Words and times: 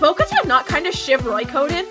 Bo-Katan 0.00 0.46
not 0.46 0.66
kind 0.66 0.86
of 0.86 0.94
Shiv 0.94 1.20
coded? 1.20 1.84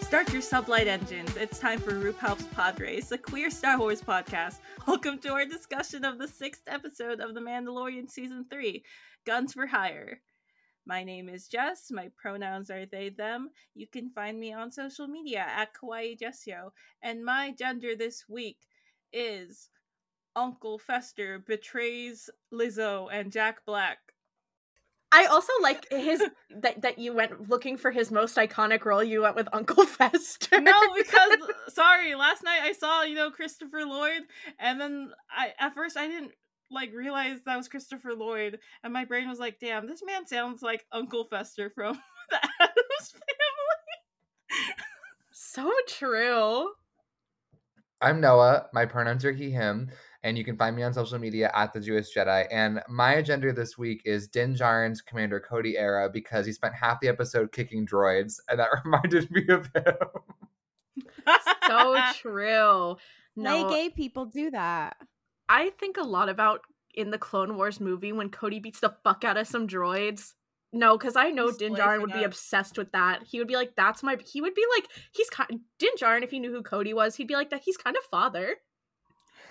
Start 0.00 0.32
your 0.32 0.40
sublight 0.40 0.86
engines. 0.86 1.36
It's 1.36 1.58
time 1.58 1.80
for 1.80 1.94
RuPaul's 1.94 2.44
Pod 2.54 2.78
Race, 2.78 3.10
a 3.10 3.18
queer 3.18 3.50
Star 3.50 3.76
Wars 3.76 4.00
podcast. 4.00 4.58
Welcome 4.86 5.18
to 5.18 5.32
our 5.32 5.44
discussion 5.44 6.04
of 6.04 6.20
the 6.20 6.28
sixth 6.28 6.62
episode 6.68 7.18
of 7.18 7.34
The 7.34 7.40
Mandalorian 7.40 8.08
Season 8.08 8.46
3 8.48 8.84
Guns 9.26 9.52
for 9.52 9.66
Hire. 9.66 10.20
My 10.86 11.02
name 11.02 11.28
is 11.28 11.48
Jess. 11.48 11.90
My 11.90 12.08
pronouns 12.16 12.70
are 12.70 12.86
they, 12.86 13.08
them. 13.08 13.50
You 13.74 13.88
can 13.88 14.10
find 14.10 14.38
me 14.38 14.52
on 14.52 14.70
social 14.70 15.08
media 15.08 15.44
at 15.44 15.74
Kawaii 15.74 16.16
Jessio. 16.16 16.70
And 17.02 17.24
my 17.24 17.50
gender 17.50 17.96
this 17.96 18.26
week 18.28 18.58
is 19.12 19.70
Uncle 20.36 20.78
Fester 20.78 21.40
betrays 21.40 22.30
Lizzo 22.54 23.08
and 23.12 23.32
Jack 23.32 23.66
Black. 23.66 23.98
I 25.10 25.24
also 25.26 25.52
like 25.62 25.86
his 25.90 26.22
that 26.50 26.82
that 26.82 26.98
you 26.98 27.14
went 27.14 27.48
looking 27.48 27.78
for 27.78 27.90
his 27.90 28.10
most 28.10 28.36
iconic 28.36 28.84
role. 28.84 29.02
You 29.02 29.22
went 29.22 29.36
with 29.36 29.48
Uncle 29.52 29.86
Fester. 29.86 30.60
No, 30.60 30.78
because 30.94 31.38
sorry, 31.68 32.14
last 32.14 32.44
night 32.44 32.60
I 32.62 32.72
saw 32.72 33.02
you 33.02 33.14
know 33.14 33.30
Christopher 33.30 33.84
Lloyd, 33.84 34.22
and 34.58 34.80
then 34.80 35.10
I 35.30 35.54
at 35.58 35.74
first 35.74 35.96
I 35.96 36.08
didn't 36.08 36.32
like 36.70 36.92
realize 36.92 37.38
that 37.46 37.56
was 37.56 37.68
Christopher 37.68 38.12
Lloyd, 38.12 38.58
and 38.84 38.92
my 38.92 39.06
brain 39.06 39.28
was 39.28 39.38
like, 39.38 39.58
"Damn, 39.58 39.86
this 39.86 40.02
man 40.04 40.26
sounds 40.26 40.62
like 40.62 40.84
Uncle 40.92 41.24
Fester 41.24 41.70
from 41.70 41.94
the 42.30 42.36
Addams 42.60 43.10
Family." 43.12 44.74
so 45.32 45.72
true. 45.86 46.68
I'm 48.00 48.20
Noah. 48.20 48.66
My 48.74 48.84
pronouns 48.84 49.24
are 49.24 49.32
he, 49.32 49.50
him 49.50 49.90
and 50.22 50.36
you 50.36 50.44
can 50.44 50.56
find 50.56 50.74
me 50.74 50.82
on 50.82 50.92
social 50.92 51.18
media 51.18 51.50
at 51.54 51.72
the 51.72 51.80
Jewish 51.80 52.14
Jedi. 52.14 52.46
And 52.50 52.82
my 52.88 53.14
agenda 53.14 53.52
this 53.52 53.78
week 53.78 54.02
is 54.04 54.28
Din 54.28 54.54
Djarin's 54.54 55.00
Commander 55.00 55.40
Cody 55.40 55.78
era 55.78 56.08
because 56.12 56.46
he 56.46 56.52
spent 56.52 56.74
half 56.74 57.00
the 57.00 57.08
episode 57.08 57.52
kicking 57.52 57.86
droids, 57.86 58.40
and 58.48 58.58
that 58.58 58.68
reminded 58.84 59.30
me 59.30 59.46
of 59.48 59.70
him. 59.74 61.34
so 61.66 62.00
true. 62.14 62.96
No, 63.36 63.68
gay 63.70 63.90
people 63.90 64.26
do 64.26 64.50
that. 64.50 64.96
I 65.48 65.70
think 65.78 65.96
a 65.96 66.02
lot 66.02 66.28
about 66.28 66.60
in 66.94 67.10
the 67.10 67.18
Clone 67.18 67.56
Wars 67.56 67.80
movie 67.80 68.12
when 68.12 68.28
Cody 68.28 68.58
beats 68.58 68.80
the 68.80 68.94
fuck 69.04 69.24
out 69.24 69.36
of 69.36 69.46
some 69.46 69.68
droids. 69.68 70.34
No, 70.72 70.98
because 70.98 71.16
I 71.16 71.30
know 71.30 71.46
he's 71.46 71.56
Din 71.56 71.74
Djarin 71.74 72.00
would 72.02 72.10
up. 72.10 72.18
be 72.18 72.24
obsessed 72.24 72.76
with 72.76 72.92
that. 72.92 73.22
He 73.22 73.38
would 73.38 73.48
be 73.48 73.56
like, 73.56 73.74
"That's 73.74 74.02
my." 74.02 74.18
He 74.26 74.42
would 74.42 74.54
be 74.54 74.64
like, 74.76 74.86
"He's 75.12 75.30
kind." 75.30 75.60
Din 75.78 75.92
Djarin, 75.98 76.22
if 76.22 76.30
he 76.30 76.40
knew 76.40 76.52
who 76.52 76.62
Cody 76.62 76.92
was, 76.92 77.16
he'd 77.16 77.28
be 77.28 77.36
like 77.36 77.50
that. 77.50 77.62
He's 77.64 77.78
kind 77.78 77.96
of 77.96 78.02
father. 78.04 78.56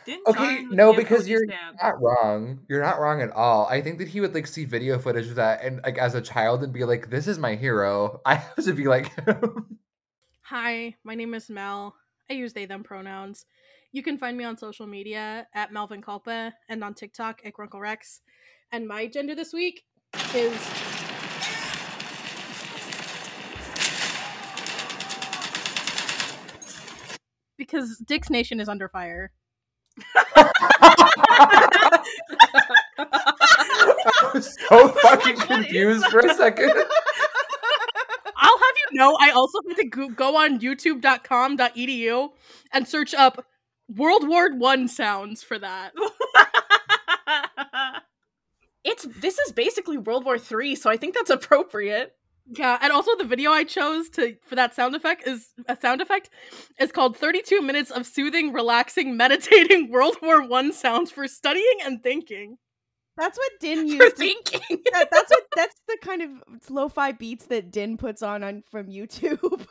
Didn't 0.07 0.25
okay, 0.25 0.63
no, 0.69 0.93
because 0.93 1.27
you're 1.27 1.45
not 1.45 2.01
wrong. 2.01 2.61
You're 2.69 2.81
not 2.81 2.97
wrong 2.97 3.21
at 3.21 3.29
all. 3.31 3.67
I 3.67 3.81
think 3.81 3.97
that 3.97 4.07
he 4.07 4.21
would 4.21 4.33
like 4.33 4.47
see 4.47 4.63
video 4.63 4.97
footage 4.99 5.27
of 5.27 5.35
that 5.35 5.61
and 5.61 5.81
like 5.83 5.97
as 5.97 6.15
a 6.15 6.21
child 6.21 6.63
and 6.63 6.71
be 6.71 6.85
like, 6.85 7.09
"This 7.09 7.27
is 7.27 7.37
my 7.37 7.55
hero. 7.55 8.21
I 8.25 8.35
have 8.35 8.63
to 8.63 8.71
be 8.71 8.85
like. 8.85 9.11
Hi, 10.43 10.95
my 11.03 11.13
name 11.13 11.33
is 11.33 11.49
Mel. 11.49 11.93
I 12.29 12.35
use 12.35 12.53
they 12.53 12.65
them 12.65 12.85
pronouns. 12.85 13.45
You 13.91 14.01
can 14.01 14.17
find 14.17 14.37
me 14.37 14.45
on 14.45 14.57
social 14.57 14.87
media 14.87 15.45
at 15.53 15.73
Melvin 15.73 16.01
Culpa 16.01 16.53
and 16.69 16.85
on 16.85 16.93
TikTok 16.93 17.41
at 17.43 17.51
Grunkle 17.51 17.81
Rex. 17.81 18.21
And 18.71 18.87
my 18.87 19.07
gender 19.07 19.35
this 19.35 19.51
week 19.51 19.83
is 20.33 20.57
because 27.57 27.97
Dick's 28.07 28.29
Nation 28.29 28.61
is 28.61 28.69
under 28.69 28.87
fire. 28.87 29.33
I 30.59 31.99
was 34.33 34.57
so 34.69 34.89
fucking 34.89 35.37
confused 35.37 36.05
for 36.07 36.19
a 36.19 36.33
second. 36.33 36.71
I'll 38.35 38.57
have 38.57 38.75
you 38.91 38.99
know, 38.99 39.17
I 39.19 39.31
also 39.31 39.59
had 39.67 39.77
to 39.77 40.09
go 40.09 40.37
on 40.37 40.59
youtube.com.edu 40.59 42.29
and 42.73 42.87
search 42.87 43.13
up 43.13 43.45
World 43.89 44.27
War 44.27 44.53
One 44.53 44.87
sounds 44.87 45.43
for 45.43 45.57
that. 45.59 45.93
it's 48.83 49.07
this 49.19 49.39
is 49.39 49.51
basically 49.53 49.97
World 49.97 50.25
War 50.25 50.37
Three, 50.37 50.75
so 50.75 50.89
I 50.89 50.97
think 50.97 51.15
that's 51.15 51.29
appropriate. 51.29 52.13
Yeah, 52.49 52.77
and 52.81 52.93
also 52.93 53.11
the 53.17 53.25
video 53.25 53.51
I 53.51 53.65
chose 53.65 54.09
to 54.11 54.35
for 54.45 54.55
that 54.55 54.73
sound 54.73 54.95
effect 54.95 55.27
is 55.27 55.49
a 55.67 55.75
sound 55.75 56.01
effect 56.01 56.29
is 56.79 56.91
called 56.93 57.17
32 57.17 57.61
minutes 57.61 57.91
of 57.91 58.05
soothing, 58.05 58.53
relaxing, 58.53 59.17
meditating 59.17 59.89
World 59.91 60.17
War 60.21 60.47
One 60.47 60.71
sounds 60.71 61.11
for 61.11 61.27
studying 61.27 61.79
and 61.83 62.01
thinking. 62.01 62.57
That's 63.17 63.37
what 63.37 63.51
Din 63.59 63.87
used 63.87 64.01
for 64.01 64.09
thinking. 64.11 64.83
That, 64.93 65.09
that's 65.11 65.29
what 65.29 65.43
that's 65.55 65.75
the 65.87 65.97
kind 66.01 66.21
of 66.21 66.69
lo-fi 66.69 67.11
beats 67.11 67.47
that 67.47 67.71
Din 67.71 67.97
puts 67.97 68.21
on 68.21 68.43
on 68.43 68.63
from 68.71 68.87
YouTube. 68.87 69.65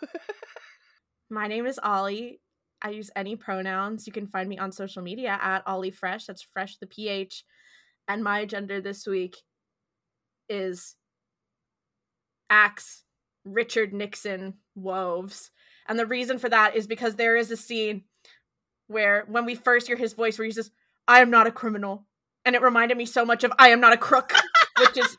My 1.31 1.47
name 1.49 1.67
is 1.67 1.81
Ollie. 1.83 2.41
I 2.83 2.91
use 2.91 3.11
any 3.17 3.37
pronouns. 3.37 4.07
You 4.07 4.13
can 4.13 4.27
find 4.27 4.49
me 4.49 4.59
on 4.59 4.71
social 4.71 5.03
media 5.03 5.39
at 5.41 5.63
Ollie 5.67 5.91
Fresh. 5.91 6.27
That's 6.27 6.43
Fresh 6.43 6.77
the 6.77 6.87
PH. 6.87 7.43
And 8.07 8.23
my 8.23 8.45
gender 8.45 8.81
this 8.83 9.07
week 9.07 9.37
is 10.49 10.95
Axe 12.51 13.03
Richard 13.45 13.93
Nixon 13.93 14.55
woves. 14.75 15.51
And 15.89 15.99
the 15.99 16.07
reason 16.07 16.39
for 16.39 16.49
that 16.49 16.77
is 16.77 16.87
because 16.87 17.15
there 17.15 17.37
is 17.37 17.51
a 17.51 17.57
scene 17.57 18.05
where 18.89 19.25
when 19.29 19.45
we 19.45 19.55
first 19.55 19.87
hear 19.87 19.97
his 19.97 20.13
voice 20.13 20.39
where 20.39 20.47
he 20.47 20.53
says, 20.53 20.71
I 21.09 21.21
am 21.21 21.31
not 21.31 21.47
a 21.47 21.53
criminal. 21.53 22.07
And 22.45 22.55
it 22.55 22.63
reminded 22.63 22.97
me 22.97 23.07
so 23.07 23.25
much 23.25 23.45
of 23.45 23.53
I 23.59 23.69
am 23.69 23.81
not 23.81 23.93
a 23.93 23.97
crook, 23.97 24.33
which 24.81 24.97
is 24.97 25.17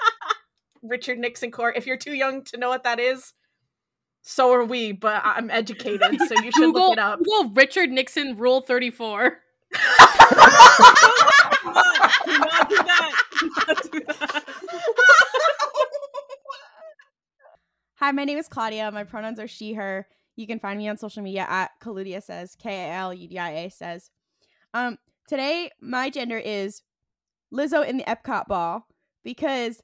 Richard 0.81 1.19
Nixon 1.19 1.51
core. 1.51 1.73
If 1.75 1.85
you're 1.85 1.97
too 1.97 2.13
young 2.13 2.43
to 2.45 2.57
know 2.57 2.69
what 2.69 2.83
that 2.83 2.99
is, 2.99 3.33
so 4.21 4.51
are 4.51 4.65
we, 4.65 4.91
but 4.91 5.21
I'm 5.23 5.49
educated, 5.49 6.19
so 6.27 6.35
you 6.41 6.51
should 6.51 6.73
Google, 6.73 6.89
look 6.89 6.93
it 6.93 6.99
up. 6.99 7.19
Google 7.19 7.51
Richard 7.51 7.91
Nixon 7.91 8.37
Rule 8.37 8.61
34. 8.61 9.39
Hi, 17.99 18.11
my 18.11 18.25
name 18.25 18.37
is 18.37 18.47
Klaudia. 18.47 18.93
My 18.93 19.03
pronouns 19.03 19.39
are 19.39 19.47
she, 19.47 19.73
her. 19.73 20.07
You 20.35 20.45
can 20.45 20.59
find 20.59 20.77
me 20.77 20.87
on 20.87 20.97
social 20.97 21.23
media 21.23 21.47
at 21.49 21.71
Kaludia 21.81 22.21
says, 22.21 22.55
K 22.55 22.69
A 22.69 22.93
L 22.93 23.11
U 23.11 23.27
D 23.27 23.39
I 23.39 23.49
A 23.49 23.69
says. 23.71 24.11
Um, 24.71 24.99
today, 25.27 25.71
my 25.81 26.11
gender 26.11 26.37
is 26.37 26.83
Lizzo 27.51 27.83
in 27.83 27.97
the 27.97 28.03
Epcot 28.03 28.45
ball 28.45 28.85
because 29.23 29.81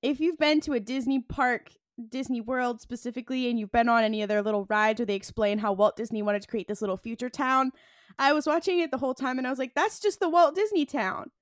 if 0.00 0.20
you've 0.20 0.38
been 0.38 0.60
to 0.60 0.74
a 0.74 0.80
Disney 0.80 1.18
park, 1.18 1.72
Disney 2.08 2.40
World 2.40 2.80
specifically, 2.80 3.50
and 3.50 3.58
you've 3.58 3.72
been 3.72 3.88
on 3.88 4.04
any 4.04 4.22
of 4.22 4.28
their 4.28 4.42
little 4.42 4.66
rides 4.66 5.00
where 5.00 5.06
they 5.06 5.16
explain 5.16 5.58
how 5.58 5.72
Walt 5.72 5.96
Disney 5.96 6.22
wanted 6.22 6.42
to 6.42 6.48
create 6.48 6.68
this 6.68 6.80
little 6.80 6.96
future 6.96 7.30
town, 7.30 7.72
I 8.16 8.32
was 8.32 8.46
watching 8.46 8.78
it 8.78 8.92
the 8.92 8.98
whole 8.98 9.14
time 9.14 9.38
and 9.38 9.46
I 9.46 9.50
was 9.50 9.58
like, 9.58 9.74
that's 9.74 9.98
just 9.98 10.20
the 10.20 10.28
Walt 10.28 10.54
Disney 10.54 10.86
town. 10.86 11.32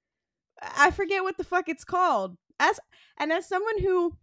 I 0.63 0.91
forget 0.91 1.23
what 1.23 1.37
the 1.37 1.45
fuck 1.45 1.69
it's 1.69 1.85
called. 1.85 2.39
As 2.59 2.81
and 3.19 3.31
as 3.31 3.47
someone 3.47 3.83
who 3.83 4.17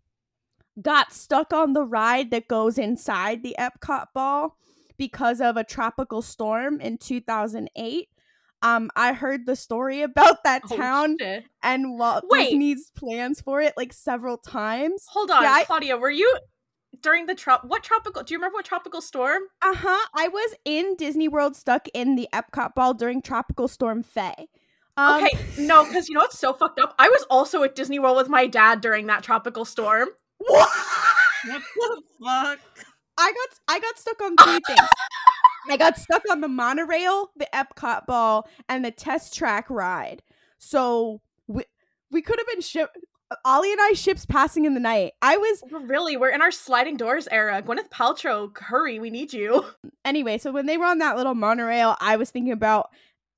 got 0.82 1.14
stuck 1.14 1.54
on 1.54 1.74
the 1.74 1.84
ride 1.84 2.32
that 2.32 2.48
goes 2.48 2.78
inside 2.78 3.44
the 3.44 3.56
Epcot 3.60 4.08
ball 4.14 4.58
because 4.98 5.42
of 5.42 5.58
a 5.58 5.64
tropical 5.64 6.22
storm 6.22 6.80
in 6.80 6.98
2008. 6.98 8.10
Um, 8.62 8.92
I 8.96 9.14
heard 9.14 9.46
the 9.46 9.56
story 9.56 10.02
about 10.04 10.44
that 10.44 10.64
oh, 10.70 10.78
town 10.78 11.18
shit. 11.20 11.46
and 11.64 11.98
Walt 11.98 12.26
Wait. 12.30 12.50
Disney's 12.50 12.92
plans 12.96 13.42
for 13.42 13.62
it 13.62 13.74
like 13.78 13.94
several 13.94 14.38
times. 14.38 15.06
Hold 15.10 15.32
on, 15.32 15.44
yeah, 15.44 15.64
Klaudia, 15.64 16.00
were 16.00 16.10
you 16.10 16.38
during 17.02 17.26
the 17.26 17.36
trop? 17.36 17.64
What 17.66 17.84
tropical? 17.84 18.24
Do 18.24 18.34
you 18.34 18.38
remember 18.38 18.56
what 18.56 18.66
tropical 18.66 19.02
storm? 19.02 19.44
Uh 19.62 19.76
huh. 19.76 20.08
I 20.14 20.28
was 20.28 20.56
in 20.66 20.96
Disney 20.98 21.28
World, 21.28 21.56
stuck 21.56 21.88
in 21.94 22.16
the 22.16 22.28
Epcot 22.34 22.76
ball 22.76 22.94
during 22.94 23.22
Tropical 23.22 23.68
Storm 23.68 24.04
Faye. 24.04 24.50
Um, 24.98 25.24
okay, 25.24 25.38
no, 25.58 25.86
because 25.86 26.10
you 26.10 26.16
know 26.16 26.22
what's 26.22 26.38
so 26.38 26.52
fucked 26.54 26.80
up. 26.80 26.94
I 27.00 27.08
was 27.08 27.26
also 27.30 27.64
at 27.64 27.74
Disney 27.74 28.00
World 28.00 28.18
with 28.18 28.28
my 28.28 28.48
dad 28.48 28.82
during 28.82 29.08
that 29.08 29.24
tropical 29.24 29.64
storm. 29.64 30.10
What? 30.40 30.70
what 31.46 31.62
the 31.76 32.02
fuck? 32.24 32.60
I 33.18 33.32
got 33.32 33.60
I 33.68 33.80
got 33.80 33.98
stuck 34.00 34.22
on 34.22 34.36
three 34.38 34.60
things. 34.66 34.90
I 35.70 35.78
got 35.78 35.98
stuck 35.98 36.24
on 36.32 36.42
the 36.42 36.48
monorail, 36.48 37.32
the 37.36 37.48
Epcot 37.54 38.06
ball, 38.06 38.48
and 38.68 38.84
the 38.84 38.92
test 38.92 39.36
track 39.36 39.70
ride. 39.70 40.24
So 40.58 41.22
we 41.48 41.64
we 42.12 42.22
could 42.22 42.40
have 42.40 42.48
been 42.48 42.62
ship. 42.62 42.92
Ollie 43.46 43.72
and 43.72 43.80
I 43.80 43.92
ships 43.94 44.26
passing 44.26 44.66
in 44.66 44.74
the 44.74 44.80
night. 44.80 45.12
I 45.22 45.38
was 45.38 45.62
really 45.72 46.18
we're 46.18 46.30
in 46.30 46.42
our 46.42 46.52
sliding 46.52 46.98
doors 46.98 47.28
era. 47.30 47.62
Gwyneth 47.62 47.90
Paltrow, 47.90 48.58
hurry, 48.58 49.00
we 49.00 49.10
need 49.10 49.34
you. 49.34 49.66
Anyway, 50.06 50.38
so 50.38 50.52
when 50.52 50.66
they 50.66 50.78
were 50.78 50.86
on 50.86 50.98
that 51.00 51.18
little 51.18 51.36
monorail, 51.36 51.96
I 52.00 52.16
was 52.16 52.32
thinking 52.32 52.54
about 52.54 52.90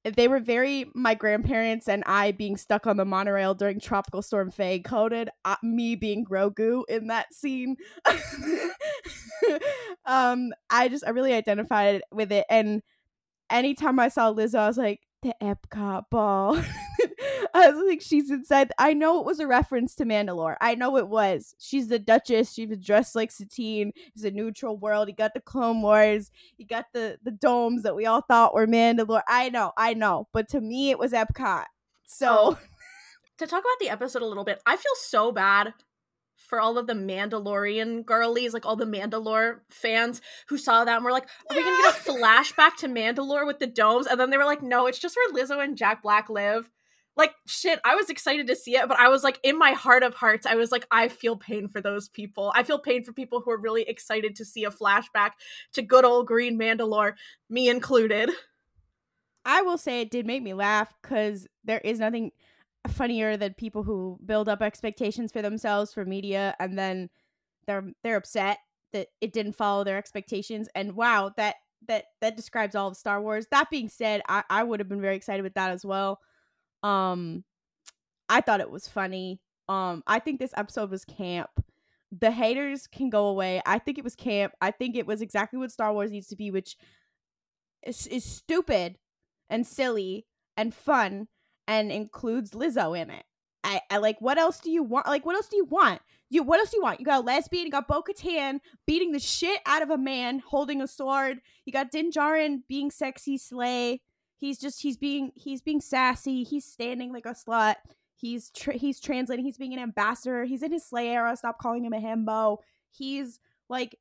they 0.03 0.27
were 0.27 0.39
very 0.39 0.89
my 0.95 1.13
grandparents 1.13 1.88
and 1.88 2.03
I 2.06 2.31
being 2.31 2.57
stuck 2.57 2.88
on 2.88 2.98
the 2.98 3.06
monorail 3.06 3.53
during 3.53 3.80
Tropical 3.80 4.21
Storm 4.21 4.50
Faye 4.51 4.80
coded 4.80 5.30
uh, 5.45 5.57
me 5.62 5.95
being 5.95 6.25
Grogu 6.25 6.83
in 6.89 7.07
that 7.07 7.33
scene. 7.33 7.75
um, 10.06 10.51
I 10.69 10.88
just 10.88 11.06
I 11.06 11.12
really 11.12 11.33
identified 11.33 12.01
with 12.12 12.31
it, 12.31 12.45
and 12.50 12.81
anytime 13.50 14.00
I 14.00 14.07
saw 14.07 14.33
Lizzo, 14.33 14.59
I 14.59 14.68
was 14.68 14.77
like, 14.77 15.01
the 15.21 15.35
Epcot 15.41 16.06
ball. 16.09 16.56
I 17.53 17.69
was 17.69 17.83
like, 17.88 18.01
she's 18.01 18.31
inside. 18.31 18.71
I 18.77 18.94
know 18.94 19.19
it 19.19 19.25
was 19.25 19.39
a 19.39 19.47
reference 19.47 19.95
to 19.95 20.06
Mandalore. 20.06 20.56
I 20.62 20.75
know 20.75 20.97
it 20.97 21.07
was. 21.07 21.56
She's 21.59 21.88
the 21.88 22.00
Duchess. 22.00 22.53
She 22.53 22.65
was 22.65 22.79
dressed 22.79 23.15
like 23.15 23.31
Satine. 23.31 23.91
It's 24.15 24.23
a 24.23 24.31
neutral 24.31 24.77
world. 24.77 25.07
He 25.07 25.13
got 25.13 25.33
the 25.33 25.41
Clone 25.41 25.81
Wars. 25.81 26.31
He 26.57 26.63
got 26.63 26.85
the 26.94 27.18
the 27.23 27.31
domes 27.31 27.83
that 27.83 27.95
we 27.95 28.06
all 28.06 28.21
thought 28.21 28.53
were 28.53 28.68
Mandalore. 28.68 29.23
I 29.27 29.50
know, 29.50 29.71
I 29.77 29.94
know. 29.94 30.27
But 30.33 30.50
to 30.50 30.62
me, 30.62 30.89
it 30.91 31.00
was 31.00 31.12
Epcot. 31.12 31.65
So 32.06 32.27
Oh. 32.29 32.59
to 33.38 33.47
talk 33.47 33.62
about 33.62 33.79
the 33.79 33.89
episode 33.89 34.21
a 34.21 34.25
little 34.27 34.45
bit, 34.45 34.62
I 34.65 34.75
feel 34.75 34.95
so 34.95 35.31
bad 35.31 35.73
for 36.51 36.59
all 36.59 36.77
of 36.77 36.86
the 36.86 36.94
Mandalorian 36.94 38.06
girlies, 38.06 38.53
like 38.53 38.65
all 38.65 38.75
the 38.75 38.83
Mandalore 38.83 39.62
fans 39.69 40.21
who 40.50 40.57
saw 40.57 40.83
that 40.83 40.98
and 40.98 41.06
were 41.06 41.13
like, 41.13 41.30
"Are 41.50 41.56
we 41.56 41.63
gonna 41.63 41.81
get 41.81 41.95
a 41.95 42.12
flashback 42.12 42.75
to 42.80 42.89
Mandalore 42.89 43.48
with 43.48 43.59
the 43.59 43.68
domes?" 43.68 44.06
And 44.06 44.19
then 44.19 44.31
they 44.31 44.38
were 44.38 44.44
like, 44.44 44.62
"No, 44.62 44.86
it's 44.86 45.00
just 45.00 45.15
where 45.15 45.31
Lizzo 45.31 45.63
and 45.63 45.77
Jack 45.77 46.03
Black 46.03 46.30
live." 46.30 46.69
Like 47.15 47.33
shit, 47.48 47.80
I 47.86 47.95
was 47.95 48.09
excited 48.09 48.48
to 48.48 48.56
see 48.57 48.75
it, 48.75 48.89
but 48.89 49.00
I 49.00 49.07
was 49.07 49.24
like, 49.24 49.39
in 49.44 49.57
my 49.57 49.71
heart 49.71 50.03
of 50.03 50.13
hearts, 50.13 50.45
I 50.45 50.56
was 50.56 50.74
like, 50.74 50.86
I 50.92 51.07
feel 51.07 51.38
pain 51.38 51.69
for 51.69 51.80
those 51.80 52.09
people. 52.09 52.51
I 52.54 52.63
feel 52.63 52.80
pain 52.80 53.06
for 53.06 53.13
people 53.13 53.39
who 53.39 53.51
are 53.51 53.57
really 53.57 53.83
excited 53.83 54.36
to 54.36 54.45
see 54.45 54.65
a 54.65 54.71
flashback 54.71 55.31
to 55.71 55.81
good 55.81 56.04
old 56.04 56.27
Green 56.27 56.59
Mandalore, 56.59 57.13
me 57.50 57.69
included. 57.69 58.30
I 59.45 59.62
will 59.62 59.77
say 59.77 60.01
it 60.01 60.12
did 60.12 60.25
make 60.27 60.44
me 60.44 60.54
laugh 60.54 60.94
because 61.01 61.47
there 61.63 61.80
is 61.80 62.00
nothing 62.00 62.31
funnier 62.88 63.38
than 63.38 63.54
people 63.54 63.83
who 63.83 64.18
build 64.25 64.50
up 64.50 64.62
expectations 64.62 65.31
for 65.31 65.42
themselves 65.42 65.94
for 65.94 66.06
media 66.06 66.56
and 66.60 66.78
then 66.78 67.10
they're 67.68 67.92
they're 68.04 68.16
upset 68.16 68.57
that 68.94 69.07
it 69.22 69.33
didn't 69.33 69.54
follow 69.54 69.83
their 69.83 69.98
expectations. 69.98 70.68
And 70.75 70.95
wow, 70.95 71.31
that 71.38 71.56
that 71.88 72.06
that 72.22 72.36
describes 72.36 72.75
all 72.75 72.88
of 72.88 72.98
Star 72.98 73.22
Wars. 73.22 73.48
That 73.51 73.69
being 73.69 73.89
said, 73.89 74.22
I, 74.28 74.44
I 74.50 74.63
would 74.63 74.80
have 74.80 74.89
been 74.89 75.01
very 75.01 75.16
excited 75.16 75.44
with 75.44 75.54
that 75.56 75.72
as 75.72 75.86
well. 75.86 76.19
Um 76.83 77.44
I 78.30 78.42
thought 78.42 78.62
it 78.62 78.72
was 78.72 78.88
funny. 78.88 79.39
Um 79.69 80.04
I 80.07 80.19
think 80.19 80.39
this 80.39 80.54
episode 80.57 80.89
was 80.89 81.06
camp. 81.06 81.50
The 82.12 82.31
haters 82.31 82.88
can 82.88 83.10
go 83.10 83.28
away. 83.28 83.62
I 83.66 83.80
think 83.80 83.98
it 83.98 84.04
was 84.04 84.16
camp. 84.16 84.54
I 84.60 84.72
think 84.72 84.95
it 84.95 85.07
was 85.07 85.22
exactly 85.22 85.60
what 85.60 85.72
Star 85.72 85.94
Wars 85.94 86.12
needs 86.12 86.28
to 86.28 86.36
be, 86.36 86.51
which 86.51 86.75
is, 87.83 88.06
is 88.07 88.25
stupid 88.25 88.98
and 89.50 89.66
silly 89.66 90.25
and 90.57 90.74
fun 90.74 91.28
and 91.71 91.89
includes 91.89 92.51
Lizzo 92.51 93.00
in 93.00 93.09
it. 93.09 93.23
I, 93.63 93.79
I 93.89 93.97
like 93.97 94.19
what 94.19 94.38
else 94.38 94.59
do 94.59 94.69
you 94.69 94.83
want? 94.83 95.07
Like 95.07 95.25
what 95.25 95.35
else 95.35 95.47
do 95.47 95.56
you 95.56 95.65
want? 95.65 96.01
You 96.29 96.44
what 96.44 96.59
else 96.59 96.71
do 96.71 96.77
you 96.77 96.83
want? 96.83 97.00
You 97.00 97.06
got 97.06 97.21
a 97.21 97.25
lesbian, 97.25 97.65
you 97.65 97.71
got 97.71 97.88
Bo 97.88 98.01
Katan 98.01 98.59
beating 98.85 99.13
the 99.13 99.19
shit 99.19 99.62
out 99.65 99.81
of 99.81 99.89
a 99.89 99.97
man 99.97 100.39
holding 100.39 100.81
a 100.81 100.88
sword. 100.88 101.39
You 101.65 101.71
got 101.71 101.89
Din 101.89 102.12
Djarin 102.12 102.63
being 102.68 102.91
sexy 102.91 103.38
slay. 103.38 104.01
He's 104.35 104.59
just 104.59 104.81
he's 104.81 104.97
being 104.97 105.31
he's 105.35 105.62
being 105.62 105.79
sassy. 105.79 106.44
He's 106.44 106.65
standing 106.65 107.13
like 107.13 107.25
a 107.25 107.29
slut. 107.29 107.75
He's 108.15 108.50
tra- 108.50 108.77
he's 108.77 109.00
translating. 109.00 109.45
He's 109.45 109.57
being 109.57 109.73
an 109.73 109.79
ambassador. 109.79 110.44
He's 110.44 110.63
in 110.63 110.73
his 110.73 110.85
slay 110.85 111.07
era. 111.07 111.38
Stop 111.38 111.57
calling 111.59 111.85
him 111.85 111.94
a 111.94 112.01
himbo. 112.01 112.57
He's 112.89 113.39
like 113.69 113.95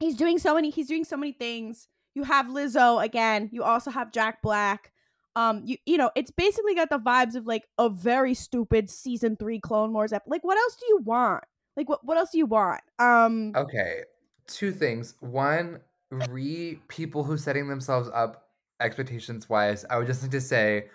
he's 0.00 0.16
doing 0.16 0.38
so 0.38 0.54
many 0.54 0.70
he's 0.70 0.88
doing 0.88 1.04
so 1.04 1.16
many 1.16 1.32
things. 1.32 1.86
You 2.14 2.24
have 2.24 2.46
Lizzo 2.46 3.04
again. 3.04 3.50
You 3.52 3.62
also 3.62 3.92
have 3.92 4.10
Jack 4.10 4.42
Black. 4.42 4.90
Um, 5.36 5.62
you 5.64 5.76
you 5.86 5.98
know, 5.98 6.10
it's 6.16 6.30
basically 6.30 6.74
got 6.74 6.90
the 6.90 6.98
vibes 6.98 7.34
of 7.34 7.46
like 7.46 7.64
a 7.78 7.88
very 7.88 8.34
stupid 8.34 8.90
season 8.90 9.36
three 9.36 9.60
Clone 9.60 9.92
Wars 9.92 10.12
ep- 10.12 10.24
Like, 10.26 10.44
what 10.44 10.58
else 10.58 10.76
do 10.76 10.86
you 10.88 10.98
want? 11.04 11.44
Like, 11.76 11.88
what 11.88 12.04
what 12.04 12.16
else 12.16 12.30
do 12.30 12.38
you 12.38 12.46
want? 12.46 12.80
Um, 12.98 13.52
Okay, 13.54 14.02
two 14.46 14.72
things. 14.72 15.14
One, 15.20 15.80
re 16.10 16.80
people 16.88 17.22
who 17.22 17.36
setting 17.36 17.68
themselves 17.68 18.10
up 18.12 18.48
expectations 18.80 19.48
wise. 19.48 19.84
I 19.88 19.98
would 19.98 20.06
just 20.06 20.22
like 20.22 20.30
to 20.32 20.40
say 20.40 20.86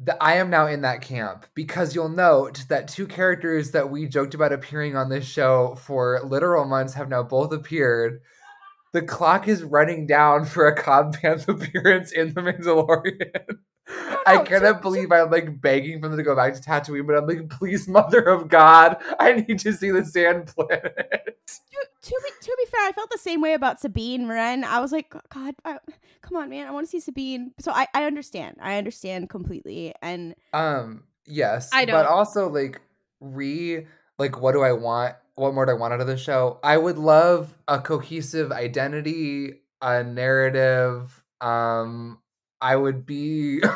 that 0.00 0.18
I 0.20 0.34
am 0.36 0.50
now 0.50 0.66
in 0.66 0.82
that 0.82 1.00
camp 1.00 1.46
because 1.54 1.94
you'll 1.94 2.08
note 2.08 2.64
that 2.68 2.88
two 2.88 3.06
characters 3.06 3.70
that 3.70 3.90
we 3.90 4.06
joked 4.06 4.34
about 4.34 4.52
appearing 4.52 4.96
on 4.96 5.08
this 5.08 5.26
show 5.26 5.74
for 5.76 6.20
literal 6.22 6.64
months 6.66 6.94
have 6.94 7.08
now 7.08 7.22
both 7.22 7.52
appeared. 7.52 8.20
The 8.96 9.02
clock 9.02 9.46
is 9.46 9.62
running 9.62 10.06
down 10.06 10.46
for 10.46 10.66
a 10.66 10.74
Cobb 10.74 11.16
Vanth 11.16 11.46
appearance 11.54 12.12
in 12.12 12.32
The 12.32 12.40
Mandalorian. 12.40 13.58
I 14.26 14.36
no, 14.36 14.42
cannot 14.44 14.76
to- 14.78 14.80
believe 14.80 15.12
I'm 15.12 15.30
like 15.30 15.60
begging 15.60 16.00
for 16.00 16.08
them 16.08 16.16
to 16.16 16.22
go 16.24 16.34
back 16.34 16.54
to 16.54 16.60
Tatooine, 16.62 17.06
but 17.06 17.14
I'm 17.14 17.26
like, 17.26 17.50
please, 17.50 17.86
Mother 17.86 18.20
of 18.22 18.48
God, 18.48 18.96
I 19.20 19.34
need 19.34 19.58
to 19.60 19.72
see 19.74 19.90
the 19.90 20.02
Sand 20.02 20.46
Planet. 20.46 21.38
to, 21.46 21.86
to 22.02 22.20
be 22.24 22.30
to 22.40 22.56
be 22.58 22.64
fair, 22.70 22.80
I 22.88 22.92
felt 22.92 23.10
the 23.10 23.18
same 23.18 23.42
way 23.42 23.52
about 23.52 23.80
Sabine 23.80 24.26
Wren. 24.28 24.64
I 24.64 24.80
was 24.80 24.92
like, 24.92 25.10
God, 25.28 25.54
I, 25.66 25.78
come 26.22 26.38
on, 26.38 26.48
man, 26.48 26.66
I 26.66 26.70
want 26.70 26.86
to 26.86 26.90
see 26.90 27.00
Sabine. 27.00 27.52
So 27.60 27.70
I 27.72 27.86
I 27.94 28.04
understand. 28.06 28.56
I 28.62 28.78
understand 28.78 29.28
completely. 29.28 29.92
And 30.00 30.34
Um, 30.54 31.04
yes, 31.26 31.68
I 31.72 31.84
but 31.84 31.92
don't. 32.04 32.06
also 32.06 32.48
like 32.48 32.80
re 33.20 33.86
like 34.18 34.40
what 34.40 34.52
do 34.52 34.62
I 34.62 34.72
want? 34.72 35.14
What 35.34 35.54
more 35.54 35.66
do 35.66 35.72
I 35.72 35.74
want 35.74 35.92
out 35.92 36.00
of 36.00 36.06
the 36.06 36.16
show? 36.16 36.58
I 36.62 36.76
would 36.78 36.98
love 36.98 37.56
a 37.68 37.78
cohesive 37.80 38.52
identity, 38.52 39.60
a 39.82 40.02
narrative. 40.02 41.24
Um, 41.40 42.18
I 42.60 42.76
would 42.76 43.04
be. 43.06 43.60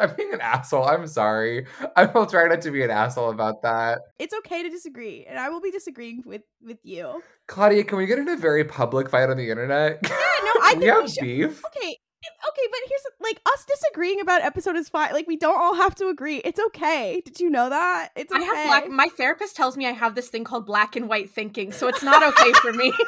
I'm 0.00 0.14
being 0.14 0.32
an 0.32 0.40
asshole. 0.40 0.84
I'm 0.84 1.08
sorry. 1.08 1.66
I 1.96 2.04
will 2.06 2.26
try 2.26 2.46
not 2.46 2.60
to 2.62 2.70
be 2.70 2.84
an 2.84 2.90
asshole 2.90 3.30
about 3.30 3.62
that. 3.62 3.98
it's 4.20 4.32
okay 4.32 4.62
to 4.62 4.70
disagree, 4.70 5.24
and 5.28 5.36
I 5.40 5.48
will 5.48 5.60
be 5.60 5.72
disagreeing 5.72 6.22
with 6.24 6.42
with 6.64 6.78
you. 6.84 7.20
Klaudia, 7.48 7.86
can 7.86 7.98
we 7.98 8.06
get 8.06 8.20
in 8.20 8.28
a 8.28 8.36
very 8.36 8.62
public 8.64 9.10
fight 9.10 9.28
on 9.28 9.36
the 9.36 9.50
internet? 9.50 9.98
Yeah, 10.04 10.08
no, 10.10 10.14
I 10.62 10.74
we 10.76 10.80
think 10.80 10.80
we 10.82 10.86
have 10.86 11.10
should. 11.10 11.20
beef. 11.22 11.62
Okay, 11.66 11.96
okay, 12.28 12.66
but 12.70 12.80
here's 12.88 13.02
like 13.20 13.40
us 13.46 13.64
disagreeing 13.64 14.20
about 14.20 14.42
episode 14.42 14.76
is 14.76 14.88
fine. 14.88 15.12
Like 15.12 15.26
we 15.26 15.36
don't 15.36 15.58
all 15.58 15.74
have 15.74 15.94
to 15.96 16.08
agree. 16.08 16.38
It's 16.38 16.60
okay. 16.68 17.22
Did 17.24 17.40
you 17.40 17.50
know 17.50 17.68
that? 17.68 18.10
It's 18.16 18.32
okay. 18.32 18.42
I 18.42 18.46
have 18.46 18.66
black. 18.68 18.90
My 18.90 19.08
therapist 19.08 19.56
tells 19.56 19.76
me 19.76 19.86
I 19.86 19.92
have 19.92 20.14
this 20.14 20.28
thing 20.28 20.44
called 20.44 20.66
black 20.66 20.96
and 20.96 21.08
white 21.08 21.30
thinking, 21.30 21.72
so 21.72 21.88
it's 21.88 22.02
not 22.02 22.22
okay 22.22 22.52
for 22.54 22.72
me. 22.72 22.92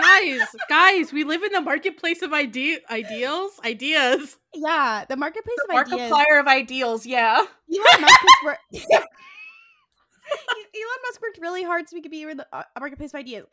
guys, 0.00 0.40
guys, 0.68 1.12
we 1.12 1.24
live 1.24 1.42
in 1.42 1.52
the 1.52 1.60
marketplace 1.60 2.22
of 2.22 2.32
ide- 2.32 2.80
ideals, 2.90 3.60
ideas. 3.64 4.36
yeah, 4.54 5.04
the 5.08 5.16
marketplace 5.16 5.56
of 5.68 5.76
ideas. 5.76 6.10
Markiplier 6.12 6.40
of 6.40 6.46
ideals, 6.46 7.06
yeah. 7.06 7.44
Elon 7.72 8.00
Musk 8.00 8.20
has 8.20 8.44
worked. 8.44 8.60
Elon 10.74 11.00
Musk 11.04 11.22
worked 11.22 11.38
really 11.40 11.62
hard 11.62 11.88
so 11.88 11.96
we 11.96 12.02
could 12.02 12.10
be 12.10 12.22
in 12.22 12.36
the 12.36 12.46
uh, 12.52 12.64
marketplace 12.78 13.10
of 13.10 13.18
ideas. 13.20 13.46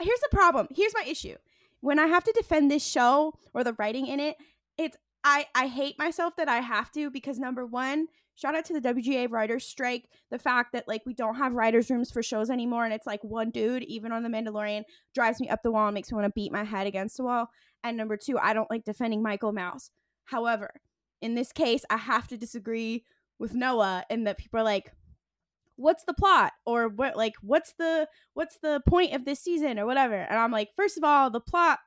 Here's 0.00 0.20
the 0.20 0.28
problem. 0.30 0.68
Here's 0.74 0.94
my 0.94 1.04
issue. 1.06 1.36
When 1.80 1.98
I 1.98 2.06
have 2.06 2.24
to 2.24 2.32
defend 2.32 2.70
this 2.70 2.86
show 2.86 3.34
or 3.54 3.64
the 3.64 3.74
writing 3.78 4.06
in 4.06 4.20
it, 4.20 4.36
it's 4.76 4.96
I 5.24 5.46
I 5.54 5.66
hate 5.66 5.98
myself 5.98 6.34
that 6.36 6.48
I 6.48 6.60
have 6.60 6.90
to 6.92 7.10
because 7.10 7.38
number 7.38 7.66
one, 7.66 8.06
shout 8.34 8.54
out 8.54 8.64
to 8.66 8.78
the 8.78 8.94
WGA 8.94 9.30
writers 9.30 9.64
strike. 9.64 10.08
The 10.30 10.38
fact 10.38 10.72
that 10.72 10.88
like 10.88 11.02
we 11.06 11.14
don't 11.14 11.36
have 11.36 11.54
writers 11.54 11.90
rooms 11.90 12.10
for 12.10 12.22
shows 12.22 12.50
anymore, 12.50 12.84
and 12.84 12.94
it's 12.94 13.06
like 13.06 13.22
one 13.22 13.50
dude, 13.50 13.82
even 13.84 14.12
on 14.12 14.22
the 14.22 14.28
Mandalorian, 14.28 14.84
drives 15.14 15.40
me 15.40 15.48
up 15.48 15.62
the 15.62 15.70
wall 15.70 15.88
and 15.88 15.94
makes 15.94 16.10
me 16.10 16.16
want 16.16 16.26
to 16.26 16.32
beat 16.34 16.52
my 16.52 16.64
head 16.64 16.86
against 16.86 17.16
the 17.16 17.24
wall. 17.24 17.50
And 17.82 17.96
number 17.96 18.16
two, 18.16 18.38
I 18.38 18.52
don't 18.52 18.70
like 18.70 18.84
defending 18.84 19.22
Michael 19.22 19.52
Mouse. 19.52 19.90
However, 20.24 20.70
in 21.20 21.34
this 21.34 21.52
case, 21.52 21.84
I 21.90 21.96
have 21.96 22.28
to 22.28 22.36
disagree 22.36 23.04
with 23.38 23.54
Noah 23.54 24.04
in 24.10 24.24
that 24.24 24.38
people 24.38 24.60
are 24.60 24.64
like, 24.64 24.92
what's 25.80 26.04
the 26.04 26.14
plot? 26.14 26.52
Or 26.66 26.88
what 26.88 27.16
like 27.16 27.34
what's 27.42 27.74
the 27.78 28.06
what's 28.34 28.58
the 28.62 28.80
point 28.88 29.14
of 29.14 29.24
this 29.24 29.40
season 29.40 29.78
or 29.78 29.86
whatever? 29.86 30.14
And 30.14 30.38
i'm 30.38 30.52
like 30.52 30.68
first 30.76 30.96
of 30.96 31.04
all 31.04 31.30
the 31.30 31.40
plot 31.40 31.78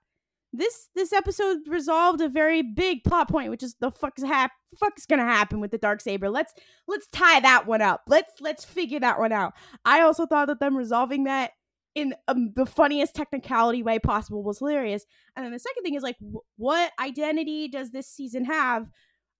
this 0.51 0.89
this 0.95 1.13
episode 1.13 1.59
resolved 1.67 2.21
a 2.21 2.29
very 2.29 2.61
big 2.61 3.03
plot 3.03 3.27
point 3.27 3.49
which 3.49 3.63
is 3.63 3.75
the 3.79 3.89
fuck's 3.89 4.21
hap 4.21 4.51
fuck's 4.79 5.05
gonna 5.05 5.23
happen 5.23 5.59
with 5.59 5.71
the 5.71 5.77
dark 5.77 6.01
saber? 6.01 6.29
Let's 6.29 6.53
let's 6.87 7.07
tie 7.07 7.39
that 7.39 7.65
one 7.65 7.81
up. 7.81 8.01
Let's 8.07 8.33
let's 8.39 8.65
figure 8.65 8.99
that 8.99 9.19
one 9.19 9.31
out. 9.31 9.53
I 9.85 10.01
also 10.01 10.25
thought 10.25 10.47
that 10.47 10.59
them 10.59 10.77
resolving 10.77 11.25
that 11.25 11.51
in 11.95 12.15
um, 12.27 12.51
the 12.55 12.65
funniest 12.65 13.15
technicality 13.15 13.83
way 13.83 13.99
possible 13.99 14.43
was 14.43 14.59
hilarious. 14.59 15.05
And 15.35 15.45
then 15.45 15.53
the 15.53 15.59
second 15.59 15.83
thing 15.83 15.93
is 15.95 16.03
like 16.03 16.17
wh- 16.19 16.59
what 16.59 16.91
identity 16.99 17.67
does 17.67 17.91
this 17.91 18.07
season 18.07 18.45
have? 18.45 18.89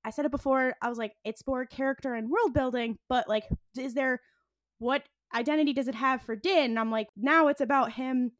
I 0.05 0.11
said 0.11 0.25
it 0.25 0.31
before. 0.31 0.75
I 0.81 0.89
was 0.89 0.97
like, 0.97 1.13
it's 1.23 1.47
more 1.47 1.65
character 1.65 2.13
and 2.13 2.29
world 2.29 2.53
building, 2.53 2.97
but 3.07 3.27
like, 3.29 3.45
is 3.77 3.93
there 3.93 4.19
what 4.83 5.03
identity 5.33 5.73
does 5.73 5.87
it 5.87 5.95
have 5.95 6.21
for 6.21 6.35
Din? 6.35 6.71
And 6.71 6.79
I'm 6.79 6.91
like, 6.91 7.07
now 7.15 7.47
it's 7.47 7.61
about 7.61 7.93
him 7.93 8.33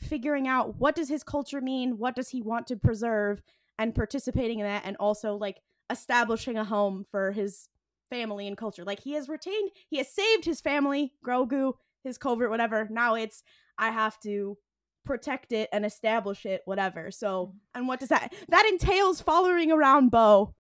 figuring 0.00 0.48
out 0.48 0.76
what 0.78 0.96
does 0.96 1.08
his 1.08 1.22
culture 1.22 1.60
mean, 1.60 1.98
what 1.98 2.16
does 2.16 2.30
he 2.30 2.42
want 2.42 2.66
to 2.68 2.76
preserve, 2.76 3.42
and 3.78 3.94
participating 3.94 4.58
in 4.58 4.66
that, 4.66 4.82
and 4.84 4.96
also 4.98 5.36
like 5.36 5.60
establishing 5.90 6.56
a 6.56 6.64
home 6.64 7.06
for 7.10 7.32
his 7.32 7.68
family 8.10 8.46
and 8.46 8.56
culture. 8.56 8.84
Like 8.84 9.00
he 9.00 9.12
has 9.12 9.28
retained, 9.28 9.70
he 9.88 9.98
has 9.98 10.12
saved 10.12 10.44
his 10.44 10.60
family, 10.60 11.12
Grogu, 11.24 11.74
his 12.02 12.18
covert, 12.18 12.50
whatever. 12.50 12.88
Now 12.90 13.14
it's 13.14 13.42
I 13.78 13.90
have 13.90 14.18
to 14.20 14.58
protect 15.04 15.52
it 15.52 15.68
and 15.72 15.86
establish 15.86 16.44
it, 16.44 16.62
whatever. 16.64 17.10
So, 17.10 17.52
mm. 17.54 17.58
and 17.74 17.88
what 17.88 18.00
does 18.00 18.08
that 18.08 18.32
that 18.48 18.66
entails 18.66 19.20
following 19.20 19.70
around 19.70 20.10
Bo? 20.10 20.54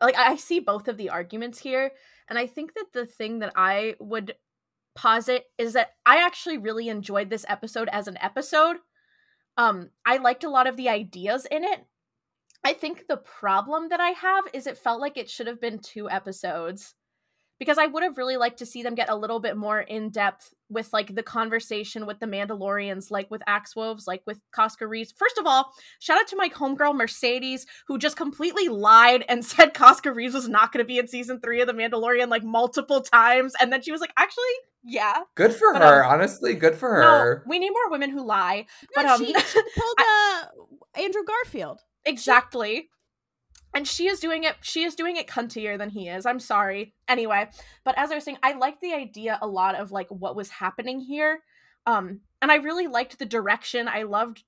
like 0.00 0.16
I 0.16 0.36
see 0.36 0.60
both 0.60 0.88
of 0.88 0.96
the 0.96 1.10
arguments 1.10 1.58
here, 1.58 1.92
and 2.28 2.38
I 2.38 2.46
think 2.46 2.74
that 2.74 2.86
the 2.92 3.06
thing 3.06 3.40
that 3.40 3.52
I 3.56 3.94
would 3.98 4.34
posit 4.96 5.44
is 5.58 5.74
that 5.74 5.90
I 6.04 6.18
actually 6.18 6.58
really 6.58 6.88
enjoyed 6.88 7.30
this 7.30 7.44
episode 7.48 7.88
as 7.92 8.08
an 8.08 8.18
episode. 8.20 8.78
Um, 9.56 9.90
I 10.04 10.16
liked 10.16 10.44
a 10.44 10.50
lot 10.50 10.66
of 10.66 10.76
the 10.76 10.88
ideas 10.88 11.46
in 11.50 11.62
it, 11.64 11.86
I 12.66 12.72
think 12.72 13.06
the 13.06 13.16
problem 13.16 13.90
that 13.90 14.00
I 14.00 14.10
have 14.10 14.46
is 14.52 14.66
it 14.66 14.76
felt 14.76 15.00
like 15.00 15.16
it 15.16 15.30
should 15.30 15.46
have 15.46 15.60
been 15.60 15.78
two 15.78 16.10
episodes 16.10 16.96
because 17.58 17.78
I 17.78 17.86
would 17.86 18.02
have 18.02 18.18
really 18.18 18.36
liked 18.36 18.58
to 18.58 18.66
see 18.66 18.82
them 18.82 18.94
get 18.94 19.08
a 19.08 19.16
little 19.16 19.40
bit 19.40 19.56
more 19.56 19.80
in 19.80 20.10
depth 20.10 20.52
with 20.68 20.92
like 20.92 21.14
the 21.14 21.22
conversation 21.22 22.06
with 22.06 22.18
the 22.20 22.26
Mandalorians, 22.26 23.10
like 23.10 23.30
with 23.30 23.42
Axe 23.46 23.74
Woves, 23.76 24.06
like 24.06 24.22
with 24.26 24.40
Koska 24.52 24.86
Reeves. 24.86 25.12
First 25.16 25.38
of 25.38 25.46
all, 25.46 25.72
shout 26.00 26.18
out 26.18 26.26
to 26.28 26.36
my 26.36 26.48
homegirl 26.48 26.94
Mercedes, 26.96 27.66
who 27.86 27.98
just 27.98 28.16
completely 28.16 28.68
lied 28.68 29.24
and 29.28 29.44
said 29.44 29.74
Koska 29.74 30.12
Reeves 30.12 30.34
was 30.34 30.48
not 30.48 30.72
going 30.72 30.84
to 30.84 30.86
be 30.88 30.98
in 30.98 31.08
season 31.08 31.40
three 31.40 31.60
of 31.60 31.66
The 31.66 31.72
Mandalorian 31.72 32.28
like 32.28 32.44
multiple 32.44 33.00
times, 33.00 33.54
and 33.60 33.72
then 33.72 33.80
she 33.82 33.92
was 33.92 34.00
like, 34.00 34.12
actually, 34.16 34.44
yeah. 34.84 35.20
Good 35.34 35.54
for 35.54 35.72
But, 35.72 35.82
her, 35.82 36.04
um, 36.04 36.12
honestly. 36.12 36.54
Good 36.54 36.76
for 36.76 37.00
No, 37.00 37.08
her. 37.18 37.44
we 37.46 37.58
need 37.58 37.70
more 37.70 37.90
women 37.90 38.10
who 38.10 38.24
lie. 38.24 38.66
No, 38.96 39.02
But 39.02 39.06
um, 39.06 39.18
she, 39.24 39.32
she 39.34 39.62
pulled 39.76 39.96
uh, 39.98 40.44
Andrew 41.00 41.22
Garfield. 41.26 41.80
exactly 42.04 42.88
and 43.76 43.86
she 43.86 44.08
is 44.08 44.20
doing 44.20 44.42
it 44.44 44.56
she 44.62 44.84
is 44.84 44.94
doing 44.94 45.16
it 45.16 45.28
cuntier 45.28 45.76
than 45.78 45.90
he 45.90 46.08
is. 46.08 46.26
I'm 46.26 46.40
sorry. 46.40 46.94
Anyway 47.06 47.48
but 47.84 47.96
as 47.98 48.10
i 48.10 48.14
was 48.16 48.24
saying 48.24 48.38
i 48.42 48.54
liked 48.54 48.80
the 48.80 48.94
idea 48.94 49.38
a 49.40 49.46
lot 49.46 49.76
of 49.76 49.92
like 49.92 50.08
what 50.08 50.34
was 50.34 50.48
happening 50.50 50.98
here. 50.98 51.40
Um 51.84 52.20
and 52.42 52.50
i 52.50 52.56
really 52.56 52.88
liked 52.88 53.18
the 53.18 53.26
direction. 53.26 53.86
I 53.86 54.02
loved 54.02 54.42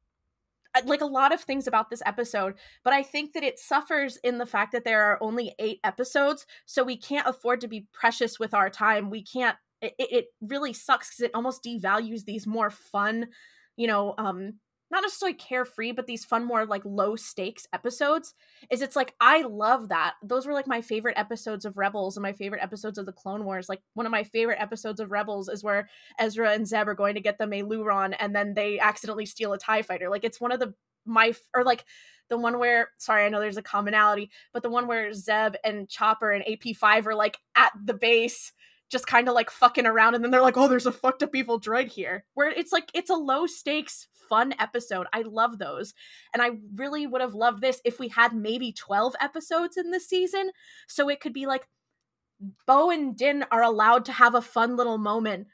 uh, 0.74 0.82
like 0.86 1.02
a 1.02 1.06
lot 1.06 1.32
of 1.32 1.42
things 1.42 1.66
about 1.66 1.88
this 1.88 2.02
episode 2.04 2.54
but 2.84 2.92
i 2.92 3.02
think 3.02 3.32
that 3.32 3.42
it 3.42 3.58
suffers 3.58 4.18
in 4.18 4.36
the 4.36 4.44
fact 4.44 4.72
that 4.72 4.84
there 4.84 5.02
are 5.02 5.22
only 5.22 5.54
eight 5.58 5.80
episodes 5.82 6.44
so 6.66 6.82
we 6.82 6.96
can't 6.96 7.26
afford 7.26 7.60
to 7.60 7.68
be 7.68 7.86
precious 7.92 8.38
with 8.38 8.52
our 8.52 8.68
time. 8.68 9.10
We 9.10 9.22
can't 9.22 9.56
it, 9.80 9.94
it 9.98 10.26
really 10.40 10.72
sucks 10.72 11.10
because 11.10 11.20
it 11.20 11.30
almost 11.34 11.62
devalues 11.62 12.24
these 12.24 12.46
more 12.46 12.70
fun 12.70 13.28
you 13.76 13.86
know 13.86 14.14
um 14.18 14.54
not 14.90 15.02
necessarily 15.02 15.34
carefree 15.34 15.92
but 15.92 16.06
these 16.06 16.24
fun 16.24 16.44
more 16.44 16.66
like 16.66 16.82
low 16.84 17.16
stakes 17.16 17.66
episodes 17.72 18.34
is 18.70 18.82
it's 18.82 18.96
like 18.96 19.14
i 19.20 19.42
love 19.42 19.88
that. 19.88 20.14
Those 20.22 20.46
were 20.46 20.52
like 20.52 20.66
my 20.66 20.80
favorite 20.80 21.18
episodes 21.18 21.64
of 21.64 21.76
rebels 21.76 22.16
and 22.16 22.22
my 22.22 22.32
favorite 22.32 22.62
episodes 22.62 22.98
of 22.98 23.06
the 23.06 23.12
clone 23.12 23.44
wars. 23.44 23.68
Like 23.68 23.82
one 23.94 24.06
of 24.06 24.12
my 24.12 24.24
favorite 24.24 24.60
episodes 24.60 25.00
of 25.00 25.10
rebels 25.10 25.48
is 25.48 25.64
where 25.64 25.88
ezra 26.18 26.52
and 26.52 26.66
zeb 26.66 26.88
are 26.88 26.94
going 26.94 27.14
to 27.14 27.20
get 27.20 27.38
the 27.38 27.44
meiloorun 27.44 28.14
and 28.18 28.34
then 28.34 28.54
they 28.54 28.78
accidentally 28.78 29.26
steal 29.26 29.52
a 29.52 29.58
tie 29.58 29.82
fighter. 29.82 30.08
Like 30.08 30.24
it's 30.24 30.40
one 30.40 30.52
of 30.52 30.60
the 30.60 30.74
my 31.04 31.32
or 31.54 31.64
like 31.64 31.84
the 32.28 32.36
one 32.36 32.58
where 32.58 32.90
sorry 32.98 33.24
i 33.24 33.28
know 33.30 33.40
there's 33.40 33.56
a 33.56 33.62
commonality 33.62 34.30
but 34.52 34.62
the 34.62 34.68
one 34.68 34.86
where 34.86 35.14
zeb 35.14 35.54
and 35.64 35.88
chopper 35.88 36.30
and 36.30 36.44
ap5 36.44 37.06
are 37.06 37.14
like 37.14 37.38
at 37.56 37.72
the 37.82 37.94
base 37.94 38.52
just 38.90 39.06
kind 39.06 39.28
of 39.28 39.34
like 39.34 39.50
fucking 39.50 39.86
around 39.86 40.14
and 40.14 40.24
then 40.24 40.30
they're 40.30 40.42
like 40.42 40.56
oh 40.56 40.68
there's 40.68 40.86
a 40.86 40.92
fucked 40.92 41.22
up 41.22 41.34
evil 41.34 41.60
droid 41.60 41.88
here. 41.88 42.24
Where 42.34 42.50
it's 42.50 42.72
like 42.72 42.90
it's 42.94 43.10
a 43.10 43.14
low 43.14 43.46
stakes 43.46 44.08
fun 44.28 44.54
episode. 44.58 45.06
I 45.12 45.22
love 45.22 45.58
those. 45.58 45.94
And 46.32 46.42
i 46.42 46.50
really 46.74 47.06
would 47.06 47.20
have 47.20 47.34
loved 47.34 47.60
this 47.60 47.80
if 47.84 47.98
we 47.98 48.08
had 48.08 48.34
maybe 48.34 48.72
12 48.72 49.14
episodes 49.20 49.76
in 49.76 49.90
this 49.90 50.08
season. 50.08 50.50
So 50.86 51.08
it 51.08 51.20
could 51.20 51.32
be 51.32 51.46
like 51.46 51.68
bo 52.66 52.88
and 52.90 53.16
din 53.16 53.44
are 53.50 53.64
allowed 53.64 54.04
to 54.04 54.12
have 54.12 54.34
a 54.34 54.40
fun 54.40 54.76
little 54.76 54.96
moment 54.96 55.48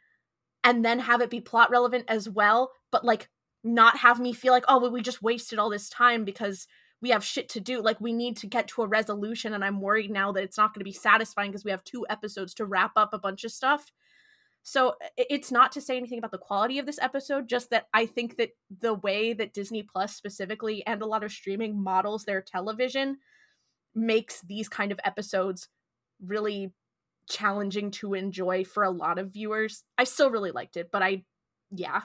and 0.62 0.84
then 0.84 0.98
have 0.98 1.22
it 1.22 1.30
be 1.30 1.40
plot 1.40 1.70
relevant 1.70 2.04
as 2.08 2.28
well 2.28 2.72
but 2.92 3.06
like 3.06 3.30
not 3.62 3.96
have 3.96 4.20
me 4.20 4.34
feel 4.34 4.52
like 4.52 4.66
oh 4.68 4.78
well 4.78 4.90
we 4.90 5.00
just 5.00 5.22
wasted 5.22 5.58
all 5.58 5.70
this 5.70 5.88
time 5.88 6.26
because 6.26 6.66
we 7.00 7.10
have 7.10 7.22
shit 7.22 7.50
to 7.50 7.60
do. 7.60 7.82
Like 7.82 8.00
we 8.00 8.14
need 8.14 8.38
to 8.38 8.46
get 8.46 8.66
to 8.68 8.82
a 8.82 8.86
resolution 8.86 9.52
and 9.52 9.64
i'm 9.64 9.80
worried 9.80 10.10
now 10.10 10.32
that 10.32 10.42
it's 10.42 10.56
not 10.56 10.72
going 10.72 10.80
to 10.80 10.84
be 10.84 10.92
satisfying 10.92 11.50
because 11.50 11.64
we 11.64 11.70
have 11.70 11.84
two 11.84 12.06
episodes 12.08 12.54
to 12.54 12.64
wrap 12.64 12.92
up 12.96 13.12
a 13.12 13.18
bunch 13.18 13.44
of 13.44 13.52
stuff 13.52 13.90
so 14.66 14.94
it's 15.16 15.52
not 15.52 15.70
to 15.72 15.80
say 15.80 15.96
anything 15.96 16.18
about 16.18 16.32
the 16.32 16.38
quality 16.38 16.78
of 16.78 16.86
this 16.86 16.98
episode 17.00 17.48
just 17.48 17.70
that 17.70 17.86
i 17.92 18.06
think 18.06 18.36
that 18.36 18.50
the 18.80 18.94
way 18.94 19.32
that 19.32 19.52
disney 19.52 19.82
plus 19.82 20.16
specifically 20.16 20.84
and 20.86 21.02
a 21.02 21.06
lot 21.06 21.22
of 21.22 21.30
streaming 21.30 21.80
models 21.80 22.24
their 22.24 22.40
television 22.40 23.18
makes 23.94 24.40
these 24.40 24.68
kind 24.68 24.90
of 24.90 24.98
episodes 25.04 25.68
really 26.24 26.72
challenging 27.28 27.90
to 27.90 28.14
enjoy 28.14 28.64
for 28.64 28.82
a 28.82 28.90
lot 28.90 29.18
of 29.18 29.32
viewers 29.32 29.84
i 29.98 30.04
still 30.04 30.30
really 30.30 30.50
liked 30.50 30.76
it 30.76 30.90
but 30.90 31.02
i 31.02 31.22
yeah 31.70 32.00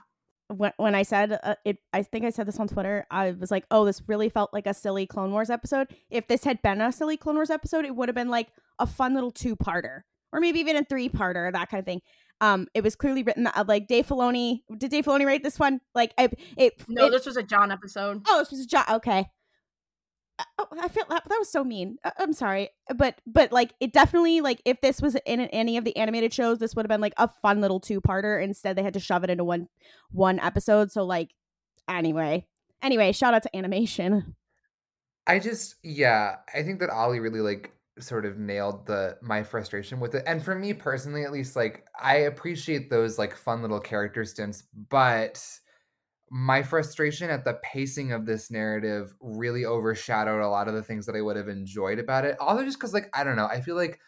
when, 0.50 0.74
when 0.78 0.96
I 0.96 1.04
said 1.04 1.40
uh, 1.44 1.56
it, 1.64 1.78
I 1.94 2.02
think 2.02 2.26
I 2.26 2.32
said 2.32 2.48
this 2.48 2.60
on 2.60 2.68
Twitter. 2.68 3.06
I 3.12 3.32
was 3.32 3.52
like, 3.52 3.66
"Oh, 3.70 3.86
this 3.86 4.02
really 4.08 4.30
felt 4.30 4.52
like 4.52 4.66
a 4.66 4.74
silly 4.74 5.06
Clone 5.06 5.32
Wars 5.32 5.52
episode." 5.52 5.90
If 6.10 6.28
this 6.28 6.44
had 6.44 6.62
been 6.64 6.82
a 6.82 6.92
silly 6.92 7.18
Clone 7.18 7.36
Wars 7.36 7.52
episode, 7.52 7.86
it 7.86 7.96
would 7.96 8.10
have 8.10 8.16
been 8.16 8.30
like 8.30 8.48
a 8.80 8.88
fun 8.88 9.14
little 9.14 9.30
two-parter, 9.30 10.02
or 10.34 10.40
maybe 10.40 10.60
even 10.60 10.76
a 10.76 10.84
three-parter, 10.84 11.52
that 11.54 11.70
kind 11.70 11.80
of 11.80 11.86
thing. 11.86 12.02
Um, 12.42 12.68
it 12.74 12.84
was 12.84 12.96
clearly 12.96 13.24
written 13.24 13.48
uh, 13.48 13.66
like 13.68 13.88
Dave 13.88 14.08
Filoni. 14.08 14.62
Did 14.78 14.92
Dave 14.92 15.06
Filoni 15.06 15.26
write 15.26 15.44
this 15.44 15.60
one? 15.60 15.82
Like, 15.94 16.14
it, 16.18 16.40
it 16.58 16.74
no 16.88 17.08
it- 17.08 17.12
this 17.12 17.26
was 17.26 17.36
a 17.38 17.44
john 17.44 17.72
episode 17.72 18.22
Oh, 18.28 18.40
this 18.40 18.52
was 18.52 18.62
a 18.62 18.66
John. 18.68 18.86
okay. 18.90 19.20
Uh, 20.40 20.44
Oh, 20.58 20.68
I 20.80 20.88
feel 20.88 21.04
that, 21.10 21.24
that 21.28 21.38
was 21.38 21.52
so 21.52 21.64
mean. 21.66 21.98
Uh, 22.04 22.12
I'm 22.18 22.32
sorry, 22.32 22.70
but 22.96 23.20
but 23.28 23.52
like 23.52 23.74
it 23.82 23.92
definitely 23.92 24.40
like 24.40 24.62
if 24.64 24.80
this 24.80 25.02
was 25.02 25.16
in 25.26 25.42
any 25.42 25.76
of 25.76 25.84
the 25.84 25.96
animated 25.98 26.34
shows, 26.34 26.60
this 26.60 26.76
would 26.76 26.86
have 26.86 26.90
been 26.90 27.02
like 27.02 27.14
a 27.18 27.28
fun 27.42 27.60
little 27.60 27.80
two 27.82 28.00
parter. 28.00 28.42
Instead, 28.42 28.78
they 28.78 28.84
had 28.84 28.94
to 28.94 29.00
shove 29.02 29.26
it 29.26 29.30
into 29.30 29.44
one 29.44 29.68
one 30.12 30.40
episode. 30.40 30.92
So 30.94 31.04
like, 31.04 31.32
anyway, 31.90 32.46
anyway, 32.82 33.12
shout 33.12 33.34
out 33.34 33.44
to 33.44 33.54
animation. 33.56 34.36
I 35.28 35.40
just 35.40 35.76
yeah, 35.84 36.38
I 36.54 36.64
think 36.64 36.80
that 36.80 36.90
Ollie 36.90 37.20
really 37.20 37.42
like 37.42 37.72
sort 38.00 38.26
of 38.26 38.38
nailed 38.38 38.86
the 38.86 39.18
my 39.22 39.44
frustration 39.44 40.00
with 40.00 40.16
it. 40.16 40.24
And 40.28 40.44
for 40.44 40.56
me 40.56 40.74
personally 40.74 41.24
at 41.24 41.32
least 41.32 41.56
like 41.56 41.86
I 42.00 42.18
appreciate 42.18 42.90
those 42.90 43.18
like 43.18 43.36
fun 43.36 43.62
little 43.62 43.80
character 43.80 44.26
stints, 44.26 44.64
but 44.90 45.44
my 46.32 46.62
frustration 46.62 47.30
at 47.30 47.44
the 47.44 47.60
pacing 47.64 48.12
of 48.12 48.26
this 48.26 48.52
narrative 48.52 49.14
really 49.20 49.66
overshadowed 49.66 50.42
a 50.42 50.48
lot 50.48 50.68
of 50.68 50.76
the 50.76 50.84
things 50.84 51.06
that 51.08 51.16
I 51.16 51.22
would 51.22 51.38
have 51.38 51.48
enjoyed 51.48 52.00
about 52.00 52.26
it. 52.26 52.40
Also 52.40 52.64
just 52.64 52.80
cuz 52.80 52.94
like 52.94 53.10
I 53.14 53.24
don't 53.24 53.36
know, 53.36 53.48
I 53.48 53.62
feel 53.62 53.76
like 53.76 54.00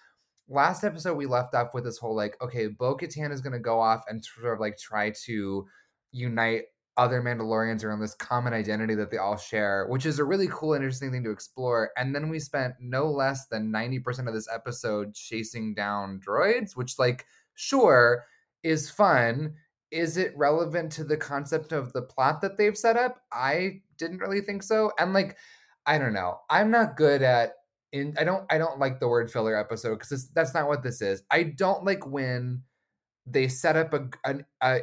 last 0.48 0.84
episode 0.84 1.16
we 1.16 1.26
left 1.26 1.56
off 1.56 1.74
with 1.74 1.84
this 1.84 1.98
whole 1.98 2.16
like 2.16 2.42
okay, 2.42 2.68
Bo-Katan 2.68 3.32
is 3.32 3.42
going 3.42 3.54
to 3.54 3.60
go 3.60 3.80
off 3.80 4.04
and 4.08 4.24
sort 4.24 4.54
of 4.54 4.60
like 4.60 4.78
try 4.78 5.12
to 5.26 5.66
unite 6.12 6.64
other 7.02 7.20
Mandalorians 7.20 7.84
around 7.84 8.00
this 8.00 8.14
common 8.14 8.54
identity 8.54 8.94
that 8.94 9.10
they 9.10 9.18
all 9.18 9.36
share, 9.36 9.88
which 9.90 10.06
is 10.06 10.20
a 10.20 10.24
really 10.24 10.48
cool 10.52 10.76
interesting 10.76 11.12
thing 11.12 11.24
to 11.24 11.32
explore. 11.32 11.90
And 11.98 12.14
then 12.14 12.30
we 12.30 12.40
spent 12.40 12.76
no 12.80 13.10
less 13.10 13.48
than 13.48 13.72
90% 13.72 14.28
of 14.28 14.36
this 14.36 14.48
episode 14.54 15.16
chasing 15.16 15.74
down 15.74 16.20
droids, 16.20 16.76
which, 16.76 17.00
like, 17.00 17.26
sure, 17.56 18.26
is 18.62 18.92
fun. 18.92 19.56
Is 19.90 20.18
it 20.18 20.38
relevant 20.38 20.92
to 20.94 21.04
the 21.04 21.18
concept 21.18 21.72
of 21.72 21.92
the 21.92 22.04
plot 22.04 22.40
that 22.42 22.56
they've 22.56 22.78
set 22.78 22.98
up? 22.98 23.24
I 23.34 23.82
didn't 23.98 24.20
really 24.20 24.42
think 24.42 24.62
so. 24.62 24.92
And, 25.00 25.12
like, 25.12 25.38
I 25.88 25.98
don't 25.98 26.14
know. 26.14 26.38
I'm 26.52 26.70
not 26.70 26.98
good 26.98 27.24
at. 27.24 27.54
In, 27.94 28.16
I 28.18 28.24
don't 28.24 28.46
I 28.50 28.58
don't 28.58 28.80
like 28.80 29.02
the 29.02 29.08
word 29.10 29.30
filler 29.30 29.54
episode 29.54 30.00
because 30.00 30.30
that's 30.30 30.54
not 30.54 30.70
what 30.70 30.82
this 30.82 31.02
is. 31.02 31.24
I 31.30 31.44
don't 31.44 31.84
like 31.84 32.08
when 32.08 32.62
they 33.32 33.48
set 33.48 33.78
up 33.78 33.94
a, 33.94 34.10
an, 34.26 34.46
a 34.62 34.80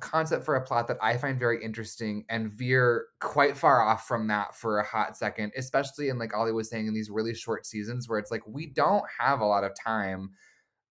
concept 0.00 0.44
for 0.44 0.56
a 0.56 0.64
plot 0.64 0.86
that 0.88 0.98
I 1.02 1.16
find 1.16 1.38
very 1.38 1.62
interesting 1.62 2.24
and 2.28 2.52
veer 2.52 3.06
quite 3.20 3.56
far 3.56 3.82
off 3.82 4.06
from 4.06 4.28
that 4.28 4.54
for 4.54 4.78
a 4.78 4.86
hot 4.86 5.16
second, 5.16 5.52
especially 5.56 6.08
in 6.08 6.18
like 6.18 6.36
Ollie 6.36 6.52
was 6.52 6.70
saying 6.70 6.86
in 6.86 6.94
these 6.94 7.10
really 7.10 7.34
short 7.34 7.66
seasons 7.66 8.08
where 8.08 8.18
it's 8.18 8.30
like 8.30 8.46
we 8.46 8.66
don't 8.66 9.04
have 9.18 9.40
a 9.40 9.46
lot 9.46 9.64
of 9.64 9.72
time. 9.74 10.30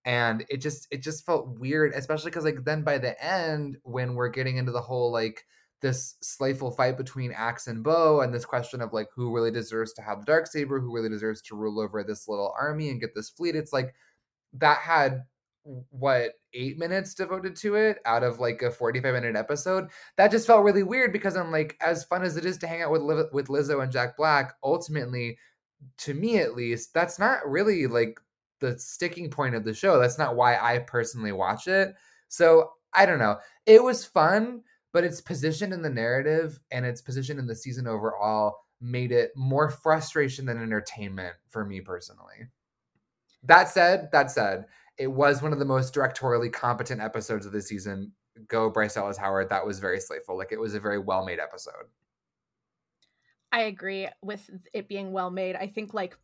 And 0.05 0.45
it 0.49 0.57
just 0.57 0.87
it 0.91 1.03
just 1.03 1.25
felt 1.25 1.59
weird 1.59 1.91
especially 1.93 2.31
because 2.31 2.45
like 2.45 2.63
then 2.63 2.83
by 2.83 2.97
the 2.97 3.21
end 3.23 3.77
when 3.83 4.15
we're 4.15 4.29
getting 4.29 4.57
into 4.57 4.71
the 4.71 4.81
whole 4.81 5.11
like 5.11 5.43
this 5.81 6.15
slayful 6.21 6.71
fight 6.71 6.97
between 6.97 7.33
Axe 7.33 7.67
and 7.67 7.83
Bo 7.83 8.21
and 8.21 8.33
this 8.33 8.45
question 8.45 8.81
of 8.81 8.93
like 8.93 9.07
who 9.13 9.35
really 9.35 9.51
deserves 9.51 9.93
to 9.93 10.01
have 10.01 10.21
the 10.21 10.25
dark 10.25 10.47
saber 10.47 10.79
who 10.79 10.93
really 10.93 11.09
deserves 11.09 11.41
to 11.43 11.55
rule 11.55 11.79
over 11.79 12.03
this 12.03 12.27
little 12.27 12.55
army 12.59 12.89
and 12.89 13.01
get 13.01 13.13
this 13.15 13.29
fleet 13.29 13.55
it's 13.55 13.73
like 13.73 13.93
that 14.53 14.77
had 14.77 15.23
what 15.89 16.33
eight 16.53 16.77
minutes 16.77 17.13
devoted 17.13 17.55
to 17.57 17.75
it 17.75 17.97
out 18.05 18.23
of 18.23 18.39
like 18.39 18.61
a 18.61 18.71
45 18.71 19.13
minute 19.13 19.35
episode? 19.35 19.89
That 20.15 20.31
just 20.31 20.47
felt 20.47 20.63
really 20.63 20.83
weird 20.83 21.11
because 21.11 21.35
i'm 21.35 21.51
like 21.51 21.77
as 21.81 22.03
fun 22.03 22.23
as 22.23 22.37
it 22.37 22.45
is 22.45 22.57
to 22.59 22.67
hang 22.67 22.81
out 22.81 22.91
with 22.91 23.01
Liv- 23.01 23.33
with 23.33 23.47
lizzo 23.47 23.83
and 23.83 23.91
jack 23.91 24.17
black 24.17 24.55
ultimately 24.63 25.37
to 25.97 26.13
me 26.13 26.37
at 26.37 26.55
least 26.55 26.93
that's 26.93 27.19
not 27.19 27.47
really 27.47 27.87
like 27.87 28.19
the 28.59 28.77
sticking 28.79 29.29
point 29.29 29.53
of 29.53 29.63
the 29.63 29.73
show. 29.73 29.99
That's 29.99 30.17
not 30.17 30.35
why 30.35 30.57
i 30.57 30.79
personally 30.79 31.31
watch 31.31 31.67
it. 31.67 31.93
So 32.27 32.71
i 32.93 33.05
don't 33.05 33.19
know. 33.19 33.37
It 33.65 33.83
was 33.83 34.05
fun 34.05 34.63
but 34.93 35.03
its 35.03 35.21
position 35.21 35.73
in 35.73 35.81
the 35.81 35.89
narrative 35.89 36.59
and 36.71 36.85
its 36.85 37.01
position 37.01 37.37
in 37.37 37.45
the 37.45 37.55
season 37.55 37.87
overall 37.87 38.55
made 38.81 39.11
it 39.11 39.31
more 39.35 39.69
frustration 39.69 40.45
than 40.45 40.61
entertainment 40.61 41.35
for 41.47 41.65
me 41.65 41.81
personally. 41.81 42.47
That 43.43 43.69
said 43.69 44.09
that 44.11 44.31
said 44.31 44.65
it 44.97 45.07
was 45.07 45.41
one 45.41 45.53
of 45.53 45.59
the 45.59 45.65
most 45.65 45.93
directorially 45.93 46.51
competent 46.51 47.01
episodes 47.01 47.45
of 47.45 47.51
the 47.51 47.61
season. 47.61 48.11
Go 48.47 48.69
Bryce 48.69 48.93
Dallas 48.95 49.17
Howard. 49.17 49.49
That 49.49 49.65
was 49.65 49.79
very 49.79 49.99
slayful. 49.99 50.37
Like 50.37 50.51
it 50.51 50.59
was 50.59 50.73
a 50.75 50.79
very 50.79 50.99
well 50.99 51.25
made 51.25 51.39
episode. 51.39 51.85
I 53.51 53.61
agree 53.61 54.07
with 54.21 54.49
it 54.73 54.87
being 54.87 55.11
well 55.11 55.31
made. 55.31 55.55
I 55.55 55.67
think 55.67 55.93
like 55.93 56.17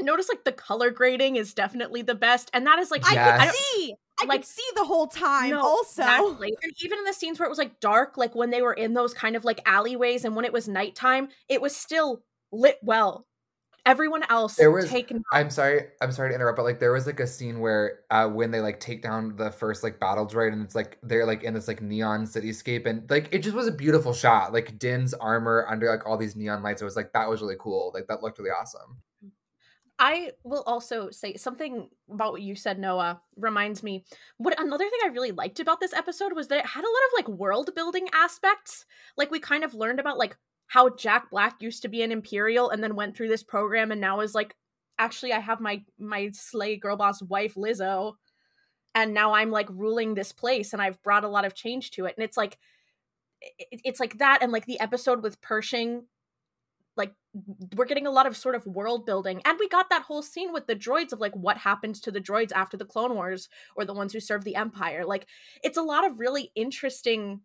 notice 0.00 0.28
like 0.28 0.44
the 0.44 0.52
color 0.52 0.90
grading 0.90 1.36
is 1.36 1.54
definitely 1.54 2.02
the 2.02 2.14
best, 2.14 2.50
and 2.54 2.66
that 2.66 2.78
is 2.78 2.90
like 2.90 3.04
I 3.08 3.14
Yes. 3.14 3.32
could 3.32 3.40
I 3.40 3.44
don't- 3.46 3.54
see. 3.56 3.94
I 4.20 4.24
like- 4.26 4.40
could 4.42 4.48
see 4.48 4.62
the 4.76 4.84
whole 4.84 5.08
time. 5.08 5.50
No, 5.50 5.60
also, 5.60 6.02
exactly. 6.02 6.56
And 6.62 6.72
even 6.84 6.98
in 7.00 7.04
the 7.04 7.12
scenes 7.12 7.38
where 7.38 7.46
it 7.46 7.50
was 7.50 7.58
like 7.58 7.80
dark, 7.80 8.16
like 8.16 8.34
when 8.34 8.50
they 8.50 8.62
were 8.62 8.72
in 8.72 8.94
those 8.94 9.12
kind 9.12 9.34
of 9.34 9.44
like 9.44 9.60
alleyways 9.66 10.24
and 10.24 10.36
when 10.36 10.44
it 10.44 10.52
was 10.52 10.68
nighttime, 10.68 11.28
it 11.48 11.60
was 11.60 11.74
still 11.76 12.22
lit 12.52 12.78
well. 12.82 13.26
Everyone 13.86 14.22
else 14.30 14.54
There 14.56 14.70
was- 14.70 14.88
taken 14.88 15.22
I'm 15.32 15.50
sorry. 15.50 15.88
I'm 16.00 16.10
sorry 16.10 16.30
to 16.30 16.34
interrupt, 16.34 16.56
but 16.56 16.62
like 16.64 16.80
there 16.80 16.92
was 16.92 17.06
like 17.06 17.20
a 17.20 17.26
scene 17.26 17.60
where 17.60 18.00
uh 18.10 18.28
when 18.28 18.50
they 18.50 18.60
like 18.60 18.80
take 18.80 19.02
down 19.02 19.36
the 19.36 19.50
first 19.50 19.82
like 19.82 20.00
battle 20.00 20.26
droid 20.26 20.52
and 20.52 20.62
it's 20.62 20.74
like 20.74 20.98
they're 21.02 21.26
like 21.26 21.42
in 21.42 21.52
this 21.52 21.68
like 21.68 21.82
neon 21.82 22.24
cityscape 22.24 22.86
and 22.86 23.08
like 23.10 23.28
it 23.32 23.40
just 23.40 23.54
was 23.54 23.68
a 23.68 23.72
beautiful 23.72 24.14
shot. 24.14 24.52
Like 24.54 24.78
Din's 24.78 25.12
armor 25.12 25.66
under 25.68 25.90
like 25.90 26.06
all 26.06 26.16
these 26.16 26.34
neon 26.34 26.62
lights. 26.62 26.80
It 26.80 26.86
was 26.86 26.96
like 26.96 27.12
that 27.12 27.28
was 27.28 27.42
really 27.42 27.56
cool. 27.60 27.90
Like 27.92 28.06
that 28.08 28.22
looked 28.22 28.38
really 28.38 28.50
awesome. 28.50 29.02
I 29.98 30.32
will 30.42 30.64
also 30.66 31.10
say 31.10 31.36
something 31.36 31.88
about 32.12 32.32
what 32.32 32.42
you 32.42 32.56
said, 32.56 32.80
Noah, 32.80 33.20
reminds 33.36 33.82
me. 33.82 34.04
What 34.38 34.58
another 34.60 34.84
thing 34.84 34.98
I 35.04 35.08
really 35.08 35.30
liked 35.30 35.60
about 35.60 35.78
this 35.78 35.92
episode 35.92 36.32
was 36.32 36.48
that 36.48 36.58
it 36.58 36.66
had 36.66 36.82
a 36.82 36.86
lot 36.86 36.88
of 36.88 37.12
like 37.16 37.38
world 37.38 37.70
building 37.76 38.08
aspects. 38.12 38.86
Like 39.16 39.30
we 39.30 39.38
kind 39.38 39.62
of 39.62 39.72
learned 39.72 40.00
about 40.00 40.18
like 40.18 40.36
how 40.66 40.90
Jack 40.90 41.30
Black 41.30 41.56
used 41.60 41.82
to 41.82 41.88
be 41.88 42.02
an 42.02 42.12
Imperial 42.12 42.70
and 42.70 42.82
then 42.82 42.96
went 42.96 43.16
through 43.16 43.28
this 43.28 43.42
program 43.42 43.92
and 43.92 44.00
now 44.00 44.20
is 44.20 44.34
like, 44.34 44.54
actually, 44.98 45.32
I 45.32 45.40
have 45.40 45.60
my 45.60 45.82
my 45.98 46.30
slay 46.32 46.76
girl 46.76 46.96
boss 46.96 47.22
wife 47.22 47.54
Lizzo, 47.54 48.14
and 48.94 49.14
now 49.14 49.34
I'm 49.34 49.50
like 49.50 49.68
ruling 49.70 50.14
this 50.14 50.32
place 50.32 50.72
and 50.72 50.80
I've 50.80 51.02
brought 51.02 51.24
a 51.24 51.28
lot 51.28 51.44
of 51.44 51.54
change 51.54 51.92
to 51.92 52.06
it. 52.06 52.14
And 52.16 52.24
it's 52.24 52.36
like, 52.36 52.58
it's 53.60 54.00
like 54.00 54.18
that 54.18 54.42
and 54.42 54.52
like 54.52 54.66
the 54.66 54.80
episode 54.80 55.22
with 55.22 55.40
Pershing 55.40 56.04
like 56.96 57.12
we're 57.74 57.84
getting 57.84 58.06
a 58.06 58.10
lot 58.10 58.26
of 58.26 58.36
sort 58.36 58.54
of 58.54 58.66
world 58.66 59.04
building 59.06 59.40
and 59.44 59.58
we 59.58 59.68
got 59.68 59.90
that 59.90 60.02
whole 60.02 60.22
scene 60.22 60.52
with 60.52 60.66
the 60.66 60.76
droids 60.76 61.12
of 61.12 61.20
like 61.20 61.34
what 61.34 61.58
happens 61.58 62.00
to 62.00 62.10
the 62.10 62.20
droids 62.20 62.52
after 62.52 62.76
the 62.76 62.84
clone 62.84 63.14
wars 63.14 63.48
or 63.76 63.84
the 63.84 63.94
ones 63.94 64.12
who 64.12 64.20
serve 64.20 64.44
the 64.44 64.56
empire 64.56 65.04
like 65.04 65.26
it's 65.62 65.78
a 65.78 65.82
lot 65.82 66.06
of 66.06 66.20
really 66.20 66.50
interesting 66.54 67.40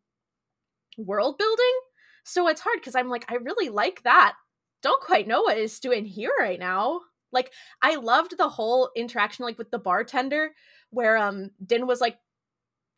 world 0.97 1.38
building 1.38 1.79
so 2.23 2.47
it's 2.47 2.61
hard 2.61 2.77
because 2.79 2.95
i'm 2.95 3.09
like 3.09 3.25
i 3.29 3.35
really 3.35 3.69
like 3.69 4.03
that 4.03 4.33
don't 4.81 5.01
quite 5.01 5.27
know 5.27 5.41
what 5.41 5.57
it's 5.57 5.79
doing 5.79 6.05
here 6.05 6.31
right 6.39 6.59
now 6.59 6.99
like 7.31 7.51
i 7.81 7.95
loved 7.95 8.38
the 8.38 8.49
whole 8.49 8.89
interaction 8.95 9.45
like 9.45 9.57
with 9.57 9.71
the 9.71 9.79
bartender 9.79 10.51
where 10.89 11.17
um 11.17 11.51
din 11.65 11.85
was 11.88 12.01
like 12.01 12.17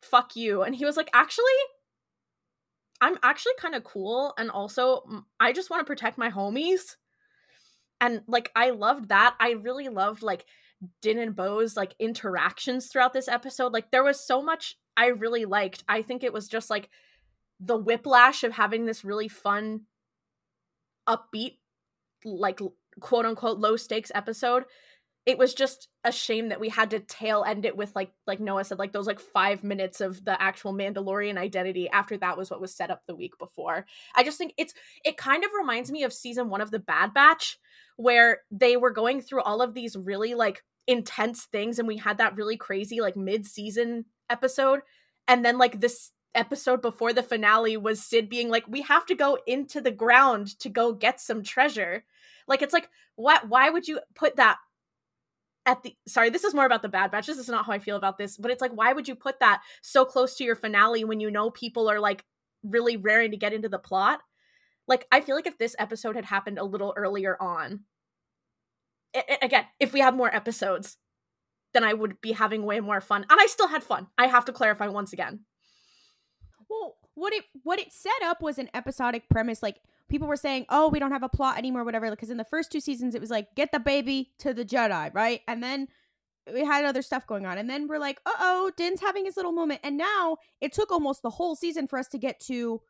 fuck 0.02 0.36
you 0.36 0.62
and 0.62 0.74
he 0.74 0.84
was 0.84 0.96
like 0.96 1.10
actually 1.12 1.44
I'm 3.02 3.18
actually 3.24 3.54
kind 3.58 3.74
of 3.74 3.82
cool 3.82 4.32
and 4.38 4.48
also 4.48 5.24
I 5.40 5.52
just 5.52 5.70
want 5.70 5.80
to 5.80 5.90
protect 5.90 6.18
my 6.18 6.30
homies. 6.30 6.94
And 8.00 8.22
like 8.28 8.52
I 8.54 8.70
loved 8.70 9.08
that. 9.08 9.34
I 9.40 9.52
really 9.52 9.88
loved 9.88 10.22
like 10.22 10.46
Din 11.00 11.18
and 11.18 11.34
Bo's 11.34 11.76
like 11.76 11.96
interactions 11.98 12.86
throughout 12.86 13.12
this 13.12 13.26
episode. 13.26 13.72
Like 13.72 13.90
there 13.90 14.04
was 14.04 14.24
so 14.24 14.40
much 14.40 14.76
I 14.96 15.06
really 15.06 15.46
liked. 15.46 15.82
I 15.88 16.02
think 16.02 16.22
it 16.22 16.32
was 16.32 16.46
just 16.46 16.70
like 16.70 16.90
the 17.64 17.76
whiplash 17.76 18.44
of 18.44 18.52
having 18.52 18.86
this 18.86 19.04
really 19.04 19.28
fun 19.28 19.82
upbeat 21.08 21.58
like 22.24 22.60
quote 23.00 23.26
unquote 23.26 23.58
low 23.58 23.76
stakes 23.76 24.12
episode 24.14 24.64
it 25.24 25.38
was 25.38 25.54
just 25.54 25.88
a 26.02 26.10
shame 26.10 26.48
that 26.48 26.58
we 26.58 26.68
had 26.68 26.90
to 26.90 26.98
tail 26.98 27.44
end 27.46 27.64
it 27.64 27.76
with 27.76 27.94
like 27.94 28.10
like 28.26 28.40
Noah 28.40 28.64
said 28.64 28.78
like 28.78 28.92
those 28.92 29.06
like 29.06 29.20
5 29.20 29.62
minutes 29.62 30.00
of 30.00 30.24
the 30.24 30.40
actual 30.40 30.74
Mandalorian 30.74 31.38
identity 31.38 31.88
after 31.90 32.16
that 32.18 32.36
was 32.36 32.50
what 32.50 32.60
was 32.60 32.74
set 32.74 32.90
up 32.90 33.02
the 33.06 33.14
week 33.14 33.38
before. 33.38 33.86
I 34.16 34.24
just 34.24 34.38
think 34.38 34.52
it's 34.58 34.74
it 35.04 35.16
kind 35.16 35.44
of 35.44 35.50
reminds 35.56 35.92
me 35.92 36.02
of 36.02 36.12
season 36.12 36.48
1 36.48 36.60
of 36.60 36.72
the 36.72 36.80
Bad 36.80 37.14
Batch 37.14 37.58
where 37.96 38.40
they 38.50 38.76
were 38.76 38.90
going 38.90 39.20
through 39.20 39.42
all 39.42 39.62
of 39.62 39.74
these 39.74 39.96
really 39.96 40.34
like 40.34 40.64
intense 40.88 41.44
things 41.44 41.78
and 41.78 41.86
we 41.86 41.98
had 41.98 42.18
that 42.18 42.34
really 42.36 42.56
crazy 42.56 43.00
like 43.00 43.16
mid-season 43.16 44.04
episode 44.28 44.80
and 45.28 45.44
then 45.44 45.56
like 45.56 45.80
this 45.80 46.10
episode 46.34 46.82
before 46.82 47.12
the 47.12 47.22
finale 47.22 47.76
was 47.76 48.02
Cid 48.02 48.28
being 48.28 48.48
like 48.48 48.66
we 48.68 48.82
have 48.82 49.06
to 49.06 49.14
go 49.14 49.38
into 49.46 49.80
the 49.80 49.90
ground 49.90 50.58
to 50.60 50.68
go 50.68 50.92
get 50.92 51.20
some 51.20 51.42
treasure. 51.42 52.04
Like 52.48 52.62
it's 52.62 52.72
like 52.72 52.88
what 53.16 53.48
why 53.48 53.70
would 53.70 53.86
you 53.88 54.00
put 54.14 54.36
that 54.36 54.56
at 55.64 55.82
the 55.82 55.94
sorry 56.08 56.30
this 56.30 56.44
is 56.44 56.54
more 56.54 56.64
about 56.66 56.82
the 56.82 56.88
bad 56.88 57.10
batch 57.10 57.26
this 57.26 57.38
is 57.38 57.48
not 57.48 57.64
how 57.64 57.72
i 57.72 57.78
feel 57.78 57.96
about 57.96 58.18
this 58.18 58.36
but 58.36 58.50
it's 58.50 58.60
like 58.60 58.72
why 58.72 58.92
would 58.92 59.06
you 59.06 59.14
put 59.14 59.38
that 59.38 59.62
so 59.80 60.04
close 60.04 60.34
to 60.34 60.44
your 60.44 60.56
finale 60.56 61.04
when 61.04 61.20
you 61.20 61.30
know 61.30 61.50
people 61.50 61.88
are 61.88 62.00
like 62.00 62.24
really 62.64 62.96
raring 62.96 63.30
to 63.30 63.36
get 63.36 63.52
into 63.52 63.68
the 63.68 63.78
plot? 63.78 64.20
Like 64.88 65.06
i 65.12 65.20
feel 65.20 65.36
like 65.36 65.46
if 65.46 65.58
this 65.58 65.76
episode 65.78 66.16
had 66.16 66.24
happened 66.24 66.58
a 66.58 66.64
little 66.64 66.92
earlier 66.96 67.36
on 67.40 67.80
a- 69.14 69.32
a- 69.32 69.44
again 69.44 69.64
if 69.78 69.92
we 69.92 70.00
had 70.00 70.16
more 70.16 70.34
episodes 70.34 70.96
then 71.74 71.84
i 71.84 71.94
would 71.94 72.20
be 72.20 72.32
having 72.32 72.64
way 72.64 72.80
more 72.80 73.00
fun 73.00 73.24
and 73.30 73.40
i 73.40 73.46
still 73.46 73.68
had 73.68 73.84
fun. 73.84 74.08
I 74.18 74.26
have 74.26 74.46
to 74.46 74.52
clarify 74.52 74.88
once 74.88 75.12
again 75.12 75.44
Well, 76.72 76.96
what 77.14 77.34
it 77.34 77.44
what 77.62 77.78
it 77.78 77.92
set 77.92 78.22
up 78.24 78.40
was 78.40 78.58
an 78.58 78.70
episodic 78.72 79.28
premise. 79.28 79.62
Like 79.62 79.80
people 80.08 80.26
were 80.26 80.36
saying, 80.36 80.66
"Oh, 80.70 80.88
we 80.88 80.98
don't 80.98 81.12
have 81.12 81.22
a 81.22 81.28
plot 81.28 81.58
anymore," 81.58 81.84
whatever. 81.84 82.10
Because 82.10 82.30
in 82.30 82.38
the 82.38 82.44
first 82.44 82.72
two 82.72 82.80
seasons, 82.80 83.14
it 83.14 83.20
was 83.20 83.30
like 83.30 83.54
get 83.54 83.72
the 83.72 83.80
baby 83.80 84.32
to 84.38 84.54
the 84.54 84.64
Jedi, 84.64 85.14
right? 85.14 85.42
And 85.46 85.62
then 85.62 85.88
we 86.52 86.64
had 86.64 86.84
other 86.84 87.02
stuff 87.02 87.26
going 87.26 87.44
on, 87.46 87.58
and 87.58 87.68
then 87.68 87.88
we're 87.88 87.98
like, 87.98 88.20
"Uh 88.24 88.32
oh, 88.40 88.72
Din's 88.76 89.02
having 89.02 89.26
his 89.26 89.36
little 89.36 89.52
moment." 89.52 89.80
And 89.84 89.98
now 89.98 90.38
it 90.60 90.72
took 90.72 90.90
almost 90.90 91.22
the 91.22 91.30
whole 91.30 91.54
season 91.54 91.86
for 91.86 91.98
us 91.98 92.08
to 92.08 92.18
get 92.18 92.40
to 92.40 92.80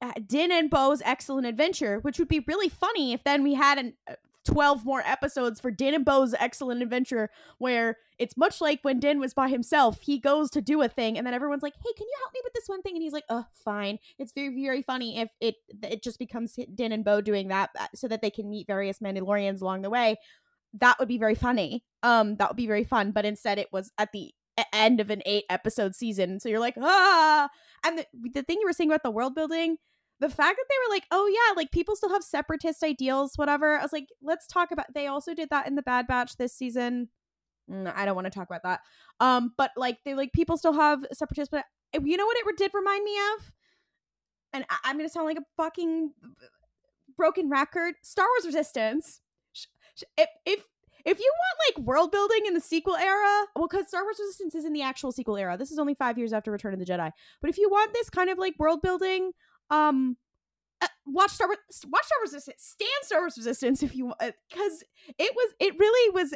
uh, 0.00 0.12
Din 0.24 0.52
and 0.52 0.70
Bo's 0.70 1.02
excellent 1.04 1.46
adventure, 1.46 1.98
which 1.98 2.18
would 2.18 2.28
be 2.28 2.44
really 2.46 2.68
funny 2.68 3.12
if 3.12 3.24
then 3.24 3.42
we 3.42 3.54
had 3.54 3.78
an. 3.78 3.94
Uh, 4.48 4.52
12 4.52 4.84
more 4.84 5.02
episodes 5.06 5.60
for 5.60 5.70
Din 5.70 5.94
and 5.94 6.04
Bo's 6.04 6.34
excellent 6.34 6.82
adventure 6.82 7.30
where 7.58 7.96
it's 8.18 8.36
much 8.36 8.60
like 8.60 8.80
when 8.82 8.98
Din 9.00 9.18
was 9.18 9.34
by 9.34 9.48
himself. 9.48 10.00
He 10.02 10.18
goes 10.18 10.50
to 10.50 10.60
do 10.60 10.82
a 10.82 10.88
thing, 10.88 11.16
and 11.16 11.26
then 11.26 11.34
everyone's 11.34 11.62
like, 11.62 11.74
"Hey, 11.76 11.92
can 11.96 12.06
you 12.06 12.14
help 12.20 12.32
me 12.34 12.40
with 12.44 12.52
this 12.52 12.68
one 12.68 12.82
thing?" 12.82 12.94
And 12.94 13.02
he's 13.02 13.12
like, 13.12 13.24
"Uh, 13.28 13.44
fine." 13.52 13.98
It's 14.18 14.32
very, 14.32 14.62
very 14.62 14.82
funny 14.82 15.18
if 15.18 15.30
it 15.40 15.56
it 15.82 16.02
just 16.02 16.18
becomes 16.18 16.58
Din 16.74 16.92
and 16.92 17.04
Bo 17.04 17.20
doing 17.20 17.48
that, 17.48 17.70
uh, 17.78 17.86
so 17.94 18.08
that 18.08 18.22
they 18.22 18.30
can 18.30 18.50
meet 18.50 18.66
various 18.66 18.98
Mandalorians 18.98 19.62
along 19.62 19.82
the 19.82 19.90
way. 19.90 20.16
That 20.74 20.98
would 20.98 21.08
be 21.08 21.18
very 21.18 21.34
funny. 21.34 21.84
Um, 22.02 22.36
that 22.36 22.50
would 22.50 22.56
be 22.56 22.66
very 22.66 22.84
fun. 22.84 23.12
But 23.12 23.24
instead, 23.24 23.58
it 23.58 23.72
was 23.72 23.92
at 23.98 24.12
the 24.12 24.32
end 24.72 25.00
of 25.00 25.10
an 25.10 25.22
eight 25.26 25.44
episode 25.50 25.94
season, 25.94 26.40
so 26.40 26.48
you're 26.48 26.60
like, 26.60 26.76
ah. 26.80 27.48
And 27.84 27.98
the 27.98 28.06
the 28.34 28.42
thing 28.42 28.58
you 28.60 28.66
were 28.66 28.72
saying 28.72 28.90
about 28.90 29.02
the 29.02 29.10
world 29.10 29.34
building. 29.34 29.78
The 30.20 30.28
fact 30.28 30.58
that 30.58 30.66
they 30.68 30.74
were 30.86 30.94
like, 30.94 31.04
oh 31.10 31.26
yeah, 31.26 31.56
like 31.56 31.70
people 31.72 31.96
still 31.96 32.10
have 32.10 32.22
separatist 32.22 32.82
ideals, 32.82 33.32
whatever. 33.36 33.78
I 33.78 33.82
was 33.82 33.92
like, 33.92 34.08
let's 34.22 34.46
talk 34.46 34.70
about. 34.70 34.86
They 34.94 35.06
also 35.06 35.34
did 35.34 35.48
that 35.50 35.66
in 35.66 35.76
the 35.76 35.82
Bad 35.82 36.06
Batch 36.06 36.36
this 36.36 36.54
season. 36.54 37.08
Mm, 37.70 37.92
I 37.96 38.04
don't 38.04 38.14
want 38.14 38.26
to 38.26 38.30
talk 38.30 38.48
about 38.48 38.62
that. 38.64 38.80
Um, 39.18 39.54
but 39.56 39.70
like 39.76 39.98
they 40.04 40.14
like 40.14 40.32
people 40.32 40.56
still 40.56 40.74
have 40.74 41.04
separatists, 41.12 41.50
but 41.50 41.64
you 42.04 42.16
know 42.16 42.26
what 42.26 42.36
it 42.36 42.56
did 42.58 42.70
remind 42.74 43.04
me 43.04 43.16
of? 43.34 43.52
And 44.52 44.64
I- 44.68 44.78
I'm 44.84 44.96
gonna 44.96 45.08
sound 45.08 45.26
like 45.26 45.38
a 45.38 45.44
fucking 45.56 46.12
broken 47.16 47.48
record. 47.48 47.94
Star 48.02 48.26
Wars 48.26 48.46
Resistance. 48.46 49.20
If 50.16 50.28
if 50.44 50.64
if 51.04 51.18
you 51.18 51.32
want 51.38 51.76
like 51.78 51.86
world 51.86 52.12
building 52.12 52.40
in 52.46 52.54
the 52.54 52.60
sequel 52.60 52.96
era, 52.96 53.46
well, 53.56 53.68
because 53.68 53.88
Star 53.88 54.02
Wars 54.02 54.16
Resistance 54.20 54.54
is 54.54 54.64
in 54.64 54.72
the 54.72 54.82
actual 54.82 55.12
sequel 55.12 55.36
era. 55.36 55.56
This 55.56 55.70
is 55.70 55.78
only 55.78 55.94
five 55.94 56.18
years 56.18 56.32
after 56.32 56.50
Return 56.50 56.74
of 56.74 56.78
the 56.78 56.84
Jedi. 56.84 57.10
But 57.40 57.50
if 57.50 57.58
you 57.58 57.68
want 57.70 57.92
this 57.94 58.10
kind 58.10 58.28
of 58.28 58.38
like 58.38 58.54
world 58.58 58.82
building, 58.82 59.32
um, 59.70 60.16
uh, 60.80 60.86
watch 61.06 61.30
Star 61.30 61.48
Wars. 61.48 61.58
Watch 61.88 62.04
Star 62.04 62.18
Wars 62.20 62.32
Resistance. 62.32 62.62
Stand 62.62 62.88
Star 63.02 63.20
Wars 63.20 63.36
Resistance 63.36 63.82
if 63.82 63.94
you 63.94 64.06
want, 64.06 64.18
because 64.20 64.84
it 65.18 65.32
was. 65.34 65.54
It 65.60 65.78
really 65.78 66.10
was 66.14 66.34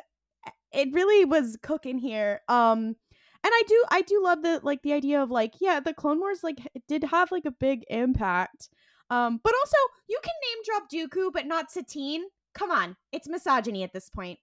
it 0.75 0.93
really 0.93 1.25
was 1.25 1.57
cooking 1.63 1.99
here 1.99 2.41
um 2.49 2.97
and 3.45 3.53
i 3.53 3.63
do 3.67 3.85
i 3.91 4.03
do 4.03 4.21
love 4.23 4.43
the 4.43 4.61
like 4.63 4.83
the 4.83 4.93
idea 4.93 5.23
of 5.23 5.31
like 5.31 5.55
yeah 5.61 5.81
the 5.81 5.95
clone 5.95 6.19
wars 6.19 6.41
like 6.43 6.59
did 6.89 7.05
have 7.05 7.31
like 7.31 7.45
a 7.45 7.51
big 7.51 7.85
impact 7.89 8.69
um 9.11 9.41
but 9.43 9.55
also 9.55 9.77
you 10.09 10.19
can 10.23 10.33
name 10.43 10.63
drop 10.65 10.91
dooku 10.91 11.33
but 11.33 11.47
not 11.47 11.71
satine 11.71 12.23
come 12.55 12.71
on 12.71 12.97
it's 13.13 13.29
misogyny 13.29 13.83
at 13.83 13.93
this 13.93 14.09
point 14.11 14.39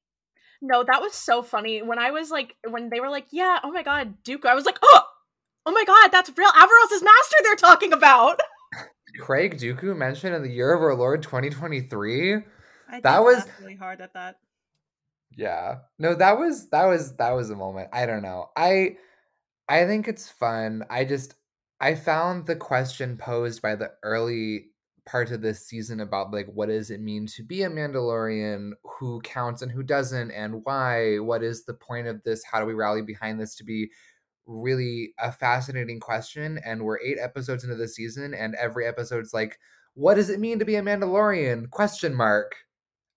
no 0.62 0.84
that 0.84 1.02
was 1.02 1.14
so 1.14 1.42
funny 1.44 1.82
when 1.82 2.00
i 2.00 2.12
was 2.12 2.32
like 2.32 2.56
when 2.70 2.90
they 2.90 3.00
were 3.00 3.10
like 3.10 3.28
yeah 3.32 3.60
oh 3.64 3.72
my 3.72 3.84
god 3.84 4.16
Dooku 4.24 4.46
I 4.46 4.56
was 4.56 4.66
like 4.66 4.78
oh 4.82 5.04
oh 5.66 5.72
my 5.72 5.84
god 5.86 6.10
that's 6.10 6.32
Rael 6.38 6.52
Averross's 6.52 7.04
master 7.04 7.36
they're 7.44 7.56
talking 7.56 7.94
about 7.94 8.40
Craig 9.20 9.58
Dooku 9.58 9.96
mentioned 9.96 10.36
in 10.36 10.44
the 10.44 10.52
year 10.52 10.74
of 10.74 10.82
our 10.82 10.96
Lord 10.96 11.24
2023. 11.24 12.38
That 13.04 13.24
was- 13.24 13.46
really 13.60 13.76
hard 13.76 14.02
at 14.02 14.14
that. 14.14 14.38
Yeah. 15.36 15.80
No, 15.98 16.14
that 16.16 16.38
was 16.38 16.70
that 16.70 16.86
was 16.86 17.16
that 17.16 17.32
was 17.32 17.50
a 17.50 17.56
moment. 17.56 17.90
I 17.94 18.06
don't 18.06 18.22
know. 18.22 18.50
I 18.58 18.98
I 19.70 19.86
think 19.86 20.08
it's 20.08 20.30
fun. 20.30 20.84
I 20.90 21.06
just 21.06 21.36
I 21.80 21.96
found 21.96 22.46
the 22.46 22.56
question 22.56 23.18
posed 23.18 23.62
by 23.62 23.76
the 23.76 23.92
early 24.04 24.72
part 25.06 25.32
of 25.32 25.42
this 25.42 25.66
season 25.66 26.02
about 26.02 26.32
like 26.32 26.48
what 26.48 26.68
does 26.68 26.92
it 26.92 27.02
mean 27.02 27.26
to 27.28 27.44
be 27.44 27.64
a 27.64 27.70
Mandalorian, 27.70 28.72
who 28.84 29.22
counts 29.22 29.62
and 29.62 29.72
who 29.72 29.84
doesn't 29.84 30.32
and 30.32 30.64
why, 30.66 31.18
what 31.20 31.44
is 31.44 31.64
the 31.64 31.74
point 31.74 32.08
of 32.08 32.22
this, 32.24 32.44
how 32.44 32.60
do 32.60 32.66
we 32.66 32.74
rally 32.74 33.02
behind 33.02 33.40
this 33.40 33.56
to 33.56 33.64
be 33.64 33.90
really 34.52 35.14
a 35.20 35.32
fascinating 35.32 36.00
question 36.00 36.60
and 36.66 36.84
we're 36.84 37.00
8 37.00 37.18
episodes 37.20 37.64
into 37.64 37.76
the 37.76 37.88
season 37.88 38.34
and 38.34 38.56
every 38.56 38.86
episode's 38.86 39.34
like 39.34 39.58
what 39.94 40.16
does 40.16 40.30
it 40.30 40.40
mean 40.40 40.60
to 40.60 40.66
be 40.66 40.76
a 40.76 40.82
Mandalorian? 40.82 41.70
question 41.70 42.14
mark. 42.14 42.56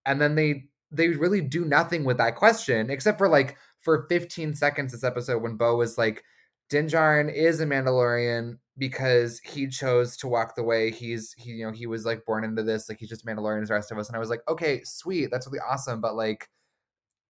And 0.07 0.21
then 0.21 0.35
they 0.35 0.65
they 0.91 1.09
really 1.09 1.41
do 1.41 1.65
nothing 1.65 2.05
with 2.05 2.19
that 2.19 2.37
question 2.37 2.91
except 2.91 3.19
for 3.19 3.29
like 3.29 3.57
for 3.81 4.07
15 4.09 4.55
seconds 4.55 4.93
this 4.93 5.05
episode 5.05 5.43
when 5.43 5.57
Bo 5.57 5.77
was 5.77 5.99
like 5.99 6.23
Din 6.71 6.87
is 6.87 7.61
a 7.61 7.67
Mandalorian 7.67 8.59
because 8.79 9.41
he 9.41 9.67
chose 9.67 10.17
to 10.19 10.29
walk 10.29 10.55
the 10.55 10.63
way 10.63 10.91
he's 10.91 11.35
he 11.37 11.53
you 11.53 11.67
know 11.67 11.73
he 11.73 11.87
was 11.87 12.05
like 12.05 12.25
born 12.25 12.45
into 12.45 12.63
this 12.63 12.89
like 12.89 12.99
he's 12.99 13.09
just 13.09 13.27
Mandalorian 13.27 13.63
as 13.63 13.69
the 13.69 13.75
rest 13.75 13.93
of 13.93 13.99
us 13.99 14.09
and 14.09 14.17
I 14.17 14.21
was 14.21 14.31
like 14.31 14.43
okay 14.49 14.83
sweet 14.85 15.31
that's 15.31 15.47
really 15.47 15.61
awesome 15.69 16.01
but 16.01 16.17
like 16.17 16.49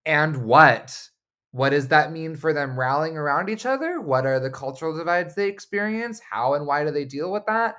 and 0.04 0.44
what 0.44 0.98
what 1.54 1.70
does 1.70 1.86
that 1.86 2.10
mean 2.10 2.34
for 2.34 2.52
them 2.52 2.76
rallying 2.76 3.16
around 3.16 3.48
each 3.48 3.64
other? 3.64 4.00
What 4.00 4.26
are 4.26 4.40
the 4.40 4.50
cultural 4.50 4.92
divides 4.92 5.36
they 5.36 5.46
experience? 5.46 6.20
How 6.28 6.54
and 6.54 6.66
why 6.66 6.82
do 6.82 6.90
they 6.90 7.04
deal 7.04 7.30
with 7.30 7.46
that? 7.46 7.76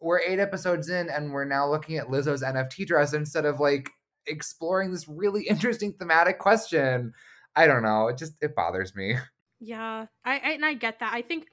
We're 0.00 0.20
eight 0.20 0.38
episodes 0.38 0.88
in 0.88 1.10
and 1.10 1.30
we're 1.30 1.44
now 1.44 1.68
looking 1.68 1.98
at 1.98 2.06
Lizzo's 2.06 2.42
NFT 2.42 2.86
dress 2.86 3.12
instead 3.12 3.44
of 3.44 3.60
like 3.60 3.90
exploring 4.26 4.92
this 4.92 5.06
really 5.06 5.42
interesting 5.50 5.92
thematic 5.92 6.38
question. 6.38 7.12
I 7.54 7.66
don't 7.66 7.82
know. 7.82 8.08
It 8.08 8.16
just 8.16 8.32
it 8.40 8.54
bothers 8.56 8.96
me. 8.96 9.18
Yeah, 9.60 10.06
I, 10.24 10.32
I 10.32 10.50
and 10.52 10.64
I 10.64 10.72
get 10.72 11.00
that. 11.00 11.12
I 11.12 11.20
think 11.20 11.48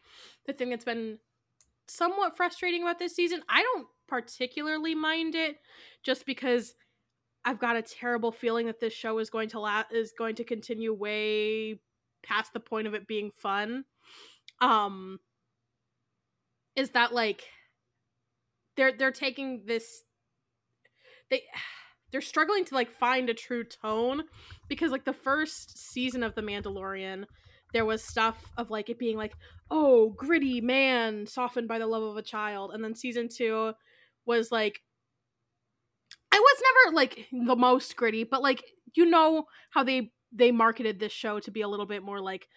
the 0.46 0.54
thing 0.54 0.70
that's 0.70 0.86
been 0.86 1.20
somewhat 1.90 2.38
frustrating 2.38 2.84
about 2.84 3.00
this 3.00 3.18
season, 3.18 3.42
I 3.50 3.64
don't 3.64 3.88
particularly 4.08 4.96
mind 4.96 5.36
it, 5.36 5.58
just 6.04 6.26
because 6.26 6.74
I've 7.46 7.60
got 7.60 7.76
a 7.76 7.82
terrible 7.82 8.32
feeling 8.32 8.68
that 8.68 8.80
this 8.80 8.94
show 8.94 9.20
is 9.20 9.30
going 9.30 9.50
to 9.50 9.60
la- 9.60 9.84
is 9.92 10.14
going 10.18 10.36
to 10.36 10.44
continue 10.44 10.94
way 10.94 11.80
past 12.24 12.54
the 12.54 12.60
point 12.60 12.88
of 12.88 12.94
it 12.94 13.08
being 13.08 13.32
fun. 13.32 13.86
Um, 14.62 15.20
is 16.76 16.92
that 16.92 17.14
like 17.14 17.44
they're 18.76 18.94
they're 18.98 19.12
taking 19.12 19.64
this 19.66 20.04
they 21.30 21.44
they're 22.12 22.22
struggling 22.22 22.66
to 22.66 22.74
like 22.74 22.90
find 22.90 23.30
a 23.30 23.36
true 23.36 23.64
tone 23.64 24.24
because 24.68 24.92
like 24.92 25.06
the 25.06 25.14
first 25.14 25.78
season 25.78 26.24
of 26.24 26.34
the 26.34 26.42
Mandalorian 26.42 27.26
there 27.72 27.86
was 27.86 28.04
stuff 28.04 28.52
of 28.58 28.72
like 28.72 28.90
it 28.90 28.98
being 28.98 29.16
like 29.16 29.34
oh 29.70 30.10
gritty 30.18 30.60
man 30.60 31.28
softened 31.28 31.68
by 31.68 31.78
the 31.78 31.86
love 31.86 32.02
of 32.02 32.18
a 32.18 32.24
child 32.24 32.72
and 32.74 32.84
then 32.84 32.96
season 32.96 33.28
two 33.30 33.74
was 34.26 34.52
like 34.52 34.82
was 36.40 36.62
never 36.86 36.96
like 36.96 37.28
the 37.32 37.56
most 37.56 37.96
gritty 37.96 38.24
but 38.24 38.42
like 38.42 38.64
you 38.96 39.06
know 39.06 39.46
how 39.72 39.84
they 39.84 40.12
they 40.32 40.52
marketed 40.52 41.00
this 41.00 41.12
show 41.12 41.40
to 41.40 41.52
be 41.52 41.62
a 41.62 41.68
little 41.68 41.86
bit 41.86 42.04
more 42.04 42.22
like 42.22 42.48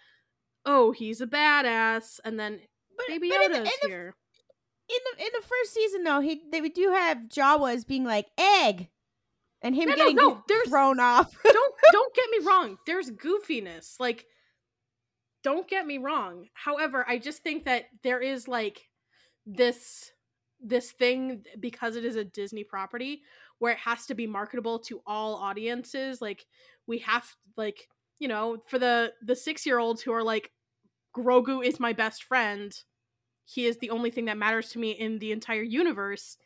oh 0.65 0.91
he's 0.91 1.21
a 1.21 1.27
badass 1.27 2.19
and 2.23 2.39
then 2.39 2.59
But, 2.97 3.07
baby 3.07 3.29
but 3.29 3.41
in, 3.45 3.51
the, 3.51 3.57
yoda's 3.59 3.67
in, 3.69 3.73
the, 3.81 3.87
here 3.87 4.15
in 4.89 4.97
the 5.17 5.23
in 5.25 5.29
the 5.33 5.47
first 5.47 5.73
season 5.73 6.03
though, 6.03 6.19
he 6.19 6.41
they 6.51 6.61
do 6.61 6.91
have 6.91 7.17
Jawas 7.29 7.87
being 7.87 8.03
like 8.03 8.27
egg, 8.37 8.89
and 9.61 9.73
him 9.75 9.85
No, 9.89 9.91
no, 9.91 9.97
getting 9.97 10.15
no, 10.17 10.43
there's- 10.47 10.67
thrown 10.69 10.99
off. 10.99 11.35
don't 11.43 11.73
don't 11.91 12.13
get 12.15 12.29
me 12.29 12.45
wrong 12.45 12.77
there's 12.85 13.09
goofiness 13.11 13.95
like 13.99 14.25
don't 15.43 15.67
get 15.67 15.85
me 15.85 15.97
wrong 15.97 16.47
however 16.53 17.05
i 17.07 17.17
just 17.17 17.43
think 17.43 17.65
that 17.65 17.85
there 18.03 18.21
is 18.21 18.47
like 18.47 18.87
this 19.45 20.11
this 20.61 20.91
thing 20.91 21.43
because 21.59 21.95
it 21.97 22.05
is 22.05 22.15
a 22.15 22.23
disney 22.23 22.63
property 22.63 23.21
where 23.59 23.73
it 23.73 23.79
has 23.79 24.05
to 24.07 24.15
be 24.15 24.27
marketable 24.27 24.79
to 24.79 25.01
all 25.05 25.35
audiences 25.35 26.21
like 26.21 26.45
we 26.87 26.99
have 26.99 27.25
like 27.55 27.87
you 28.19 28.27
know 28.27 28.57
for 28.67 28.79
the 28.79 29.13
the 29.21 29.35
6 29.35 29.65
year 29.65 29.79
olds 29.79 30.01
who 30.01 30.11
are 30.11 30.23
like 30.23 30.51
grogu 31.15 31.65
is 31.65 31.79
my 31.79 31.93
best 31.93 32.23
friend. 32.23 32.75
He 33.45 33.65
is 33.65 33.77
the 33.77 33.89
only 33.89 34.09
thing 34.09 34.25
that 34.25 34.37
matters 34.37 34.69
to 34.69 34.79
me 34.79 34.91
in 34.91 35.19
the 35.19 35.31
entire 35.31 35.61
universe. 35.61 36.37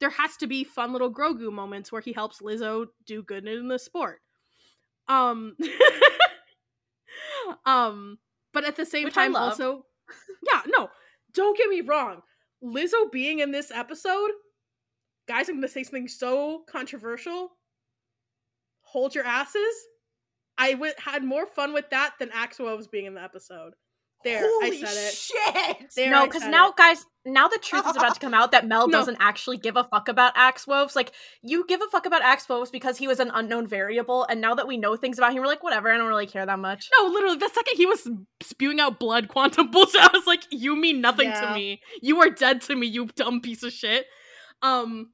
There 0.00 0.10
has 0.10 0.36
to 0.38 0.46
be 0.46 0.64
fun 0.64 0.92
little 0.92 1.12
grogu 1.12 1.52
moments 1.52 1.90
where 1.90 2.00
he 2.00 2.12
helps 2.12 2.40
lizzo 2.40 2.86
do 3.06 3.22
good 3.22 3.46
in 3.46 3.68
the 3.68 3.78
sport. 3.78 4.20
Um 5.08 5.56
um 7.66 8.18
but 8.52 8.64
at 8.64 8.76
the 8.76 8.86
same 8.86 9.04
Which 9.04 9.14
time 9.14 9.36
also 9.36 9.86
yeah 10.52 10.62
no 10.66 10.88
don't 11.34 11.56
get 11.56 11.68
me 11.68 11.80
wrong. 11.80 12.22
Lizzo 12.62 13.10
being 13.10 13.40
in 13.40 13.50
this 13.50 13.70
episode 13.70 14.30
guys 15.32 15.48
i'm 15.48 15.54
gonna 15.56 15.68
say 15.68 15.82
something 15.82 16.08
so 16.08 16.62
controversial 16.70 17.52
hold 18.82 19.14
your 19.14 19.24
asses 19.24 19.74
i 20.58 20.72
w- 20.72 20.92
had 20.98 21.24
more 21.24 21.46
fun 21.46 21.72
with 21.72 21.88
that 21.90 22.12
than 22.18 22.28
Axe 22.32 22.58
Woves 22.58 22.86
being 22.86 23.06
in 23.06 23.14
the 23.14 23.22
episode 23.22 23.72
there 24.24 24.40
Holy 24.44 24.82
i 24.82 24.84
said 24.86 25.08
it 25.08 25.14
shit! 25.14 25.90
There, 25.96 26.10
no, 26.10 26.26
because 26.26 26.46
now, 26.46 26.68
it. 26.70 26.76
guys, 26.76 27.04
now 27.26 27.48
the 27.48 27.58
truth 27.60 27.84
is 27.88 27.96
about 27.96 28.14
to 28.14 28.20
come 28.24 28.34
out 28.34 28.52
that 28.52 28.66
Mel 28.68 28.86
No. 28.86 28.92
doesn't 28.98 29.16
actually 29.20 29.56
give 29.56 29.76
a 29.76 29.82
fuck 29.82 30.06
about 30.08 30.32
Axe 30.36 30.64
Woves. 30.64 30.94
Like, 30.94 31.10
you 31.42 31.66
give 31.66 31.80
a 31.82 31.88
fuck 31.90 32.06
about 32.06 32.22
Axe 32.22 32.48
Woves 32.48 32.70
because 32.70 32.96
he 32.98 33.08
was 33.08 33.18
an 33.18 33.32
unknown 33.34 33.66
variable, 33.66 34.24
and 34.30 34.40
now 34.40 34.54
that 34.54 34.68
we 34.68 34.76
know 34.76 34.94
things 34.94 35.18
about 35.18 35.32
him, 35.32 35.40
we're 35.40 35.48
like, 35.48 35.64
whatever, 35.64 35.90
I 35.92 35.96
don't 35.98 36.06
really 36.06 36.28
care 36.28 36.46
that 36.46 36.58
much. 36.60 36.88
no 37.00 37.08
literally 37.08 37.36
the 37.38 37.48
second 37.52 37.76
he 37.76 37.84
was 37.84 38.08
spewing 38.42 38.78
out 38.78 39.00
blood 39.00 39.26
quantum 39.26 39.72
bullshit 39.72 40.00
i 40.00 40.10
was 40.12 40.26
like 40.28 40.44
you 40.52 40.76
mean 40.76 41.00
nothing 41.00 41.28
Yeah. 41.28 41.48
to 41.48 41.54
me 41.54 41.80
you 42.00 42.20
are 42.20 42.30
dead 42.30 42.60
to 42.62 42.76
me 42.76 42.86
you 42.86 43.06
dumb 43.16 43.40
piece 43.40 43.64
of 43.64 43.72
shit 43.72 44.06
um 44.62 45.10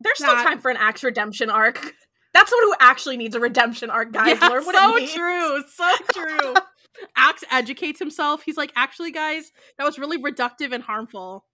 There's 0.00 0.18
still 0.18 0.34
time 0.34 0.60
for 0.60 0.70
an 0.70 0.76
Axe 0.78 1.04
redemption 1.04 1.50
arc. 1.50 1.78
That's 2.32 2.48
someone 2.50 2.68
who 2.68 2.74
actually 2.80 3.16
needs 3.16 3.34
a 3.34 3.40
redemption 3.40 3.90
arc, 3.90 4.12
guys. 4.12 4.38
yeah, 4.40 4.48
Learn 4.48 4.64
what 4.64 4.74
so 4.76 4.96
it 4.96 5.00
means. 5.00 5.12
true, 5.12 5.62
so 5.68 5.96
true. 6.12 6.54
Axe 7.16 7.42
educates 7.50 7.98
himself. 7.98 8.42
He's 8.42 8.56
like, 8.56 8.72
actually, 8.76 9.10
guys, 9.10 9.50
that 9.78 9.84
was 9.84 9.98
really 9.98 10.16
reductive 10.18 10.72
and 10.72 10.82
harmful. 10.82 11.44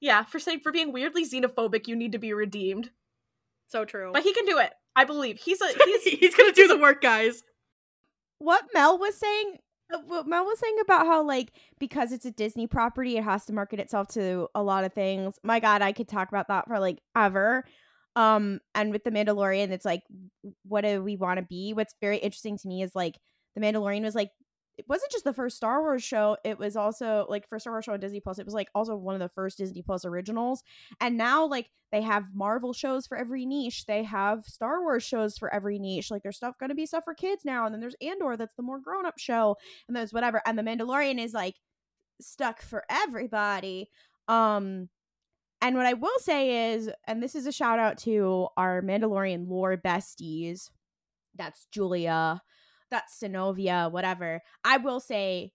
Yeah, 0.00 0.24
for 0.24 0.38
saying 0.38 0.60
for 0.60 0.72
being 0.72 0.92
weirdly 0.92 1.24
xenophobic, 1.24 1.86
you 1.86 1.94
need 1.96 2.12
to 2.12 2.18
be 2.18 2.32
redeemed. 2.32 2.90
So 3.68 3.84
true. 3.84 4.10
But 4.12 4.22
he 4.22 4.32
can 4.32 4.44
do 4.44 4.58
it. 4.58 4.72
I 4.96 5.04
believe 5.04 5.38
he's 5.38 5.60
a 5.60 5.66
he's, 5.84 6.02
he's 6.04 6.34
gonna 6.34 6.52
do 6.52 6.66
the 6.68 6.78
work, 6.78 7.00
guys. 7.00 7.42
what 8.38 8.64
Mel 8.74 8.98
was 8.98 9.16
saying 9.18 9.58
what 10.06 10.26
Mel 10.26 10.44
was 10.44 10.58
saying 10.58 10.76
about 10.82 11.06
how 11.06 11.22
like 11.22 11.52
because 11.78 12.12
it's 12.12 12.26
a 12.26 12.30
Disney 12.30 12.66
property 12.66 13.16
it 13.16 13.24
has 13.24 13.44
to 13.46 13.52
market 13.52 13.80
itself 13.80 14.08
to 14.08 14.48
a 14.54 14.62
lot 14.62 14.84
of 14.84 14.92
things. 14.92 15.38
My 15.42 15.60
god, 15.60 15.82
I 15.82 15.92
could 15.92 16.08
talk 16.08 16.28
about 16.28 16.48
that 16.48 16.66
for 16.66 16.78
like 16.78 16.98
ever. 17.16 17.64
Um 18.16 18.60
and 18.74 18.92
with 18.92 19.04
the 19.04 19.10
Mandalorian 19.10 19.70
it's 19.70 19.84
like 19.84 20.02
what 20.64 20.82
do 20.82 21.02
we 21.02 21.16
want 21.16 21.38
to 21.38 21.46
be? 21.46 21.72
What's 21.72 21.94
very 22.00 22.18
interesting 22.18 22.58
to 22.58 22.68
me 22.68 22.82
is 22.82 22.94
like 22.94 23.16
the 23.54 23.60
Mandalorian 23.60 24.02
was 24.02 24.14
like 24.14 24.30
it 24.78 24.84
wasn't 24.88 25.10
just 25.10 25.24
the 25.24 25.32
first 25.32 25.56
Star 25.56 25.82
Wars 25.82 26.04
show, 26.04 26.36
it 26.44 26.58
was 26.58 26.76
also 26.76 27.26
like 27.28 27.48
first 27.48 27.64
Star 27.64 27.74
Wars 27.74 27.84
show 27.84 27.92
on 27.92 28.00
Disney 28.00 28.20
Plus. 28.20 28.38
It 28.38 28.44
was 28.44 28.54
like 28.54 28.70
also 28.74 28.94
one 28.96 29.14
of 29.14 29.20
the 29.20 29.28
first 29.28 29.58
Disney 29.58 29.82
Plus 29.82 30.04
originals. 30.04 30.62
And 31.00 31.18
now 31.18 31.44
like 31.46 31.68
they 31.90 32.02
have 32.02 32.26
Marvel 32.32 32.72
shows 32.72 33.06
for 33.06 33.18
every 33.18 33.44
niche. 33.44 33.86
They 33.86 34.04
have 34.04 34.44
Star 34.44 34.80
Wars 34.82 35.02
shows 35.02 35.36
for 35.36 35.52
every 35.52 35.78
niche. 35.78 36.10
Like 36.10 36.22
there's 36.22 36.36
stuff 36.36 36.58
going 36.58 36.68
to 36.68 36.76
be 36.76 36.86
stuff 36.86 37.04
for 37.04 37.14
kids 37.14 37.44
now, 37.44 37.66
and 37.66 37.74
then 37.74 37.80
there's 37.80 37.96
Andor 38.00 38.36
that's 38.36 38.54
the 38.54 38.62
more 38.62 38.78
grown 38.78 39.04
up 39.04 39.18
show, 39.18 39.56
and 39.88 39.96
there's 39.96 40.12
whatever. 40.12 40.40
And 40.46 40.56
the 40.56 40.62
Mandalorian 40.62 41.18
is 41.22 41.34
like 41.34 41.56
stuck 42.20 42.62
for 42.62 42.84
everybody. 42.88 43.90
Um, 44.28 44.88
and 45.60 45.74
what 45.76 45.86
I 45.86 45.94
will 45.94 46.18
say 46.20 46.72
is, 46.72 46.88
and 47.06 47.20
this 47.20 47.34
is 47.34 47.46
a 47.46 47.52
shout 47.52 47.80
out 47.80 47.98
to 47.98 48.46
our 48.56 48.80
Mandalorian 48.80 49.48
lore 49.48 49.76
besties. 49.76 50.70
That's 51.34 51.66
Julia, 51.72 52.42
that's 52.90 53.18
Sinovia, 53.20 53.90
whatever. 53.90 54.40
I 54.64 54.78
will 54.78 55.00
say 55.00 55.52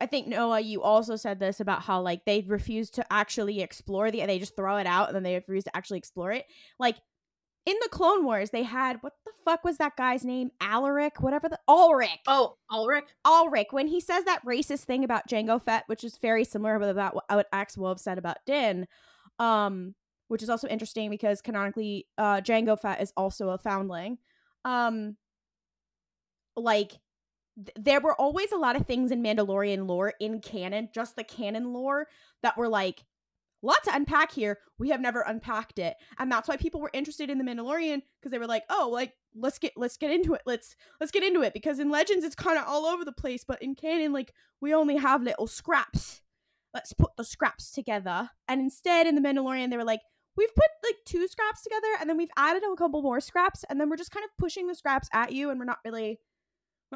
I 0.00 0.06
think 0.06 0.26
Noah, 0.26 0.58
you 0.60 0.82
also 0.82 1.14
said 1.14 1.38
this 1.38 1.60
about 1.60 1.82
how 1.82 2.00
like 2.00 2.24
they 2.24 2.40
refuse 2.48 2.90
to 2.90 3.12
actually 3.12 3.60
explore 3.60 4.10
the 4.10 4.26
they 4.26 4.40
just 4.40 4.56
throw 4.56 4.76
it 4.78 4.86
out 4.86 5.06
and 5.06 5.14
then 5.14 5.22
they 5.22 5.34
refuse 5.34 5.62
to 5.64 5.76
actually 5.76 5.98
explore 5.98 6.32
it. 6.32 6.44
Like 6.78 6.96
in 7.66 7.76
the 7.80 7.88
Clone 7.88 8.24
Wars, 8.24 8.50
they 8.50 8.64
had 8.64 8.98
what 9.02 9.12
the 9.24 9.30
fuck 9.44 9.62
was 9.62 9.76
that 9.76 9.96
guy's 9.96 10.24
name? 10.24 10.50
Alaric, 10.60 11.22
whatever 11.22 11.48
the 11.48 11.60
Ulrich. 11.68 12.18
Oh, 12.26 12.56
Ulrich. 12.68 13.04
Ulrich, 13.24 13.68
when 13.70 13.86
he 13.86 14.00
says 14.00 14.24
that 14.24 14.44
racist 14.44 14.80
thing 14.80 15.04
about 15.04 15.28
Jango 15.28 15.62
Fett, 15.62 15.84
which 15.86 16.02
is 16.02 16.18
very 16.18 16.42
similar 16.42 16.80
with 16.80 16.88
about 16.88 17.14
what- 17.14 17.24
what 17.30 17.46
Axe 17.52 17.78
Woves 17.78 18.02
said 18.02 18.18
about 18.18 18.38
Din, 18.44 18.88
um, 19.38 19.94
which 20.26 20.42
is 20.42 20.50
also 20.50 20.66
interesting 20.66 21.10
because 21.10 21.40
canonically, 21.40 22.08
uh, 22.18 22.40
Jango 22.40 22.76
Fett 22.76 23.00
is 23.00 23.12
also 23.16 23.50
a 23.50 23.58
foundling. 23.58 24.18
Um, 24.64 25.16
like 26.56 26.92
th- 27.56 27.76
there 27.76 28.00
were 28.00 28.14
always 28.14 28.52
a 28.52 28.58
lot 28.58 28.76
of 28.76 28.86
things 28.86 29.10
in 29.10 29.22
Mandalorian 29.22 29.88
lore 29.88 30.14
in 30.20 30.40
canon, 30.40 30.88
just 30.94 31.16
the 31.16 31.24
canon 31.24 31.72
lore 31.72 32.08
that 32.42 32.56
were 32.56 32.68
like 32.68 33.04
lot 33.62 33.82
to 33.84 33.94
unpack 33.94 34.32
here. 34.32 34.58
We 34.78 34.90
have 34.90 35.00
never 35.00 35.22
unpacked 35.22 35.78
it, 35.78 35.96
and 36.18 36.30
that's 36.30 36.48
why 36.48 36.56
people 36.56 36.80
were 36.80 36.90
interested 36.92 37.30
in 37.30 37.38
the 37.38 37.44
Mandalorian 37.44 38.02
because 38.20 38.32
they 38.32 38.38
were 38.38 38.46
like, 38.46 38.64
"Oh, 38.68 38.90
like 38.92 39.12
let's 39.34 39.58
get 39.58 39.72
let's 39.76 39.96
get 39.96 40.10
into 40.10 40.34
it. 40.34 40.42
Let's 40.46 40.76
let's 41.00 41.12
get 41.12 41.22
into 41.22 41.42
it." 41.42 41.54
Because 41.54 41.78
in 41.78 41.90
Legends, 41.90 42.24
it's 42.24 42.34
kind 42.34 42.58
of 42.58 42.64
all 42.66 42.86
over 42.86 43.04
the 43.04 43.12
place, 43.12 43.44
but 43.44 43.62
in 43.62 43.74
canon, 43.74 44.12
like 44.12 44.32
we 44.60 44.74
only 44.74 44.96
have 44.96 45.22
little 45.22 45.46
scraps. 45.46 46.20
Let's 46.74 46.92
put 46.92 47.10
the 47.16 47.24
scraps 47.24 47.70
together, 47.70 48.30
and 48.48 48.60
instead, 48.60 49.06
in 49.06 49.14
the 49.14 49.22
Mandalorian, 49.22 49.70
they 49.70 49.76
were 49.76 49.84
like. 49.84 50.00
We've 50.34 50.54
put 50.54 50.64
like 50.82 50.94
two 51.04 51.28
scraps 51.28 51.62
together 51.62 51.88
and 52.00 52.08
then 52.08 52.16
we've 52.16 52.30
added 52.38 52.62
a 52.62 52.74
couple 52.74 53.02
more 53.02 53.20
scraps 53.20 53.66
and 53.68 53.78
then 53.78 53.90
we're 53.90 53.98
just 53.98 54.12
kind 54.12 54.24
of 54.24 54.30
pushing 54.38 54.66
the 54.66 54.74
scraps 54.74 55.06
at 55.12 55.30
you 55.30 55.50
and 55.50 55.58
we're 55.58 55.66
not 55.66 55.80
really 55.84 56.20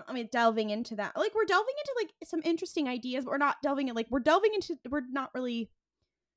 I 0.07 0.13
mean, 0.13 0.29
delving 0.31 0.71
into 0.71 0.97
that. 0.97 1.17
Like, 1.17 1.35
we're 1.35 1.45
delving 1.45 1.75
into 1.79 1.93
like 1.97 2.29
some 2.29 2.41
interesting 2.45 2.89
ideas, 2.89 3.25
but 3.25 3.31
we're 3.31 3.39
not 3.39 3.57
delving 3.63 3.89
in 3.89 3.95
like 3.95 4.09
we're 4.11 4.21
delving 4.21 4.53
into. 4.55 4.77
We're 4.89 5.03
not 5.11 5.31
really, 5.35 5.71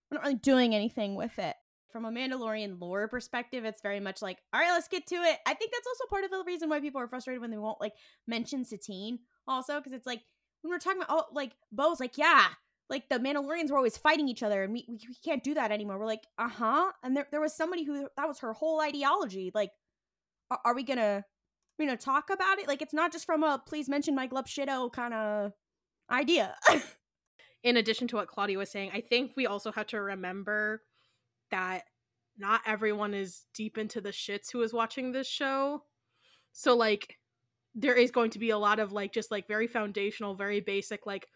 we're 0.10 0.17
not 0.17 0.24
really 0.24 0.39
doing 0.39 0.74
anything 0.76 1.15
with 1.15 1.38
it. 1.39 1.56
From 1.91 2.06
a 2.06 2.12
Mandalorian 2.12 2.80
lore 2.80 3.08
perspective, 3.08 3.65
it's 3.65 3.82
very 3.82 4.00
much 4.00 4.22
like, 4.22 4.38
all 4.54 4.60
right, 4.60 4.72
let's 4.72 4.88
get 4.88 5.08
to 5.08 5.15
it. 5.15 5.39
I 5.48 5.56
think 5.56 5.72
that's 5.72 5.88
also 5.88 6.06
part 6.08 6.24
of 6.24 6.30
the 6.30 6.43
reason 6.45 6.69
why 6.69 6.80
people 6.80 7.02
are 7.02 7.08
frustrated 7.08 7.41
when 7.41 7.50
they 7.50 7.58
won't 7.58 7.82
like 7.82 7.93
mention 8.28 8.63
Satine. 8.63 9.19
Also, 9.48 9.78
because 9.78 9.93
it's 9.93 10.06
like 10.06 10.22
when 10.62 10.72
we're 10.72 10.78
talking 10.78 11.02
about, 11.02 11.10
oh, 11.10 11.34
like 11.34 11.54
Bo's 11.72 12.00
like, 12.00 12.15
yeah, 12.17 12.45
like 12.91 13.10
the 13.10 13.17
Mandalorians 13.17 13.72
were 13.72 13.78
always 13.78 13.98
fighting 13.98 14.30
each 14.30 14.43
other 14.43 14.63
and 14.63 14.72
we, 14.72 14.86
we, 14.88 15.00
we 15.08 15.15
can't 15.26 15.43
do 15.43 15.56
that 15.56 15.72
anymore. 15.72 15.98
We're 15.98 16.06
like, 16.06 16.28
uh 16.38 16.50
huh. 16.50 16.91
And 17.04 17.17
there, 17.17 17.28
there 17.32 17.41
was 17.41 17.56
somebody 17.56 17.84
who 17.84 18.08
that 18.17 18.28
was 18.28 18.39
her 18.39 18.54
whole 18.54 18.82
ideology. 18.82 19.52
Like, 19.54 19.72
are, 20.52 20.60
are 20.65 20.76
we 20.76 20.84
gonna, 20.84 21.24
you 21.80 21.86
know, 21.86 21.96
talk 21.96 22.30
about 22.30 22.60
it? 22.60 22.68
Like, 22.68 22.82
it's 22.82 22.94
not 22.94 23.12
just 23.12 23.26
from 23.26 23.44
a 23.44 23.62
please 23.65 23.89
mention 23.89 24.15
my 24.15 24.28
glub 24.28 24.48
shido 24.48 24.92
kind 24.92 25.13
of 25.13 25.54
idea. 26.12 26.56
in 27.63 27.78
addition 27.78 28.08
to 28.10 28.15
what 28.15 28.30
Klaudia 28.30 28.58
was 28.58 28.72
saying, 28.72 28.92
I 28.94 29.02
think 29.02 29.32
we 29.36 29.48
also 29.48 29.72
have 29.72 29.88
to 29.88 30.02
remember 30.02 30.84
that 31.52 31.84
not 32.38 32.62
everyone 32.65 33.13
is 33.13 33.46
deep 33.54 33.78
into 33.78 34.00
the 34.00 34.12
shits 34.12 34.52
who 34.52 34.62
is 34.62 34.74
watching 34.74 35.12
this 35.12 35.28
show. 35.28 35.84
So 36.54 36.76
like 36.76 37.18
there 37.76 37.96
is 37.96 38.12
going 38.12 38.32
to 38.32 38.39
be 38.39 38.50
a 38.50 38.58
lot 38.58 38.80
of 38.80 38.92
like 38.92 39.13
just 39.13 39.32
like 39.32 39.48
very 39.48 39.68
foundational, 39.68 40.36
very 40.36 40.62
basic 40.62 41.06
like 41.06 41.28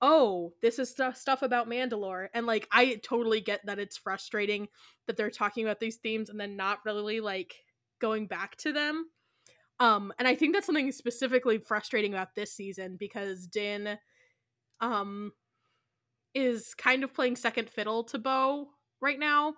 oh, 0.00 0.52
this 0.62 0.78
is 0.78 0.90
stuff 0.90 1.16
stuff 1.16 1.42
about 1.42 1.68
Mandalore. 1.68 2.28
And 2.34 2.46
like 2.46 2.68
I 2.70 3.00
totally 3.02 3.40
get 3.40 3.60
that 3.66 3.78
it's 3.78 3.96
frustrating 3.96 4.68
that 5.06 5.16
they're 5.16 5.30
talking 5.30 5.64
about 5.64 5.80
these 5.80 5.96
themes 5.96 6.30
and 6.30 6.38
then 6.38 6.56
not 6.56 6.78
really 6.84 7.20
like 7.20 7.54
going 8.00 8.26
back 8.26 8.56
to 8.58 8.72
them. 8.72 9.06
Um 9.80 10.12
and 10.18 10.26
I 10.26 10.34
think 10.34 10.54
that's 10.54 10.66
something 10.66 10.90
specifically 10.92 11.58
frustrating 11.58 12.12
about 12.14 12.34
this 12.34 12.52
season 12.52 12.96
because 12.98 13.46
Din 13.46 13.98
um 14.80 15.32
is 16.34 16.74
kind 16.74 17.04
of 17.04 17.14
playing 17.14 17.36
second 17.36 17.70
fiddle 17.70 18.04
to 18.04 18.18
Bo 18.18 18.68
right 19.00 19.18
now. 19.18 19.54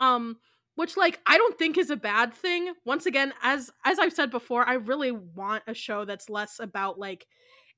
Um 0.00 0.38
which 0.76 0.96
like 0.96 1.20
I 1.26 1.38
don't 1.38 1.56
think 1.58 1.78
is 1.78 1.90
a 1.90 1.96
bad 1.96 2.34
thing. 2.34 2.72
Once 2.84 3.06
again, 3.06 3.32
as 3.42 3.70
as 3.84 3.98
I've 3.98 4.12
said 4.12 4.30
before, 4.30 4.68
I 4.68 4.74
really 4.74 5.12
want 5.12 5.62
a 5.66 5.74
show 5.74 6.04
that's 6.04 6.28
less 6.30 6.58
about 6.58 6.98
like 6.98 7.26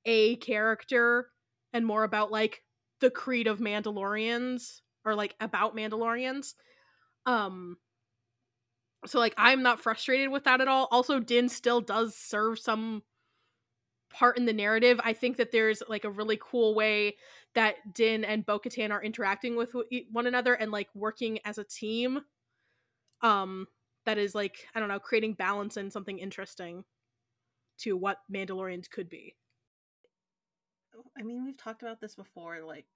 a 0.07 0.37
character 0.37 1.29
and 1.73 1.87
more 1.87 2.05
about 2.05 2.33
like 2.33 2.63
the 3.01 3.11
creed 3.11 3.47
of 3.47 3.59
Mandalorians 3.61 4.81
or 5.05 5.15
like 5.15 5.35
about 5.41 5.77
Mandalorians. 5.77 6.55
Um 7.27 7.79
so 9.05 9.19
like 9.19 9.35
I'm 9.37 9.63
not 9.63 9.81
frustrated 9.81 10.31
with 10.31 10.45
that 10.45 10.61
at 10.61 10.69
all. 10.69 10.89
Also 10.91 11.21
Din 11.21 11.49
still 11.49 11.81
does 11.81 12.17
serve 12.17 12.59
some 12.59 13.03
part 14.11 14.39
in 14.39 14.47
the 14.47 14.53
narrative. 14.53 15.01
I 15.05 15.13
think 15.13 15.37
that 15.37 15.53
there's 15.53 15.83
like 15.89 16.05
a 16.05 16.11
really 16.11 16.39
cool 16.41 16.75
way 16.75 17.17
that 17.55 17.95
Din 17.95 18.25
and 18.25 18.47
Bo-Katan 18.47 18.91
are 18.91 19.03
interacting 19.03 19.57
with 19.57 19.75
one 20.11 20.27
another 20.27 20.55
and 20.55 20.71
like 20.73 20.89
working 20.95 21.39
as 21.45 21.59
a 21.59 21.65
team. 21.65 22.21
Um 23.23 23.67
that 24.07 24.19
is 24.19 24.35
like 24.35 24.67
I 24.75 24.81
don't 24.81 24.89
know, 24.89 25.01
creating 25.01 25.35
balance 25.35 25.77
and 25.77 25.93
something 25.93 26.19
interesting 26.19 26.85
to 27.79 27.97
what 27.97 28.19
Mandalorians 28.33 28.89
could 28.91 29.09
be. 29.09 29.35
I 31.19 31.23
mean, 31.23 31.45
we've 31.45 31.57
talked 31.57 31.83
about 31.83 32.01
this 32.01 32.15
before, 32.15 32.61
like 32.63 32.87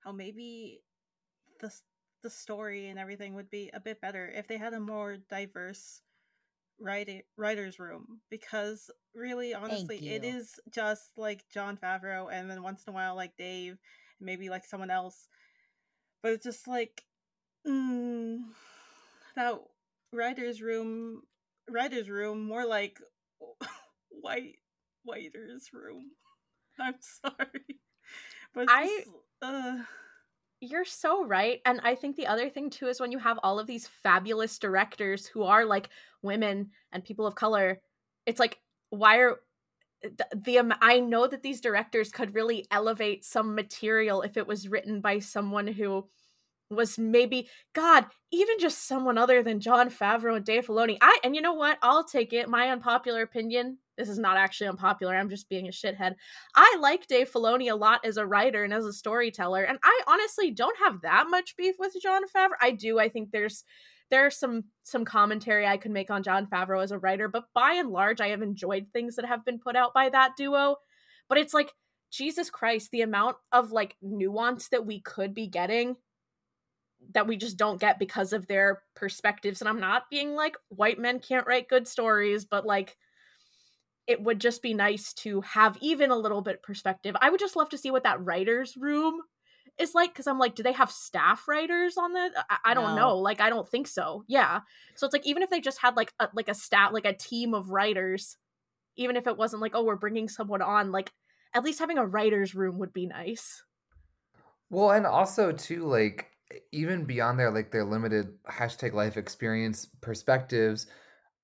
how 0.00 0.12
maybe 0.12 0.80
the 1.60 1.72
the 2.24 2.30
story 2.30 2.88
and 2.88 2.98
everything 2.98 3.34
would 3.34 3.50
be 3.50 3.70
a 3.74 3.78
bit 3.78 4.00
better 4.00 4.32
if 4.34 4.48
they 4.48 4.56
had 4.56 4.72
a 4.72 4.80
more 4.80 5.18
diverse 5.30 6.00
writing 6.80 7.22
writers 7.36 7.78
room 7.78 8.20
because 8.30 8.90
really 9.14 9.54
honestly 9.54 10.08
it 10.08 10.24
is 10.24 10.58
just 10.72 11.10
like 11.16 11.44
Jon 11.52 11.76
Favreau 11.76 12.28
and 12.32 12.50
then 12.50 12.62
once 12.62 12.82
in 12.86 12.92
a 12.92 12.94
while 12.94 13.14
like 13.14 13.36
Dave 13.36 13.78
and 14.18 14.26
maybe 14.26 14.48
like 14.48 14.64
someone 14.64 14.90
else. 14.90 15.28
But 16.22 16.32
it's 16.32 16.44
just 16.44 16.66
like 16.66 17.04
mm, 17.66 18.38
that 19.36 19.60
writers 20.12 20.62
room 20.62 21.22
writers 21.70 22.08
room 22.08 22.42
more 22.42 22.66
like 22.66 22.98
white 24.08 24.56
writers 25.06 25.68
room. 25.72 26.12
I'm 26.80 26.94
sorry. 27.00 27.80
But 28.54 28.68
I 28.70 28.86
just, 28.86 29.10
uh... 29.42 29.76
You're 30.60 30.84
so 30.84 31.24
right. 31.24 31.60
And 31.66 31.80
I 31.82 31.94
think 31.94 32.16
the 32.16 32.26
other 32.26 32.48
thing 32.48 32.70
too 32.70 32.86
is 32.86 33.00
when 33.00 33.12
you 33.12 33.18
have 33.18 33.38
all 33.42 33.58
of 33.58 33.66
these 33.66 33.88
fabulous 34.02 34.58
directors 34.58 35.26
who 35.26 35.42
are 35.42 35.64
like 35.64 35.90
women 36.22 36.70
and 36.92 37.04
people 37.04 37.26
of 37.26 37.34
color, 37.34 37.80
it's 38.24 38.40
like 38.40 38.60
why 38.90 39.18
are 39.18 39.40
the, 40.02 40.26
the 40.34 40.58
um, 40.58 40.74
I 40.80 41.00
know 41.00 41.26
that 41.26 41.42
these 41.42 41.60
directors 41.60 42.10
could 42.10 42.34
really 42.34 42.66
elevate 42.70 43.24
some 43.24 43.54
material 43.54 44.22
if 44.22 44.36
it 44.36 44.46
was 44.46 44.68
written 44.68 45.00
by 45.00 45.18
someone 45.20 45.66
who 45.66 46.08
was 46.70 46.98
maybe 46.98 47.48
God, 47.74 48.06
even 48.32 48.58
just 48.58 48.86
someone 48.86 49.18
other 49.18 49.42
than 49.42 49.60
Jon 49.60 49.90
Favreau 49.90 50.36
and 50.36 50.44
Dave 50.44 50.66
Filoni. 50.66 50.96
I 51.00 51.18
and 51.22 51.34
you 51.34 51.42
know 51.42 51.54
what? 51.54 51.78
I'll 51.82 52.04
take 52.04 52.32
it. 52.32 52.48
My 52.48 52.70
unpopular 52.70 53.22
opinion. 53.22 53.78
This 53.96 54.08
is 54.08 54.18
not 54.18 54.36
actually 54.36 54.66
unpopular. 54.68 55.14
I'm 55.14 55.30
just 55.30 55.48
being 55.48 55.68
a 55.68 55.70
shithead. 55.70 56.14
I 56.56 56.76
like 56.80 57.06
Dave 57.06 57.30
Filoni 57.30 57.70
a 57.70 57.76
lot 57.76 58.04
as 58.04 58.16
a 58.16 58.26
writer 58.26 58.64
and 58.64 58.74
as 58.74 58.84
a 58.84 58.92
storyteller, 58.92 59.62
and 59.62 59.78
I 59.84 60.00
honestly 60.08 60.50
don't 60.50 60.78
have 60.78 61.02
that 61.02 61.26
much 61.30 61.56
beef 61.56 61.76
with 61.78 61.94
Jon 62.02 62.22
Favreau. 62.34 62.56
I 62.60 62.72
do. 62.72 62.98
I 62.98 63.08
think 63.08 63.30
there's 63.30 63.62
there's 64.10 64.36
some 64.36 64.64
some 64.82 65.04
commentary 65.04 65.66
I 65.66 65.76
could 65.76 65.90
make 65.90 66.10
on 66.10 66.22
Jon 66.22 66.46
Favreau 66.46 66.82
as 66.82 66.90
a 66.90 66.98
writer, 66.98 67.28
but 67.28 67.44
by 67.54 67.74
and 67.74 67.90
large, 67.90 68.20
I 68.20 68.28
have 68.28 68.42
enjoyed 68.42 68.86
things 68.92 69.16
that 69.16 69.26
have 69.26 69.44
been 69.44 69.58
put 69.58 69.76
out 69.76 69.94
by 69.94 70.08
that 70.08 70.32
duo. 70.36 70.76
But 71.28 71.38
it's 71.38 71.54
like 71.54 71.72
Jesus 72.10 72.50
Christ, 72.50 72.90
the 72.90 73.02
amount 73.02 73.36
of 73.50 73.72
like 73.72 73.96
nuance 74.02 74.68
that 74.68 74.86
we 74.86 75.00
could 75.00 75.34
be 75.34 75.46
getting 75.46 75.96
that 77.12 77.26
we 77.26 77.36
just 77.36 77.56
don't 77.56 77.80
get 77.80 77.98
because 77.98 78.32
of 78.32 78.46
their 78.46 78.82
perspectives. 78.94 79.60
And 79.60 79.68
I'm 79.68 79.80
not 79.80 80.10
being 80.10 80.34
like 80.34 80.56
white 80.68 80.98
men 80.98 81.20
can't 81.20 81.46
write 81.46 81.68
good 81.68 81.86
stories, 81.86 82.44
but 82.44 82.66
like 82.66 82.96
it 84.06 84.22
would 84.22 84.40
just 84.40 84.62
be 84.62 84.74
nice 84.74 85.12
to 85.14 85.40
have 85.42 85.78
even 85.80 86.10
a 86.10 86.16
little 86.16 86.42
bit 86.42 86.62
perspective. 86.62 87.16
I 87.20 87.30
would 87.30 87.40
just 87.40 87.56
love 87.56 87.70
to 87.70 87.78
see 87.78 87.90
what 87.90 88.02
that 88.02 88.22
writer's 88.24 88.76
room 88.76 89.20
is 89.78 89.94
like 89.94 90.12
because 90.12 90.26
I'm 90.26 90.38
like, 90.38 90.54
do 90.54 90.62
they 90.62 90.72
have 90.72 90.90
staff 90.90 91.48
writers 91.48 91.96
on 91.96 92.12
the? 92.12 92.30
I, 92.50 92.58
I 92.66 92.74
don't 92.74 92.94
no. 92.94 92.96
know. 92.96 93.18
Like, 93.18 93.40
I 93.40 93.50
don't 93.50 93.68
think 93.68 93.86
so. 93.86 94.24
Yeah. 94.28 94.60
So 94.94 95.06
it's 95.06 95.12
like 95.12 95.26
even 95.26 95.42
if 95.42 95.50
they 95.50 95.60
just 95.60 95.80
had 95.80 95.96
like 95.96 96.12
a, 96.20 96.28
like 96.34 96.48
a 96.48 96.54
staff, 96.54 96.92
like 96.92 97.06
a 97.06 97.14
team 97.14 97.54
of 97.54 97.70
writers, 97.70 98.36
even 98.96 99.16
if 99.16 99.26
it 99.26 99.36
wasn't 99.36 99.62
like, 99.62 99.72
oh, 99.74 99.84
we're 99.84 99.96
bringing 99.96 100.28
someone 100.28 100.62
on, 100.62 100.92
like 100.92 101.10
at 101.54 101.64
least 101.64 101.78
having 101.78 101.98
a 101.98 102.06
writer's 102.06 102.54
room 102.54 102.78
would 102.78 102.92
be 102.92 103.06
nice. 103.06 103.62
Well, 104.70 104.90
and 104.90 105.06
also 105.06 105.52
too, 105.52 105.86
like 105.86 106.30
even 106.72 107.04
beyond 107.04 107.38
their 107.38 107.50
like 107.50 107.70
their 107.70 107.84
limited 107.84 108.34
hashtag 108.48 108.92
life 108.92 109.16
experience 109.16 109.88
perspectives 110.00 110.86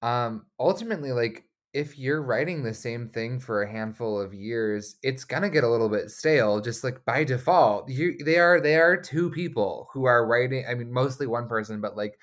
um 0.03 0.47
ultimately 0.59 1.13
like 1.13 1.45
if 1.73 1.99
you're 1.99 2.23
writing 2.23 2.63
the 2.63 2.75
same 2.75 3.09
thing 3.09 3.39
for 3.39 3.63
a 3.63 3.71
handful 3.71 4.21
of 4.21 4.35
years 4.35 4.97
it's 5.03 5.25
gonna 5.25 5.49
get 5.49 5.65
a 5.65 5.69
little 5.69 5.89
bit 5.89 6.11
stale 6.11 6.61
just 6.61 6.83
like 6.83 7.05
by 7.05 7.23
default. 7.23 7.89
You 7.89 8.17
they 8.25 8.39
are 8.39 8.61
they 8.61 8.77
are 8.77 8.97
two 9.01 9.31
people 9.31 9.89
who 9.93 10.05
are 10.05 10.27
writing 10.27 10.65
i 10.69 10.75
mean 10.75 10.93
mostly 10.93 11.27
one 11.27 11.49
person 11.49 11.81
but 11.81 11.97
like 11.97 12.19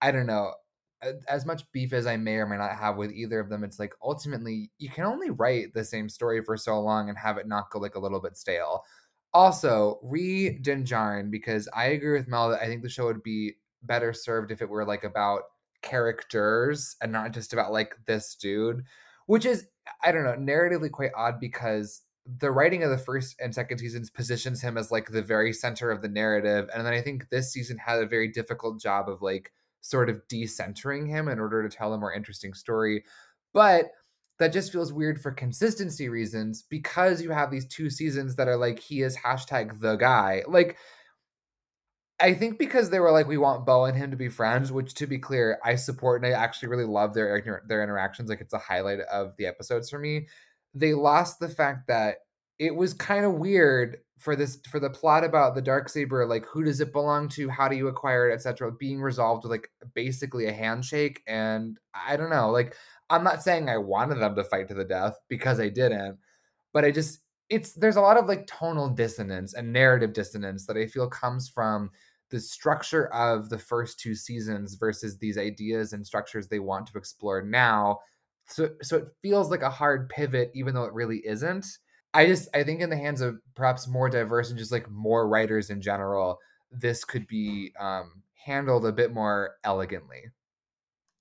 i 0.00 0.10
don't 0.10 0.26
know 0.26 0.52
as 1.28 1.44
much 1.46 1.70
beef 1.72 1.92
as 1.92 2.06
i 2.06 2.16
may 2.16 2.36
or 2.36 2.46
may 2.46 2.56
not 2.56 2.76
have 2.76 2.96
with 2.96 3.12
either 3.12 3.40
of 3.40 3.48
them 3.48 3.64
it's 3.64 3.78
like 3.78 3.92
ultimately 4.02 4.70
you 4.78 4.88
can 4.88 5.04
only 5.04 5.30
write 5.30 5.74
the 5.74 5.84
same 5.84 6.08
story 6.08 6.42
for 6.44 6.56
so 6.56 6.80
long 6.80 7.08
and 7.08 7.18
have 7.18 7.38
it 7.38 7.48
not 7.48 7.70
go 7.70 7.78
like 7.78 7.94
a 7.94 8.00
little 8.00 8.20
bit 8.20 8.36
stale 8.36 8.84
also, 9.34 9.98
re 10.02 10.58
Din 10.58 10.84
Djarin 10.84 11.30
because 11.30 11.68
I 11.74 11.86
agree 11.86 12.12
with 12.18 12.28
Mel 12.28 12.50
that 12.50 12.62
I 12.62 12.66
think 12.66 12.82
the 12.82 12.88
show 12.88 13.06
would 13.06 13.22
be 13.22 13.54
better 13.82 14.12
served 14.12 14.50
if 14.50 14.62
it 14.62 14.68
were 14.68 14.84
like 14.84 15.04
about 15.04 15.42
characters 15.82 16.96
and 17.00 17.10
not 17.12 17.32
just 17.32 17.52
about 17.52 17.72
like 17.72 17.94
this 18.06 18.34
dude, 18.34 18.84
which 19.26 19.46
is 19.46 19.66
I 20.04 20.12
don't 20.12 20.24
know, 20.24 20.34
narratively 20.52 20.90
quite 20.90 21.10
odd 21.16 21.40
because 21.40 22.02
the 22.38 22.50
writing 22.52 22.84
of 22.84 22.90
the 22.90 22.98
first 22.98 23.36
and 23.40 23.52
second 23.54 23.78
seasons 23.78 24.10
positions 24.10 24.60
him 24.62 24.78
as 24.78 24.92
like 24.92 25.08
the 25.10 25.22
very 25.22 25.52
center 25.52 25.90
of 25.90 26.02
the 26.02 26.08
narrative 26.08 26.70
and 26.72 26.86
then 26.86 26.92
I 26.94 27.00
think 27.00 27.28
this 27.30 27.52
season 27.52 27.78
had 27.78 28.00
a 28.00 28.06
very 28.06 28.28
difficult 28.28 28.80
job 28.80 29.08
of 29.08 29.22
like 29.22 29.52
sort 29.80 30.08
of 30.08 30.22
decentering 30.28 31.08
him 31.08 31.26
in 31.28 31.40
order 31.40 31.68
to 31.68 31.76
tell 31.76 31.92
a 31.92 31.98
more 31.98 32.12
interesting 32.12 32.54
story. 32.54 33.04
But 33.52 33.90
that 34.38 34.52
just 34.52 34.72
feels 34.72 34.92
weird 34.92 35.20
for 35.20 35.30
consistency 35.30 36.08
reasons 36.08 36.64
because 36.68 37.22
you 37.22 37.30
have 37.30 37.50
these 37.50 37.66
two 37.66 37.90
seasons 37.90 38.36
that 38.36 38.48
are 38.48 38.56
like 38.56 38.78
he 38.78 39.02
is 39.02 39.16
hashtag 39.16 39.80
the 39.80 39.96
guy. 39.96 40.42
Like 40.46 40.76
i 42.20 42.32
think 42.32 42.58
because 42.58 42.90
they 42.90 43.00
were 43.00 43.10
like 43.10 43.26
we 43.26 43.38
want 43.38 43.66
bo 43.66 43.86
and 43.86 43.96
him 43.96 44.10
to 44.10 44.16
be 44.16 44.28
friends 44.28 44.70
which 44.70 44.94
to 44.94 45.06
be 45.06 45.18
clear 45.18 45.58
i 45.64 45.74
support 45.74 46.22
and 46.22 46.32
i 46.32 46.38
actually 46.38 46.68
really 46.68 46.84
love 46.84 47.14
their 47.14 47.60
their 47.66 47.82
interactions. 47.82 48.28
Like 48.28 48.40
it's 48.40 48.52
a 48.52 48.58
highlight 48.58 49.00
of 49.00 49.34
the 49.36 49.46
episodes 49.46 49.90
for 49.90 49.98
me. 49.98 50.28
They 50.74 50.94
lost 50.94 51.40
the 51.40 51.48
fact 51.48 51.86
that 51.88 52.18
it 52.58 52.74
was 52.74 52.94
kind 52.94 53.24
of 53.24 53.34
weird 53.34 53.98
for 54.18 54.36
this 54.36 54.58
for 54.70 54.78
the 54.78 54.90
plot 54.90 55.24
about 55.24 55.54
the 55.54 55.62
dark 55.62 55.88
saber 55.88 56.24
like 56.26 56.44
who 56.46 56.62
does 56.62 56.80
it 56.80 56.92
belong 56.92 57.28
to? 57.30 57.48
How 57.48 57.66
do 57.68 57.76
you 57.76 57.88
acquire 57.88 58.30
it? 58.30 58.34
Etc 58.34 58.70
being 58.70 59.00
resolved 59.00 59.44
with 59.44 59.50
like 59.50 59.70
basically 59.94 60.46
a 60.46 60.52
handshake. 60.52 61.22
And 61.26 61.78
i 61.94 62.16
don't 62.16 62.30
know 62.30 62.50
like 62.50 62.76
I'm 63.10 63.24
not 63.24 63.42
saying 63.42 63.68
I 63.68 63.78
wanted 63.78 64.16
them 64.16 64.34
to 64.36 64.44
fight 64.44 64.68
to 64.68 64.74
the 64.74 64.84
death 64.84 65.16
because 65.28 65.60
I 65.60 65.68
didn't, 65.68 66.18
but 66.72 66.84
I 66.84 66.90
just 66.90 67.20
it's 67.50 67.72
there's 67.74 67.96
a 67.96 68.00
lot 68.00 68.16
of 68.16 68.26
like 68.26 68.46
tonal 68.46 68.88
dissonance 68.88 69.54
and 69.54 69.72
narrative 69.72 70.12
dissonance 70.14 70.66
that 70.66 70.76
I 70.76 70.86
feel 70.86 71.08
comes 71.08 71.48
from 71.48 71.90
the 72.30 72.40
structure 72.40 73.12
of 73.12 73.50
the 73.50 73.58
first 73.58 74.00
two 74.00 74.14
seasons 74.14 74.74
versus 74.74 75.18
these 75.18 75.36
ideas 75.36 75.92
and 75.92 76.06
structures 76.06 76.48
they 76.48 76.60
want 76.60 76.86
to 76.86 76.98
explore 76.98 77.42
now. 77.42 77.98
So 78.46 78.70
so 78.82 78.96
it 78.98 79.08
feels 79.22 79.50
like 79.50 79.62
a 79.62 79.70
hard 79.70 80.08
pivot 80.08 80.50
even 80.54 80.74
though 80.74 80.84
it 80.84 80.94
really 80.94 81.18
isn't. 81.26 81.66
I 82.14 82.26
just 82.26 82.48
I 82.54 82.64
think 82.64 82.80
in 82.80 82.90
the 82.90 82.96
hands 82.96 83.20
of 83.20 83.38
perhaps 83.54 83.86
more 83.88 84.08
diverse 84.08 84.50
and 84.50 84.58
just 84.58 84.72
like 84.72 84.90
more 84.90 85.28
writers 85.28 85.70
in 85.70 85.80
general, 85.82 86.38
this 86.70 87.04
could 87.04 87.26
be 87.26 87.72
um 87.78 88.22
handled 88.34 88.86
a 88.86 88.92
bit 88.92 89.12
more 89.12 89.56
elegantly. 89.64 90.22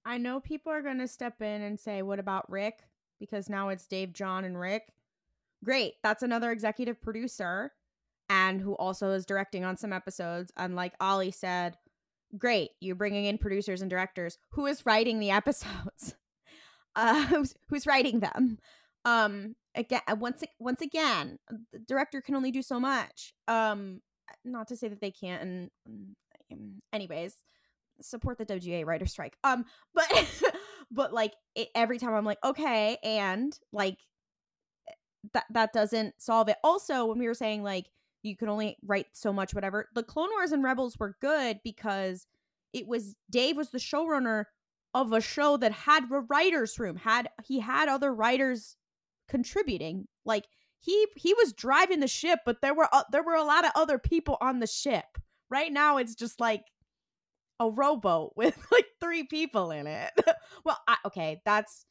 I 0.05 0.17
know 0.17 0.39
people 0.39 0.71
are 0.71 0.81
going 0.81 0.99
to 0.99 1.07
step 1.07 1.41
in 1.41 1.61
and 1.61 1.79
say, 1.79 2.01
what 2.01 2.19
about 2.19 2.49
Rick? 2.49 2.79
Because 3.19 3.49
now 3.49 3.69
it's 3.69 3.85
Dave, 3.85 4.13
John, 4.13 4.43
and 4.43 4.59
Rick. 4.59 4.93
Great. 5.63 5.93
That's 6.03 6.23
another 6.23 6.51
executive 6.51 7.01
producer 7.01 7.71
and 8.29 8.61
who 8.61 8.73
also 8.75 9.11
is 9.11 9.25
directing 9.25 9.63
on 9.63 9.77
some 9.77 9.93
episodes. 9.93 10.51
And 10.57 10.75
like 10.75 10.93
Ollie 10.99 11.31
said, 11.31 11.77
great. 12.37 12.71
You're 12.79 12.95
bringing 12.95 13.25
in 13.25 13.37
producers 13.37 13.81
and 13.81 13.89
directors. 13.89 14.37
Who 14.51 14.65
is 14.65 14.85
writing 14.85 15.19
the 15.19 15.31
episodes? 15.31 16.15
Uh, 16.93 17.25
who's, 17.27 17.55
who's 17.69 17.87
writing 17.87 18.19
them? 18.19 18.57
Um, 19.05 19.55
again, 19.75 20.01
once 20.17 20.43
once 20.59 20.81
again, 20.81 21.39
the 21.71 21.79
director 21.79 22.19
can 22.19 22.35
only 22.35 22.51
do 22.51 22.61
so 22.61 22.81
much. 22.81 23.33
Um, 23.47 24.01
not 24.43 24.67
to 24.67 24.75
say 24.75 24.87
that 24.89 24.99
they 24.99 25.11
can't. 25.11 25.41
And 25.41 25.71
mm, 25.89 26.79
anyways, 26.91 27.35
support 28.05 28.37
the 28.37 28.45
WGA 28.45 28.85
writer 28.85 29.05
strike. 29.05 29.37
Um, 29.43 29.65
but 29.93 30.07
but 30.91 31.13
like 31.13 31.33
it, 31.55 31.69
every 31.75 31.99
time 31.99 32.13
I'm 32.13 32.25
like, 32.25 32.39
okay, 32.43 32.97
and 33.03 33.57
like 33.71 33.97
that 35.33 35.45
that 35.51 35.73
doesn't 35.73 36.21
solve 36.21 36.49
it. 36.49 36.57
Also, 36.63 37.05
when 37.05 37.19
we 37.19 37.27
were 37.27 37.33
saying 37.33 37.63
like 37.63 37.87
you 38.23 38.35
can 38.35 38.49
only 38.49 38.77
write 38.83 39.07
so 39.13 39.33
much, 39.33 39.53
whatever, 39.53 39.89
the 39.95 40.03
Clone 40.03 40.29
Wars 40.31 40.51
and 40.51 40.63
Rebels 40.63 40.97
were 40.99 41.17
good 41.21 41.59
because 41.63 42.27
it 42.73 42.87
was 42.87 43.15
Dave 43.29 43.57
was 43.57 43.69
the 43.69 43.77
showrunner 43.77 44.45
of 44.93 45.13
a 45.13 45.21
show 45.21 45.57
that 45.57 45.71
had 45.71 46.03
a 46.11 46.19
writers 46.19 46.77
room, 46.79 46.97
had 46.97 47.29
he 47.43 47.59
had 47.59 47.87
other 47.87 48.13
writers 48.13 48.75
contributing. 49.29 50.07
Like 50.25 50.45
he 50.79 51.07
he 51.15 51.33
was 51.33 51.53
driving 51.53 51.99
the 51.99 52.07
ship, 52.07 52.39
but 52.45 52.61
there 52.61 52.73
were 52.73 52.89
uh, 52.91 53.03
there 53.11 53.23
were 53.23 53.35
a 53.35 53.43
lot 53.43 53.65
of 53.65 53.71
other 53.75 53.97
people 53.97 54.37
on 54.41 54.59
the 54.59 54.67
ship. 54.67 55.05
Right 55.49 55.71
now, 55.71 55.97
it's 55.97 56.15
just 56.15 56.39
like 56.39 56.63
a 57.61 57.69
rowboat 57.69 58.33
with 58.35 58.57
like 58.71 58.87
three 58.99 59.23
people 59.23 59.71
in 59.71 59.87
it. 59.87 60.11
well, 60.65 60.79
I, 60.87 60.97
okay, 61.05 61.41
that's 61.45 61.85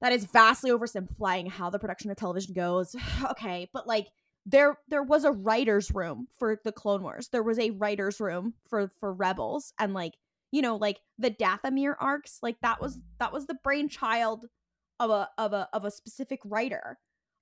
that 0.00 0.12
is 0.12 0.24
vastly 0.24 0.70
oversimplifying 0.70 1.48
how 1.48 1.68
the 1.68 1.78
production 1.78 2.10
of 2.10 2.16
television 2.16 2.54
goes. 2.54 2.94
okay, 3.30 3.68
but 3.72 3.88
like 3.88 4.06
there 4.46 4.76
there 4.88 5.02
was 5.02 5.24
a 5.24 5.32
writers 5.32 5.90
room 5.90 6.28
for 6.38 6.60
the 6.64 6.72
Clone 6.72 7.02
Wars. 7.02 7.28
There 7.28 7.42
was 7.42 7.58
a 7.58 7.70
writers 7.70 8.20
room 8.20 8.54
for 8.68 8.92
for 9.00 9.12
Rebels 9.12 9.72
and 9.78 9.94
like 9.94 10.14
you 10.52 10.62
know 10.62 10.76
like 10.76 11.00
the 11.18 11.30
Dathomir 11.30 11.94
arcs 11.98 12.38
like 12.42 12.56
that 12.62 12.80
was 12.80 12.98
that 13.18 13.32
was 13.32 13.46
the 13.46 13.58
brainchild 13.62 14.46
of 14.98 15.10
a 15.10 15.28
of 15.38 15.52
a 15.52 15.68
of 15.72 15.84
a 15.84 15.90
specific 15.90 16.40
writer 16.44 16.98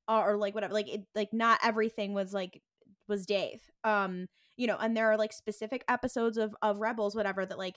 uh, 0.08 0.22
or 0.24 0.36
like 0.36 0.54
whatever 0.54 0.74
like 0.74 0.88
it 0.88 1.06
like 1.14 1.32
not 1.32 1.60
everything 1.62 2.14
was 2.14 2.32
like 2.32 2.62
was 3.08 3.26
Dave. 3.26 3.60
Um 3.84 4.26
you 4.56 4.66
know, 4.66 4.76
and 4.76 4.96
there 4.96 5.10
are 5.10 5.16
like 5.16 5.32
specific 5.32 5.84
episodes 5.88 6.36
of 6.36 6.54
of 6.62 6.78
Rebels, 6.78 7.14
whatever, 7.14 7.46
that 7.46 7.58
like 7.58 7.76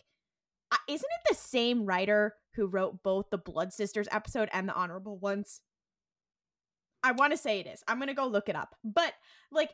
isn't 0.88 1.10
it 1.10 1.30
the 1.30 1.36
same 1.36 1.86
writer 1.86 2.36
who 2.56 2.68
wrote 2.68 3.04
both 3.04 3.30
the 3.30 3.38
Blood 3.38 3.74
Sisters 3.74 4.08
episode 4.12 4.50
and 4.54 4.68
the 4.68 4.74
Honorable 4.74 5.18
Ones? 5.18 5.62
I 7.04 7.12
want 7.12 7.32
to 7.32 7.38
say 7.38 7.60
it 7.60 7.68
is. 7.68 7.84
I'm 7.88 8.00
gonna 8.00 8.14
go 8.14 8.28
look 8.28 8.50
it 8.50 8.56
up. 8.56 8.76
But 8.84 9.14
like 9.52 9.72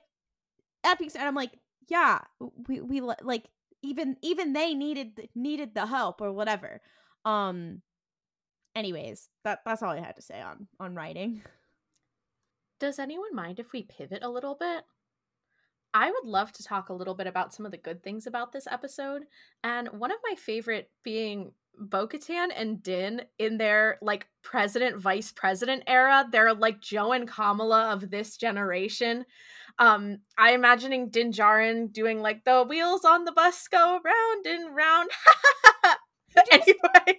that 0.84 1.00
and 1.02 1.24
I'm 1.24 1.36
like, 1.36 1.52
yeah, 1.88 2.20
we 2.67 2.82
we 2.82 3.02
like 3.02 3.50
even 3.82 4.17
even 4.22 4.54
they 4.54 4.74
needed 4.74 5.30
needed 5.36 5.74
the 5.74 5.86
help 5.86 6.22
or 6.22 6.32
whatever. 6.32 6.82
Um. 7.26 7.82
Anyways, 8.76 9.30
that 9.43 9.60
that's 9.65 9.82
all 9.82 9.91
I 9.91 10.00
had 10.00 10.15
to 10.17 10.22
say 10.22 10.41
on 10.41 10.67
on 10.80 10.96
writing. 10.96 11.41
Does 12.80 13.00
anyone 13.00 13.34
mind 13.34 13.60
if 13.60 13.74
we 13.74 13.82
pivot 13.84 14.24
a 14.24 14.30
little 14.30 14.56
bit? 14.56 14.84
I 15.93 16.12
would 16.12 16.26
love 16.26 16.52
to 16.54 16.63
talk 16.63 16.89
a 16.89 16.93
little 16.93 17.15
bit 17.15 17.28
about 17.28 17.54
some 17.54 17.65
of 17.65 17.71
the 17.71 17.78
good 17.78 18.04
things 18.04 18.28
about 18.28 18.52
this 18.52 18.67
episode. 18.69 19.23
And 19.63 19.88
one 19.89 20.12
of 20.12 20.17
my 20.28 20.36
favorite 20.36 20.89
being 21.04 21.54
Bo 21.80 22.08
Katan 22.08 22.47
and 22.56 22.82
Din 22.82 23.21
in 23.38 23.58
their 23.58 24.00
like 24.02 24.28
president 24.41 24.97
vice 24.97 25.32
president 25.32 25.84
era. 25.88 26.28
They're 26.32 26.54
like 26.54 26.82
Joe 26.82 27.12
and 27.12 27.28
Kamala 27.28 27.91
of 27.93 28.10
this 28.10 28.36
generation. 28.38 29.26
Um, 29.80 30.19
I 30.38 30.54
imagining 30.54 31.10
Din 31.10 31.32
Djarin 31.32 31.93
doing 31.93 32.19
like 32.19 32.43
the 32.43 32.63
wheels 32.63 33.06
on 33.06 33.26
the 33.26 33.32
bus 33.32 33.67
go 33.67 34.00
round 34.04 34.45
and 34.45 34.76
round. 34.76 35.10
anyway. 36.52 37.17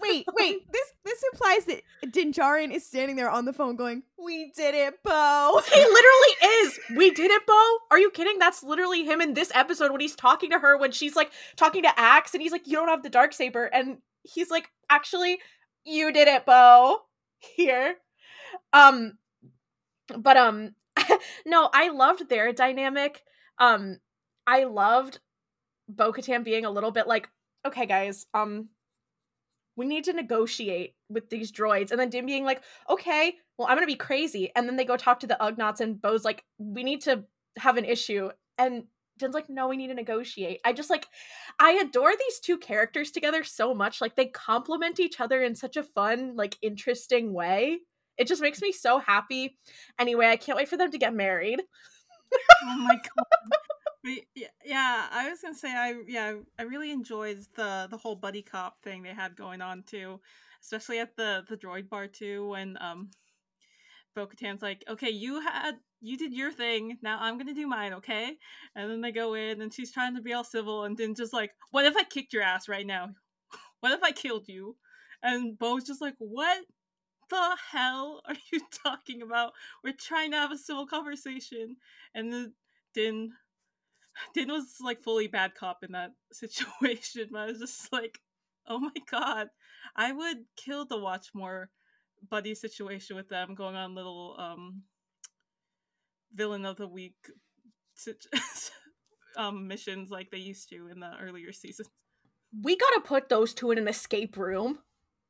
Wait, 0.00 0.26
wait. 0.36 0.70
This 0.72 0.92
this 1.04 1.22
implies 1.32 1.64
that 1.66 1.82
Din 2.12 2.32
Djarin 2.32 2.72
is 2.72 2.86
standing 2.86 3.16
there 3.16 3.30
on 3.30 3.44
the 3.44 3.52
phone 3.52 3.76
going, 3.76 4.02
"We 4.22 4.52
did 4.56 4.74
it, 4.74 5.02
Bo." 5.02 5.60
He 5.72 5.80
literally 5.80 6.48
is. 6.62 6.80
We 6.96 7.10
did 7.10 7.30
it, 7.30 7.46
Bo. 7.46 7.76
Are 7.90 7.98
you 7.98 8.10
kidding? 8.10 8.38
That's 8.38 8.62
literally 8.62 9.04
him 9.04 9.20
in 9.20 9.34
this 9.34 9.52
episode 9.54 9.90
when 9.90 10.00
he's 10.00 10.16
talking 10.16 10.50
to 10.50 10.58
her 10.58 10.76
when 10.76 10.92
she's 10.92 11.16
like 11.16 11.30
talking 11.56 11.82
to 11.82 12.00
Axe 12.00 12.34
and 12.34 12.42
he's 12.42 12.52
like, 12.52 12.66
"You 12.66 12.76
don't 12.76 12.88
have 12.88 13.02
the 13.02 13.10
dark 13.10 13.32
saber," 13.32 13.64
and 13.66 13.98
he's 14.22 14.50
like, 14.50 14.70
"Actually, 14.90 15.38
you 15.84 16.12
did 16.12 16.28
it, 16.28 16.46
Bo." 16.46 16.98
Here, 17.56 17.96
um, 18.72 19.18
but 20.16 20.36
um, 20.36 20.74
no, 21.46 21.68
I 21.72 21.88
loved 21.88 22.28
their 22.28 22.52
dynamic. 22.52 23.22
Um, 23.58 23.98
I 24.46 24.64
loved 24.64 25.20
Bo 25.88 26.12
Katan 26.12 26.44
being 26.44 26.64
a 26.64 26.70
little 26.70 26.90
bit 26.90 27.06
like, 27.06 27.28
"Okay, 27.66 27.86
guys, 27.86 28.26
um." 28.34 28.68
We 29.76 29.86
need 29.86 30.04
to 30.04 30.12
negotiate 30.12 30.94
with 31.08 31.30
these 31.30 31.52
droids. 31.52 31.90
And 31.90 32.00
then 32.00 32.10
Din 32.10 32.26
being 32.26 32.44
like, 32.44 32.62
okay, 32.88 33.36
well, 33.56 33.68
I'm 33.68 33.76
gonna 33.76 33.86
be 33.86 33.96
crazy. 33.96 34.50
And 34.54 34.68
then 34.68 34.76
they 34.76 34.84
go 34.84 34.96
talk 34.96 35.20
to 35.20 35.26
the 35.26 35.38
Ugnaughts, 35.40 35.80
and 35.80 36.00
Bo's 36.00 36.24
like, 36.24 36.44
we 36.58 36.84
need 36.84 37.02
to 37.02 37.24
have 37.58 37.76
an 37.76 37.84
issue. 37.84 38.30
And 38.58 38.84
Din's 39.18 39.34
like, 39.34 39.48
no, 39.48 39.68
we 39.68 39.76
need 39.76 39.88
to 39.88 39.94
negotiate. 39.94 40.60
I 40.64 40.72
just 40.72 40.90
like, 40.90 41.06
I 41.58 41.72
adore 41.72 42.12
these 42.18 42.40
two 42.40 42.58
characters 42.58 43.10
together 43.10 43.44
so 43.44 43.74
much. 43.74 44.00
Like, 44.00 44.16
they 44.16 44.26
complement 44.26 45.00
each 45.00 45.20
other 45.20 45.42
in 45.42 45.54
such 45.54 45.76
a 45.76 45.82
fun, 45.82 46.34
like, 46.36 46.56
interesting 46.62 47.32
way. 47.32 47.80
It 48.18 48.26
just 48.26 48.42
makes 48.42 48.60
me 48.60 48.72
so 48.72 48.98
happy. 48.98 49.58
Anyway, 49.98 50.26
I 50.26 50.36
can't 50.36 50.56
wait 50.56 50.68
for 50.68 50.76
them 50.76 50.90
to 50.90 50.98
get 50.98 51.14
married. 51.14 51.62
oh 52.62 52.76
my 52.78 52.94
god. 52.94 53.58
Yeah, 54.04 55.06
I 55.10 55.28
was 55.30 55.40
gonna 55.40 55.54
say 55.54 55.70
I 55.70 55.94
yeah 56.06 56.34
I 56.58 56.62
really 56.62 56.90
enjoyed 56.90 57.38
the 57.56 57.86
the 57.90 57.96
whole 57.96 58.16
buddy 58.16 58.42
cop 58.42 58.82
thing 58.82 59.02
they 59.02 59.14
had 59.14 59.36
going 59.36 59.60
on 59.60 59.82
too, 59.84 60.20
especially 60.62 60.98
at 60.98 61.16
the 61.16 61.44
the 61.48 61.56
droid 61.56 61.88
bar 61.88 62.08
too 62.08 62.48
when 62.48 62.76
um, 62.80 63.10
Bo 64.14 64.28
like, 64.60 64.84
okay, 64.88 65.10
you 65.10 65.40
had 65.40 65.76
you 66.00 66.18
did 66.18 66.34
your 66.34 66.50
thing, 66.52 66.98
now 67.02 67.18
I'm 67.20 67.38
gonna 67.38 67.54
do 67.54 67.66
mine, 67.66 67.94
okay? 67.94 68.36
And 68.74 68.90
then 68.90 69.00
they 69.00 69.12
go 69.12 69.34
in 69.34 69.62
and 69.62 69.72
she's 69.72 69.92
trying 69.92 70.14
to 70.16 70.22
be 70.22 70.32
all 70.32 70.44
civil 70.44 70.84
and 70.84 70.96
then 70.96 71.14
just 71.14 71.32
like, 71.32 71.52
what 71.70 71.86
if 71.86 71.96
I 71.96 72.04
kicked 72.04 72.32
your 72.32 72.42
ass 72.42 72.68
right 72.68 72.86
now? 72.86 73.10
What 73.80 73.92
if 73.92 74.02
I 74.04 74.12
killed 74.12 74.46
you? 74.48 74.76
And 75.24 75.58
Bo's 75.58 75.84
just 75.84 76.00
like, 76.00 76.14
what 76.18 76.64
the 77.30 77.56
hell 77.72 78.22
are 78.26 78.36
you 78.52 78.60
talking 78.84 79.22
about? 79.22 79.52
We're 79.84 79.94
trying 79.98 80.32
to 80.32 80.36
have 80.38 80.52
a 80.52 80.58
civil 80.58 80.86
conversation. 80.86 81.76
And 82.14 82.32
then 82.32 82.54
Din 82.94 83.32
Din 84.34 84.48
was 84.48 84.76
like 84.80 85.02
fully 85.02 85.26
bad 85.26 85.54
cop 85.54 85.78
in 85.82 85.92
that 85.92 86.12
situation, 86.32 87.28
but 87.30 87.38
I 87.40 87.46
was 87.46 87.58
just 87.58 87.92
like, 87.92 88.20
oh 88.66 88.78
my 88.78 88.92
god, 89.10 89.48
I 89.96 90.12
would 90.12 90.38
kill 90.56 90.86
to 90.86 90.96
watch 90.96 91.28
more 91.34 91.70
buddy 92.30 92.54
situation 92.54 93.16
with 93.16 93.28
them 93.28 93.54
going 93.54 93.74
on 93.74 93.96
little 93.96 94.36
um 94.38 94.82
villain 96.32 96.64
of 96.64 96.76
the 96.76 96.86
week 96.86 97.16
um 99.36 99.66
missions 99.66 100.08
like 100.08 100.30
they 100.30 100.38
used 100.38 100.68
to 100.68 100.88
in 100.88 101.00
the 101.00 101.10
earlier 101.20 101.52
seasons. 101.52 101.88
We 102.62 102.76
gotta 102.76 103.00
put 103.00 103.28
those 103.28 103.54
two 103.54 103.70
in 103.70 103.78
an 103.78 103.88
escape 103.88 104.36
room. 104.36 104.78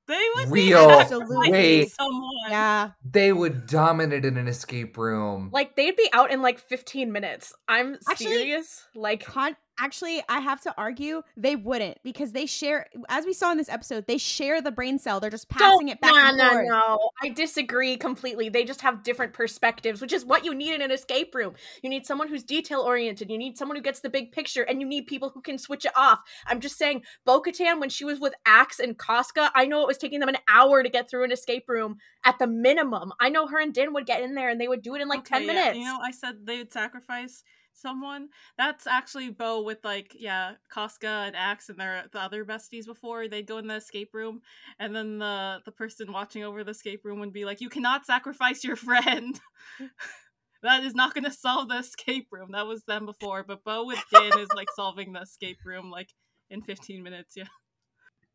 They 0.08 0.26
would 0.36 0.48
Real, 0.50 0.88
be 0.88 0.94
absolutely 0.94 1.50
wait, 1.50 1.92
someone. 1.92 2.50
Yeah. 2.50 2.90
They 3.04 3.32
would 3.32 3.66
dominate 3.66 4.24
in 4.24 4.36
an 4.36 4.48
escape 4.48 4.96
room. 4.96 5.50
Like 5.52 5.76
they'd 5.76 5.96
be 5.96 6.08
out 6.12 6.30
in 6.30 6.42
like 6.42 6.58
15 6.58 7.12
minutes. 7.12 7.54
I'm 7.68 7.98
Actually, 8.08 8.26
serious. 8.26 8.84
Like 8.94 9.24
con- 9.24 9.56
actually 9.78 10.22
i 10.28 10.40
have 10.40 10.60
to 10.60 10.74
argue 10.76 11.22
they 11.36 11.56
wouldn't 11.56 11.98
because 12.02 12.32
they 12.32 12.46
share 12.46 12.86
as 13.08 13.24
we 13.24 13.32
saw 13.32 13.50
in 13.50 13.58
this 13.58 13.68
episode 13.68 14.06
they 14.06 14.18
share 14.18 14.60
the 14.60 14.70
brain 14.70 14.98
cell. 14.98 15.20
They're 15.20 15.30
just 15.30 15.48
passing 15.48 15.86
Don't, 15.86 15.88
it 15.88 16.00
back 16.00 16.12
no 16.12 16.44
no 16.44 16.50
forth. 16.50 16.68
no. 16.68 17.10
I 17.22 17.28
disagree 17.28 17.96
completely. 17.96 18.48
They 18.48 18.64
just 18.64 18.80
have 18.80 19.02
different 19.02 19.32
perspectives 19.32 20.00
which 20.00 20.12
is 20.12 20.24
what 20.24 20.44
you 20.44 20.54
need 20.54 20.74
in 20.74 20.82
an 20.82 20.90
escape 20.90 21.34
room. 21.34 21.54
You 21.82 21.90
need 21.90 22.06
someone 22.06 22.28
who's 22.28 22.42
detail 22.42 22.80
oriented 22.80 23.30
you 23.30 23.38
need 23.38 23.58
someone 23.58 23.76
who 23.76 23.82
gets 23.82 24.00
the 24.00 24.10
big 24.10 24.32
picture 24.32 24.62
and 24.62 24.80
you 24.80 24.86
need 24.86 25.06
people 25.06 25.30
who 25.30 25.40
can 25.40 25.58
switch 25.58 25.84
it 25.84 25.92
off. 25.96 26.20
I'm 26.46 26.60
just 26.60 26.78
saying 26.78 27.02
bo-katan 27.24 27.80
when 27.80 27.90
she 27.90 28.04
was 28.04 28.20
with 28.20 28.34
axe 28.46 28.78
and 28.78 28.98
Koska, 28.98 29.50
i 29.54 29.66
know 29.66 29.82
it 29.82 29.86
was 29.86 29.98
taking 29.98 30.20
them 30.20 30.28
an 30.28 30.38
hour 30.48 30.82
to 30.82 30.88
get 30.88 31.08
through 31.08 31.24
an 31.24 31.32
escape 31.32 31.68
room 31.68 31.96
at 32.24 32.38
the 32.38 32.46
minimum. 32.46 33.12
I 33.20 33.28
know 33.28 33.46
her 33.46 33.60
and 33.60 33.72
din 33.72 33.92
would 33.94 34.06
get 34.06 34.22
in 34.22 34.34
there 34.34 34.48
and 34.48 34.60
they 34.60 34.68
would 34.68 34.82
do 34.82 34.94
it 34.94 35.02
in 35.02 35.08
like 35.08 35.20
okay, 35.20 35.38
10 35.38 35.46
minutes 35.46 35.78
you 35.78 35.84
know 35.84 35.98
i 36.02 36.10
said 36.10 36.34
they 36.44 36.58
would 36.58 36.72
sacrifice 36.72 37.42
someone. 37.74 38.28
That's 38.58 38.86
actually 38.86 39.30
Bo 39.30 39.62
with 39.62 39.78
like 39.84 40.14
yeah, 40.18 40.54
Koska 40.72 41.06
and 41.26 41.36
Axe 41.36 41.68
and 41.68 41.78
their 41.78 42.04
the 42.12 42.20
other 42.20 42.44
besties 42.44 42.86
before 42.86 43.28
they'd 43.28 43.46
go 43.46 43.58
in 43.58 43.66
the 43.66 43.74
escape 43.76 44.10
room, 44.12 44.40
and 44.78 44.94
then 44.94 45.18
the 45.18 45.60
the 45.64 45.72
person 45.72 46.12
watching 46.12 46.44
over 46.44 46.64
the 46.64 46.70
escape 46.72 47.04
room 47.04 47.20
would 47.20 47.32
be 47.32 47.44
like, 47.44 47.60
"You 47.60 47.68
cannot 47.68 48.06
sacrifice 48.06 48.64
your 48.64 48.76
friend." 48.88 49.40
that 50.62 50.84
is 50.84 50.94
not 50.94 51.14
going 51.14 51.24
to 51.24 51.32
solve 51.32 51.68
the 51.68 51.78
escape 51.78 52.28
room. 52.30 52.52
That 52.52 52.66
was 52.66 52.84
them 52.84 53.06
before, 53.06 53.44
but 53.44 53.64
Bo 53.64 53.84
with 53.86 54.02
Din 54.12 54.38
is 54.38 54.48
like 54.54 54.68
solving 54.74 55.12
the 55.12 55.22
escape 55.22 55.58
room 55.64 55.90
like 55.90 56.10
in 56.50 56.62
15 56.62 57.02
minutes. 57.02 57.34
Yeah. 57.36 57.44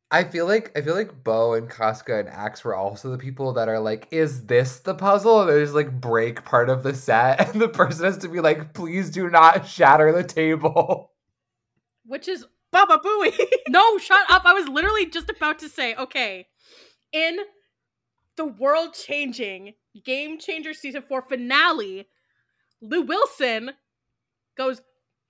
I 0.09 0.23
feel 0.23 0.45
like 0.45 0.71
I 0.77 0.81
feel 0.81 0.95
like 0.95 1.23
Bo 1.23 1.53
and 1.53 1.69
Koska 1.69 2.19
and 2.19 2.29
Axe 2.29 2.63
were 2.63 2.75
also 2.75 3.11
the 3.11 3.17
people 3.17 3.53
that 3.53 3.67
are 3.67 3.79
like, 3.79 4.07
is 4.11 4.45
this 4.45 4.79
the 4.79 4.95
puzzle? 4.95 5.41
And 5.41 5.49
they 5.49 5.61
just 5.61 5.73
like 5.73 5.99
break 5.99 6.45
part 6.45 6.69
of 6.69 6.83
the 6.83 6.93
set, 6.93 7.49
and 7.53 7.61
the 7.61 7.67
person 7.67 8.05
has 8.05 8.17
to 8.19 8.29
be 8.29 8.39
like, 8.39 8.73
please 8.73 9.09
do 9.09 9.29
not 9.29 9.67
shatter 9.67 10.11
the 10.11 10.23
table. 10.23 11.11
Which 12.05 12.27
is 12.29 12.45
Baba 12.71 12.99
Booey. 13.03 13.37
no, 13.67 13.97
shut 13.97 14.29
up. 14.29 14.43
I 14.45 14.53
was 14.53 14.69
literally 14.69 15.07
just 15.07 15.29
about 15.29 15.59
to 15.59 15.69
say, 15.69 15.93
okay, 15.95 16.47
in 17.11 17.39
the 18.37 18.45
world 18.45 18.93
changing 18.93 19.73
Game 20.05 20.39
Changer 20.39 20.73
season 20.73 21.03
four 21.07 21.21
finale, 21.21 22.07
Lou 22.81 23.01
Wilson 23.01 23.71
goes 24.57 24.81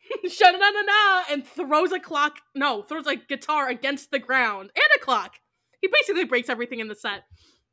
sha 0.29 0.51
na 0.51 1.23
and 1.29 1.45
throws 1.45 1.91
a 1.91 1.99
clock 1.99 2.39
no 2.55 2.81
throws 2.81 3.07
a 3.07 3.15
guitar 3.15 3.69
against 3.69 4.11
the 4.11 4.19
ground 4.19 4.71
and 4.75 4.89
a 4.95 5.03
clock. 5.03 5.35
He 5.81 5.87
basically 5.91 6.25
breaks 6.25 6.49
everything 6.49 6.79
in 6.79 6.87
the 6.87 6.95
set. 6.95 7.23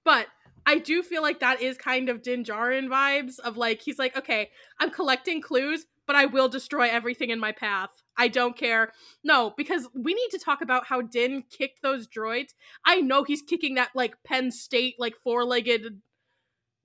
But 0.04 0.26
i 0.66 0.78
do 0.78 1.02
feel 1.02 1.22
like 1.22 1.40
that 1.40 1.60
is 1.60 1.76
kind 1.76 2.08
of 2.08 2.22
din 2.22 2.42
Djarin 2.42 2.88
vibes 2.88 3.38
of 3.38 3.58
like 3.58 3.82
he's 3.82 3.98
like 3.98 4.16
okay 4.16 4.50
i'm 4.80 4.90
collecting 4.90 5.42
clues 5.42 5.84
but 6.06 6.16
i 6.16 6.24
will 6.24 6.48
destroy 6.48 6.88
everything 6.88 7.30
in 7.30 7.38
my 7.38 7.52
path. 7.52 7.90
I 8.16 8.28
don't 8.28 8.56
care. 8.56 8.92
No 9.22 9.52
because 9.56 9.88
we 9.94 10.14
need 10.14 10.28
to 10.30 10.38
talk 10.38 10.60
about 10.62 10.86
how 10.86 11.00
din 11.02 11.44
kicked 11.50 11.82
those 11.82 12.06
droids. 12.06 12.54
I 12.84 13.00
know 13.00 13.24
he's 13.24 13.42
kicking 13.42 13.74
that 13.74 13.90
like 13.94 14.22
penn 14.24 14.50
state 14.50 14.96
like 14.98 15.14
four-legged 15.22 16.00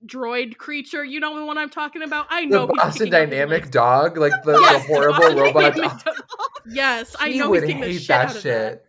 droid 0.06 0.56
creature. 0.56 1.04
You 1.04 1.20
know 1.20 1.38
the 1.38 1.44
one 1.44 1.58
I'm 1.58 1.70
talking 1.70 2.02
about. 2.02 2.26
I 2.30 2.44
know 2.44 2.66
the 2.66 2.74
Boston 2.74 3.10
Dynamic 3.10 3.70
dog, 3.70 4.16
like 4.16 4.32
the, 4.44 4.58
Yes, 4.60 4.86
the 4.86 4.94
horrible 4.94 5.34
robot 5.40 5.74
dog. 5.76 6.04
dog. 6.04 6.14
Yes, 6.66 7.16
I 7.18 7.30
he 7.30 7.38
know 7.38 7.50
would 7.50 7.62
he's 7.62 7.68
kicking 7.68 7.80
the 7.82 7.86
hate 7.88 7.98
shit 8.00 8.08
that 8.08 8.32
shit. 8.32 8.42
that. 8.44 8.84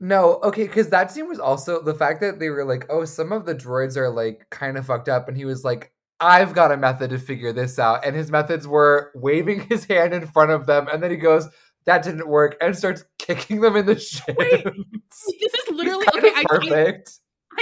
No, 0.00 0.34
okay, 0.44 0.64
because 0.64 0.88
that 0.90 1.10
scene 1.10 1.28
was 1.28 1.40
also 1.40 1.82
the 1.82 1.94
fact 1.94 2.20
that 2.20 2.38
they 2.38 2.50
were 2.50 2.64
like, 2.64 2.86
oh, 2.88 3.04
some 3.04 3.32
of 3.32 3.46
the 3.46 3.54
droids 3.54 3.96
are 3.96 4.08
like 4.10 4.46
kind 4.50 4.76
of 4.78 4.86
fucked 4.86 5.08
up, 5.08 5.28
and 5.28 5.36
he 5.36 5.44
was 5.44 5.64
like, 5.64 5.92
I've 6.20 6.54
got 6.54 6.70
a 6.72 6.76
method 6.76 7.10
to 7.10 7.18
figure 7.18 7.52
this 7.52 7.78
out, 7.78 8.04
and 8.06 8.14
his 8.14 8.30
methods 8.30 8.66
were 8.68 9.10
waving 9.14 9.60
his 9.68 9.84
hand 9.84 10.14
in 10.14 10.26
front 10.26 10.50
of 10.52 10.66
them, 10.66 10.86
and 10.88 11.02
then 11.02 11.10
he 11.10 11.16
goes, 11.16 11.48
that 11.84 12.02
didn't 12.04 12.28
work, 12.28 12.56
and 12.60 12.76
starts 12.76 13.04
kicking 13.18 13.60
them 13.60 13.74
in 13.74 13.86
the. 13.86 13.94
Wait, 14.38 14.62
This 14.64 15.54
is 15.54 15.68
literally 15.72 16.06
okay. 16.14 16.30
I 16.34 16.44
perfect. 16.46 17.10
I 17.10 17.12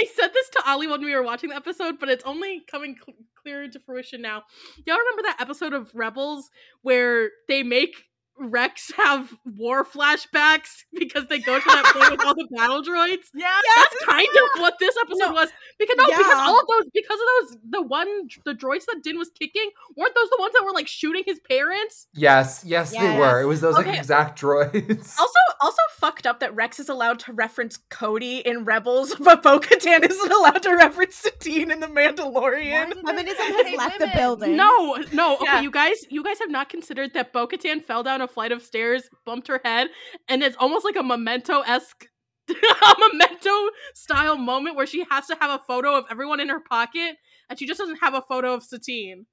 said 0.05 0.29
this 0.33 0.49
to 0.49 0.63
Ali 0.65 0.87
when 0.87 1.01
we 1.01 1.13
were 1.13 1.23
watching 1.23 1.49
the 1.49 1.55
episode, 1.55 1.99
but 1.99 2.09
it's 2.09 2.23
only 2.23 2.61
coming 2.61 2.95
cl- 2.95 3.17
clear 3.35 3.63
into 3.63 3.79
fruition 3.79 4.21
now. 4.21 4.43
Y'all 4.85 4.97
remember 4.97 5.23
that 5.23 5.37
episode 5.39 5.73
of 5.73 5.93
Rebels 5.93 6.49
where 6.81 7.31
they 7.47 7.63
make 7.63 8.06
Rex 8.39 8.91
have 8.97 9.33
war 9.45 9.83
flashbacks 9.85 10.83
because 10.93 11.27
they 11.27 11.39
go 11.39 11.59
to 11.59 11.65
that 11.65 11.85
place 11.93 12.11
with 12.11 12.21
all 12.25 12.35
the 12.35 12.47
battle 12.55 12.81
droids? 12.83 13.25
Yeah. 13.33 13.47
That's 13.75 14.05
kind 14.05 14.27
of 14.27 14.61
what 14.61 14.75
this 14.79 14.95
episode 15.01 15.19
No. 15.29 15.31
was. 15.33 15.49
Because 15.79 15.95
no, 15.97 16.05
because 16.07 16.25
all 16.33 16.59
of 16.59 16.65
those 16.67 16.89
because 16.93 17.19
of 17.19 17.27
those 17.49 17.57
the 17.69 17.81
one 17.83 18.07
the 18.45 18.53
droids 18.53 18.85
that 18.85 19.01
Din 19.03 19.17
was 19.17 19.29
kicking, 19.29 19.69
weren't 19.95 20.15
those 20.15 20.29
the 20.29 20.37
ones 20.39 20.53
that 20.53 20.63
were 20.65 20.71
like 20.73 20.87
shooting 20.87 21.23
his 21.25 21.39
parents? 21.39 22.07
Yes, 22.13 22.63
yes, 22.65 22.91
they 22.91 23.17
were. 23.17 23.41
It 23.41 23.45
was 23.45 23.61
those 23.61 23.75
like 23.75 23.87
exact 23.87 24.39
droids. 24.41 25.15
Also, 25.19 25.39
also 25.61 25.81
fucked 25.95 26.25
up 26.27 26.39
that 26.39 26.53
Rex 26.55 26.79
is 26.79 26.89
allowed 26.89 27.19
to 27.19 27.33
reference 27.33 27.77
Cody 27.89 28.37
in 28.39 28.63
Rebels, 28.65 29.15
but 29.19 29.41
Bo-Katan 29.43 30.07
isn't 30.07 30.31
allowed 30.31 30.61
to 30.63 30.75
reference 30.75 31.15
Satine 31.15 31.71
in 31.71 31.79
The 31.79 31.87
Mandalorian. 31.87 32.93
Feminism 33.05 33.35
has 33.37 33.75
left 33.75 33.99
the 33.99 34.09
building. 34.15 34.55
No, 34.55 34.97
no, 35.13 35.35
okay, 35.35 35.45
Yeah. 35.45 35.61
you 35.61 35.71
guys, 35.71 36.05
you 36.09 36.23
guys 36.23 36.39
have 36.39 36.51
not 36.51 36.69
considered 36.69 37.13
that 37.13 37.33
Bo-Katan 37.33 37.83
fell 37.83 38.03
down 38.03 38.21
a 38.21 38.26
flight 38.27 38.51
of 38.51 38.61
stairs, 38.61 39.09
bumped 39.25 39.47
her 39.47 39.61
head, 39.63 39.87
and 40.27 40.43
it's 40.43 40.57
almost 40.57 40.85
like 40.85 40.95
a 40.95 41.03
memento 41.03 41.61
esque, 41.61 42.07
a 42.49 42.95
memento 42.99 43.69
style 43.93 44.37
moment 44.37 44.75
where 44.75 44.87
she 44.87 45.05
has 45.09 45.27
to 45.27 45.37
have 45.39 45.59
a 45.59 45.63
photo 45.63 45.95
of 45.95 46.05
everyone 46.09 46.39
in 46.39 46.49
her 46.49 46.59
pocket, 46.59 47.15
and 47.49 47.57
she 47.57 47.65
just 47.65 47.79
doesn't 47.79 47.99
have 48.01 48.13
a 48.13 48.21
photo 48.21 48.53
of 48.53 48.63
Satine. 48.63 49.25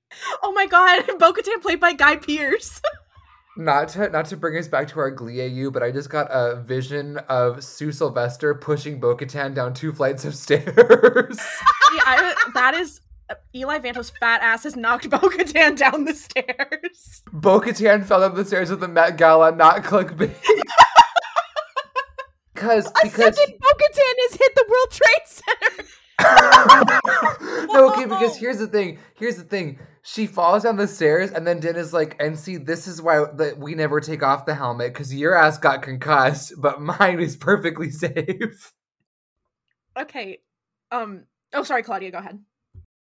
Oh 0.42 0.52
my 0.52 0.66
god, 0.66 1.06
Bo-Katan 1.18 1.62
played 1.62 1.80
by 1.80 1.92
Guy 1.92 2.16
Pearce. 2.16 2.80
not 3.56 3.88
to 3.90 4.08
not 4.10 4.26
to 4.26 4.36
bring 4.36 4.58
us 4.58 4.68
back 4.68 4.88
to 4.88 4.98
our 4.98 5.10
Glee 5.10 5.40
AU, 5.40 5.70
but 5.70 5.82
I 5.82 5.90
just 5.90 6.10
got 6.10 6.26
a 6.30 6.62
vision 6.62 7.18
of 7.28 7.62
Sue 7.62 7.92
Sylvester 7.92 8.54
pushing 8.54 9.00
Bo-Katan 9.00 9.54
down 9.54 9.74
two 9.74 9.92
flights 9.92 10.24
of 10.24 10.34
stairs. 10.34 11.38
See, 11.38 12.00
I, 12.04 12.50
that 12.54 12.74
is 12.74 13.00
Eli 13.54 13.78
Vanto's 13.78 14.10
fat 14.10 14.42
ass 14.42 14.64
has 14.64 14.76
knocked 14.76 15.08
Bo-Katan 15.10 15.76
down 15.76 16.04
the 16.04 16.14
stairs. 16.14 17.22
Bo-Katan 17.32 18.04
fell 18.04 18.20
down 18.20 18.34
the 18.34 18.44
stairs 18.44 18.70
at 18.70 18.80
the 18.80 18.88
Met 18.88 19.16
Gala, 19.16 19.52
not 19.52 19.82
clickbait. 19.84 20.34
Because 22.54 22.90
because 23.02 23.36
second 23.36 23.58
Bo-Katan 23.58 24.14
has 24.20 24.34
hit 24.36 24.54
the 24.54 24.64
World 24.68 24.90
Trade 24.90 25.26
Center. 25.26 25.84
no, 27.72 27.90
okay, 27.90 28.04
because 28.04 28.36
here's 28.36 28.58
the 28.58 28.68
thing. 28.68 28.98
Here's 29.16 29.36
the 29.36 29.42
thing. 29.42 29.80
She 30.02 30.26
falls 30.26 30.62
down 30.62 30.76
the 30.76 30.86
stairs, 30.86 31.32
and 31.32 31.46
then 31.46 31.58
Din 31.60 31.76
is 31.76 31.92
like, 31.92 32.16
and 32.20 32.38
see, 32.38 32.56
this 32.56 32.86
is 32.86 33.02
why 33.02 33.24
that 33.36 33.58
we 33.58 33.74
never 33.74 34.00
take 34.00 34.22
off 34.22 34.46
the 34.46 34.54
helmet 34.54 34.92
because 34.92 35.12
your 35.12 35.34
ass 35.34 35.58
got 35.58 35.82
concussed, 35.82 36.54
but 36.58 36.80
mine 36.80 37.20
is 37.20 37.36
perfectly 37.36 37.90
safe. 37.90 38.72
Okay, 39.98 40.38
um, 40.92 41.24
oh 41.52 41.64
sorry, 41.64 41.82
Klaudia, 41.82 42.12
go 42.12 42.18
ahead. 42.18 42.38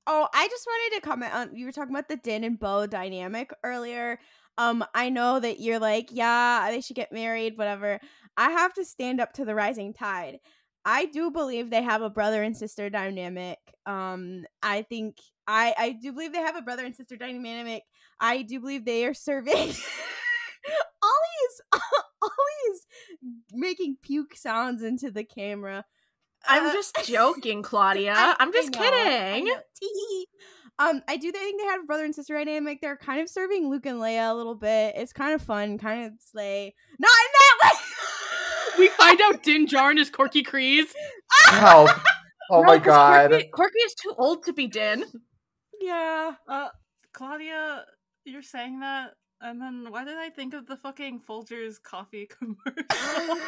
Oh, 0.07 0.29
I 0.35 0.49
just 0.49 0.67
wanted 0.67 0.97
to 0.97 1.09
comment 1.09 1.35
on 1.35 1.57
you 1.57 1.67
were 1.67 1.73
talking 1.73 1.95
about 1.95 2.09
the 2.09 2.17
Din 2.17 2.45
and 2.45 2.59
Bo 2.59 2.87
dynamic 2.87 3.53
earlier. 3.65 4.19
Um, 4.59 4.85
I 4.95 5.09
know 5.09 5.41
that 5.41 5.61
you're 5.61 5.79
like, 5.79 6.11
yeah, 6.13 6.69
they 6.71 6.81
should 6.81 6.97
get 6.97 7.13
married, 7.13 7.57
whatever. 7.57 8.01
I 8.37 8.51
have 8.51 8.75
to 8.75 8.85
stand 8.85 9.21
up 9.21 9.33
to 9.35 9.45
the 9.45 9.55
rising 9.55 9.93
tide. 9.95 10.39
I 10.85 11.07
do 11.07 11.31
believe 11.31 11.71
they 11.71 11.83
have 11.83 12.03
a 12.03 12.11
brother 12.11 12.43
and 12.43 12.57
sister 12.57 12.91
dynamic. 12.91 13.59
Um, 13.87 14.45
I 14.63 14.83
think 14.83 15.17
I 15.47 15.75
I 15.79 15.93
do 15.93 16.13
believe 16.13 16.33
they 16.33 16.39
have 16.39 16.57
a 16.57 16.63
brother 16.63 16.85
and 16.85 16.95
sister 16.95 17.17
dynamic. 17.17 17.85
I 18.21 18.43
do 18.43 18.61
believe 18.61 18.85
they 18.85 19.07
are 19.07 19.15
serving. 19.15 19.55
Ollie 21.03 21.41
is 21.49 21.61
Ollie 22.23 22.73
is 22.73 22.87
making 23.53 23.97
puke 24.03 24.37
sounds 24.37 24.83
into 24.83 25.11
the 25.11 25.25
camera. 25.25 25.85
I'm 26.49 26.67
Uh, 26.67 26.73
just 26.73 26.97
joking, 27.05 27.63
Klaudia. 27.63 28.15
I- 28.15 28.37
I'm 28.41 28.53
just 28.53 28.77
I 28.77 28.81
know, 28.81 28.91
kidding. 28.91 29.45
know. 29.47 29.57
Tee. 29.81 30.27
Um, 30.79 31.03
I 31.09 31.17
do 31.17 31.31
think 31.31 31.61
they 31.61 31.67
have 31.69 31.83
a 31.83 31.85
brother 31.85 32.05
and 32.05 32.15
sister 32.15 32.35
dynamic. 32.37 32.81
They're 32.81 32.97
kind 32.97 33.21
of 33.21 33.29
serving 33.29 33.71
Luke 33.71 33.87
and 33.87 33.99
Leia 34.01 34.31
a 34.31 34.35
little 34.35 34.57
bit. 34.57 34.95
It's 34.97 35.13
kind 35.13 35.33
of 35.33 35.41
fun, 35.41 35.79
kind 35.79 36.07
of 36.07 36.13
slay. 36.19 36.75
Not 36.99 37.11
in 37.11 37.33
that 37.33 37.73
way. 37.73 37.79
We 38.77 38.89
find 38.89 39.21
out 39.21 39.45
Din 39.45 39.69
Djarin 39.69 39.99
is 40.01 40.11
Korkie 40.11 40.45
Kryze. 40.45 40.93
Help! 41.47 41.91
Oh 42.51 42.61
No, 42.61 42.67
my 42.67 42.79
'cause 42.79 42.87
god! 42.87 43.31
Korkie, 43.31 43.51
Korkie 43.51 43.87
is 43.87 43.95
too 43.95 44.13
old 44.19 44.43
to 44.45 44.53
be 44.53 44.67
Din. 44.67 45.05
yeah. 45.81 46.33
Uh, 46.49 46.69
Klaudia, 47.15 47.83
you're 48.25 48.43
saying 48.43 48.81
that, 48.81 49.13
and 49.41 49.63
then 49.63 49.87
why 49.91 50.05
did 50.05 50.19
I 50.19 50.29
think 50.29 50.53
of 50.55 50.67
the 50.67 50.77
fucking 50.77 51.21
Folgers 51.27 51.81
coffee 51.83 52.27
commercial? 52.39 53.39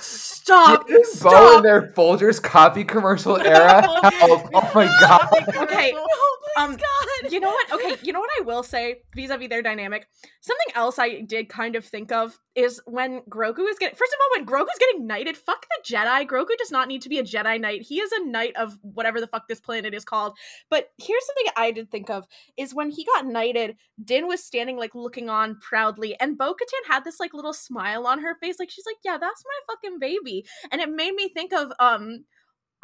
Stop! 0.00 0.86
Bo 1.22 1.56
in 1.56 1.62
their 1.62 1.92
Folgers 1.92 2.42
coffee 2.42 2.84
commercial 2.84 3.38
era. 3.38 3.82
Help! 4.12 4.48
Oh 4.52 4.70
my 4.74 4.86
god! 5.00 5.28
Okay, 5.56 5.92
please, 5.92 6.33
Um, 6.64 6.70
God. 6.76 7.32
You 7.32 7.40
know 7.40 7.50
what? 7.50 7.72
Okay, 7.72 7.96
you 8.02 8.12
know 8.12 8.20
what 8.20 8.30
I 8.38 8.42
will 8.42 8.62
say 8.62 9.02
vis-a-vis 9.16 9.48
their 9.48 9.62
dynamic. 9.62 10.06
Something 10.40 10.74
else 10.76 10.98
I 11.00 11.22
did 11.22 11.48
kind 11.48 11.74
of 11.74 11.84
think 11.84 12.12
of 12.12 12.38
is 12.54 12.80
when 12.86 13.22
Grogu 13.22 13.68
is 13.68 13.78
getting. 13.78 13.96
First 13.96 14.14
of 14.14 14.18
all, 14.20 14.38
when 14.38 14.46
Grogu's 14.46 14.78
getting 14.78 15.06
knighted, 15.06 15.36
fuck 15.36 15.66
the 15.66 15.94
Jedi. 15.94 16.26
Grogu 16.28 16.56
does 16.56 16.70
not 16.70 16.86
need 16.86 17.02
to 17.02 17.08
be 17.08 17.18
a 17.18 17.24
Jedi 17.24 17.60
Knight. 17.60 17.82
He 17.82 17.98
is 17.98 18.12
a 18.12 18.24
knight 18.24 18.54
of 18.56 18.78
whatever 18.82 19.20
the 19.20 19.26
fuck 19.26 19.48
this 19.48 19.60
planet 19.60 19.94
is 19.94 20.04
called. 20.04 20.36
But 20.70 20.90
here's 20.98 21.26
something 21.26 21.52
I 21.56 21.72
did 21.72 21.90
think 21.90 22.08
of: 22.08 22.24
is 22.56 22.74
when 22.74 22.90
he 22.90 23.04
got 23.04 23.26
knighted, 23.26 23.76
Din 24.04 24.28
was 24.28 24.44
standing 24.44 24.76
like 24.76 24.94
looking 24.94 25.28
on 25.28 25.58
proudly, 25.58 26.18
and 26.20 26.38
Bo-Katan 26.38 26.88
had 26.88 27.04
this 27.04 27.18
like 27.18 27.34
little 27.34 27.52
smile 27.54 28.06
on 28.06 28.20
her 28.20 28.36
face, 28.36 28.60
like 28.60 28.70
she's 28.70 28.86
like, 28.86 28.98
"Yeah, 29.04 29.18
that's 29.18 29.42
my 29.44 29.74
fucking 29.74 29.98
baby," 29.98 30.46
and 30.70 30.80
it 30.80 30.90
made 30.90 31.14
me 31.14 31.28
think 31.30 31.52
of 31.52 31.72
um 31.80 32.24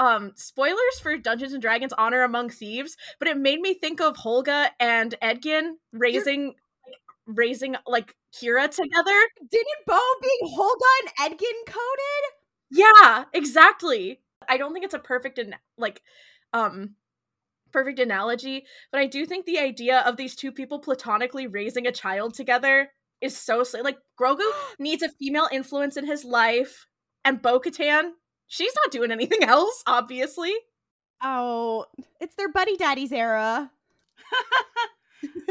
um 0.01 0.33
spoilers 0.35 0.99
for 1.01 1.17
Dungeons 1.17 1.53
and 1.53 1.63
Dragons 1.63 1.93
Honor 1.97 2.23
Among 2.23 2.51
Thieves, 2.51 2.97
but 3.21 3.29
it 3.29 3.37
made 3.37 3.61
me 3.61 3.75
think 3.75 4.01
of 4.01 4.17
Holga 4.17 4.71
and 4.81 5.15
Edgin 5.23 5.77
raising 5.93 6.47
like, 6.47 6.57
raising 7.27 7.77
like 7.87 8.17
Kira 8.35 8.69
together. 8.69 9.21
Didn't 9.51 9.87
Bo 9.87 10.01
being 10.23 10.57
Holga 10.57 10.91
and 11.03 11.33
Edgin 11.33 11.65
coded? 11.67 12.25
Yeah, 12.71 13.25
exactly. 13.33 14.21
I 14.49 14.57
don't 14.57 14.73
think 14.73 14.85
it's 14.85 14.95
a 14.95 14.99
perfect 14.99 15.39
and 15.39 15.55
like 15.79 16.03
um 16.53 16.97
perfect 17.73 17.99
analogy, 18.01 18.67
but 18.91 19.01
I 19.01 19.07
do 19.07 19.27
think 19.27 19.47
the 19.47 19.59
idea 19.59 20.01
of 20.01 20.17
these 20.17 20.35
two 20.35 20.51
people 20.53 20.81
platonically 20.81 21.47
raising 21.47 21.87
a 21.87 21.93
child 21.93 22.35
together 22.35 22.91
is 23.21 23.37
so 23.37 23.63
sl- 23.65 23.85
like 23.85 23.99
Grogu 24.21 24.51
needs 24.79 25.03
a 25.03 25.09
female 25.11 25.49
influence 25.53 25.97
in 25.97 26.07
his 26.07 26.25
life, 26.25 26.87
and 27.25 27.43
Bo 27.43 27.61
Katan, 27.61 28.13
she's 28.51 28.75
not 28.75 28.91
doing 28.91 29.11
anything 29.11 29.43
else, 29.57 29.83
obviously. 29.87 30.53
Oh, 31.23 31.87
it's 32.21 32.35
their 32.35 32.51
buddy 32.51 32.77
daddies 32.77 33.13
era. 33.13 33.71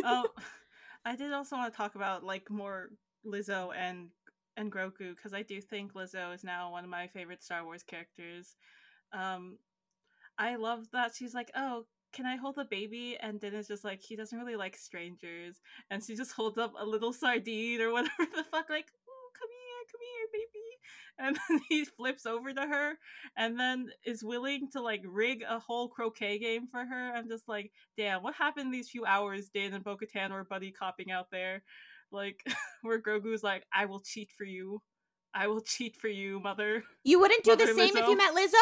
um, 0.04 0.26
I 1.06 1.16
did 1.16 1.34
also 1.34 1.56
want 1.56 1.74
to 1.74 1.78
talk 1.78 1.96
about 1.96 2.24
like 2.24 2.52
more 2.52 2.90
Lizzo 3.26 3.72
and 3.76 4.10
and 4.58 4.72
Grogu 4.72 5.16
because 5.16 5.34
I 5.34 5.42
do 5.42 5.62
think 5.62 5.94
Lizzo 5.94 6.36
is 6.36 6.44
now 6.44 6.72
one 6.72 6.84
of 6.84 6.90
my 6.90 7.08
favorite 7.08 7.42
Star 7.44 7.64
Wars 7.64 7.84
characters. 7.84 8.58
Um, 9.14 9.58
I 10.38 10.56
love 10.56 10.88
that 10.92 11.14
she's 11.16 11.34
like, 11.34 11.52
"Oh, 11.56 11.86
can 12.14 12.26
I 12.26 12.36
hold 12.36 12.58
a 12.58 12.66
baby?" 12.66 13.18
And 13.22 13.40
then 13.40 13.54
it's 13.54 13.68
just 13.68 13.84
like 13.86 14.02
she 14.02 14.16
doesn't 14.16 14.38
really 14.38 14.56
like 14.58 14.76
strangers, 14.76 15.62
and 15.90 16.04
she 16.04 16.16
just 16.16 16.34
holds 16.34 16.58
up 16.58 16.74
a 16.78 16.86
little 16.86 17.14
sardine 17.14 17.82
or 17.82 17.92
whatever 17.94 18.26
the 18.36 18.44
fuck, 18.44 18.70
like, 18.70 18.88
"Ooh, 18.92 18.99
come 19.92 20.02
here, 20.02 20.28
baby." 20.34 20.70
And 21.18 21.36
then 21.50 21.62
he 21.70 21.86
flips 21.86 22.26
over 22.26 22.54
to 22.54 22.62
her, 22.62 22.94
and 23.38 23.60
then 23.60 23.90
is 24.06 24.24
willing 24.24 24.70
to 24.72 24.82
like 24.82 25.02
rig 25.06 25.44
a 25.48 25.60
whole 25.60 25.90
croquet 25.90 26.40
game 26.40 26.68
for 26.68 26.86
her. 26.86 27.14
I'm 27.16 27.28
just 27.28 27.48
like, 27.48 27.72
damn, 27.98 28.24
what 28.24 28.36
happened 28.36 28.74
these 28.74 28.90
few 28.90 29.06
hours 29.06 29.50
Dan 29.54 29.74
and 29.74 29.84
Bo-Katan 29.84 30.32
were 30.32 30.44
buddy 30.44 30.72
copping 30.72 31.12
out 31.12 31.32
there? 31.32 31.64
Like, 32.12 32.42
where 32.82 33.02
Grogu's 33.02 33.44
like, 33.44 33.66
I 33.74 33.86
will 33.86 34.00
cheat 34.00 34.32
for 34.38 34.46
you. 34.46 34.82
I 35.34 35.48
will 35.48 35.62
cheat 35.62 35.96
for 35.96 36.08
you, 36.08 36.40
mother. 36.40 36.84
You 37.04 37.20
wouldn't 37.20 37.44
do 37.44 37.56
the 37.56 37.66
Mother 37.66 37.76
same 37.76 37.98
if 37.98 38.08
you 38.08 38.18
met 38.18 38.36
Lizzo? 38.36 38.56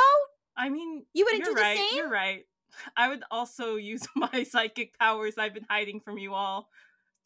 I 0.58 0.70
mean, 0.70 1.06
You 1.14 1.26
wouldn't 1.26 1.46
you're 1.46 1.54
do 1.54 1.56
the 1.56 1.62
right, 1.62 1.78
same? 1.78 1.98
You're 1.98 2.10
right. 2.10 2.44
I 2.96 3.10
would 3.10 3.24
also 3.32 3.76
use 3.76 4.06
my 4.16 4.44
psychic 4.44 4.98
powers 5.00 5.36
I've 5.38 5.54
been 5.54 5.68
hiding 5.70 6.02
from 6.02 6.18
you 6.18 6.34
all 6.34 6.70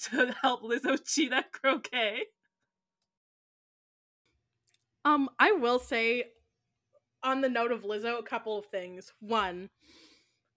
to 0.03 0.33
help 0.41 0.61
Lizzo 0.63 0.97
cheat 1.05 1.33
at 1.33 1.51
croquet. 1.51 2.25
Um, 5.03 5.29
I 5.39 5.53
will 5.53 5.79
say, 5.79 6.25
on 7.23 7.41
the 7.41 7.49
note 7.49 7.71
of 7.71 7.83
Lizzo, 7.83 8.19
a 8.19 8.23
couple 8.23 8.57
of 8.57 8.65
things. 8.67 9.13
One, 9.19 9.69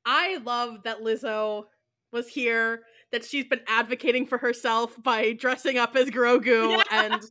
I 0.05 0.39
love 0.39 0.83
that 0.85 1.01
Lizzo 1.01 1.65
was 2.13 2.29
here, 2.29 2.83
that 3.13 3.25
she's 3.25 3.47
been 3.47 3.61
advocating 3.67 4.27
for 4.27 4.39
herself 4.39 4.95
by 5.03 5.33
dressing 5.33 5.79
up 5.79 5.97
as 5.97 6.11
Grogu 6.11 6.83
and, 6.91 7.23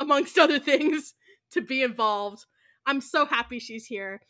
amongst 0.00 0.38
other 0.38 0.58
things, 0.58 1.14
to 1.52 1.60
be 1.60 1.82
involved. 1.82 2.46
I'm 2.86 3.00
so 3.00 3.24
happy 3.26 3.58
she's 3.58 3.86
here. 3.86 4.20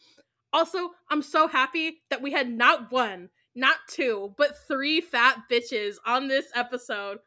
Also, 0.52 0.90
I'm 1.10 1.22
so 1.22 1.48
happy 1.48 2.02
that 2.10 2.22
we 2.22 2.30
had 2.30 2.48
not 2.48 2.92
one, 2.92 3.30
not 3.54 3.76
two, 3.88 4.34
but 4.38 4.56
three 4.68 5.00
fat 5.00 5.42
bitches 5.50 5.96
on 6.06 6.28
this 6.28 6.46
episode 6.54 7.18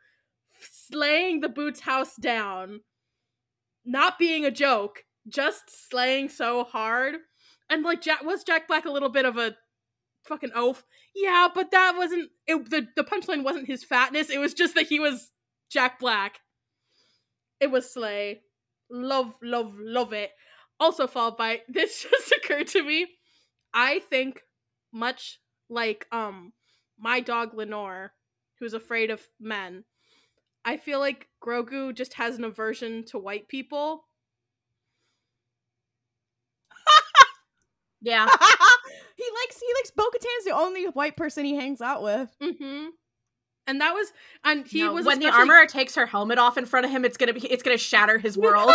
slaying 0.61 1.41
the 1.41 1.49
Boots 1.49 1.81
house 1.81 2.15
down 2.15 2.81
not 3.87 4.19
being 4.19 4.45
a 4.45 4.51
joke, 4.51 5.05
just 5.27 5.89
slaying 5.89 6.29
so 6.29 6.65
hard. 6.65 7.15
And 7.69 7.83
like 7.83 8.01
Jack 8.01 8.23
was 8.23 8.43
Jack 8.43 8.67
Black 8.67 8.85
a 8.85 8.91
little 8.91 9.09
bit 9.09 9.25
of 9.25 9.37
a 9.37 9.55
fucking 10.25 10.51
oaf. 10.53 10.83
Yeah, 11.15 11.47
but 11.53 11.71
that 11.71 11.95
wasn't 11.97 12.29
it, 12.45 12.69
the 12.69 12.87
the 12.95 13.03
punchline 13.03 13.43
wasn't 13.43 13.67
his 13.67 13.83
fatness. 13.83 14.29
It 14.29 14.39
was 14.39 14.53
just 14.53 14.75
that 14.75 14.87
he 14.87 14.99
was 14.99 15.31
Jack 15.71 15.99
Black. 15.99 16.39
It 17.59 17.71
was 17.71 17.91
slay. 17.91 18.41
Love, 18.91 19.35
love, 19.41 19.73
love 19.79 20.13
it. 20.13 20.31
Also 20.79 21.07
followed 21.07 21.37
by 21.37 21.61
this 21.67 22.03
just 22.03 22.31
occurred 22.31 22.67
to 22.67 22.83
me. 22.83 23.07
I 23.73 23.99
think 23.99 24.41
much 24.93 25.39
like 25.69 26.07
um 26.11 26.53
my 26.99 27.19
dog 27.19 27.53
Lenore, 27.53 28.13
who's 28.59 28.73
afraid 28.73 29.09
of 29.09 29.27
men. 29.39 29.85
I 30.67 30.75
feel 30.77 30.99
like 30.99 31.27
Grogu 31.43 31.95
just 31.95 32.13
has 32.15 32.37
an 32.37 32.43
aversion 32.43 33.05
to 33.05 33.17
white 33.17 33.47
people. 33.47 34.03
Yeah. 37.99 38.25
he 39.15 39.23
likes 39.41 39.59
he 39.59 39.73
likes 39.79 39.91
Bo-Katan's 39.95 40.45
the 40.45 40.51
only 40.51 40.85
white 40.85 41.17
person 41.17 41.45
he 41.45 41.55
hangs 41.55 41.81
out 41.81 42.03
with. 42.03 42.29
Mm-hmm. 42.41 42.89
And 43.65 43.81
that 43.81 43.93
was, 43.93 44.13
and 44.45 44.65
he 44.67 44.81
No, 44.81 44.93
was 44.93 45.05
when 45.05 45.19
the 45.19 45.25
especially- 45.25 45.49
armorer 45.49 45.65
takes 45.65 45.95
her 45.95 46.05
helmet 46.05 46.37
off 46.37 46.57
in 46.59 46.65
front 46.67 46.85
of 46.85 46.91
him, 46.91 47.03
it's 47.03 47.17
gonna 47.17 47.33
be 47.33 47.45
it's 47.51 47.63
gonna 47.63 47.77
shatter 47.77 48.17
his 48.19 48.37
world. 48.43 48.71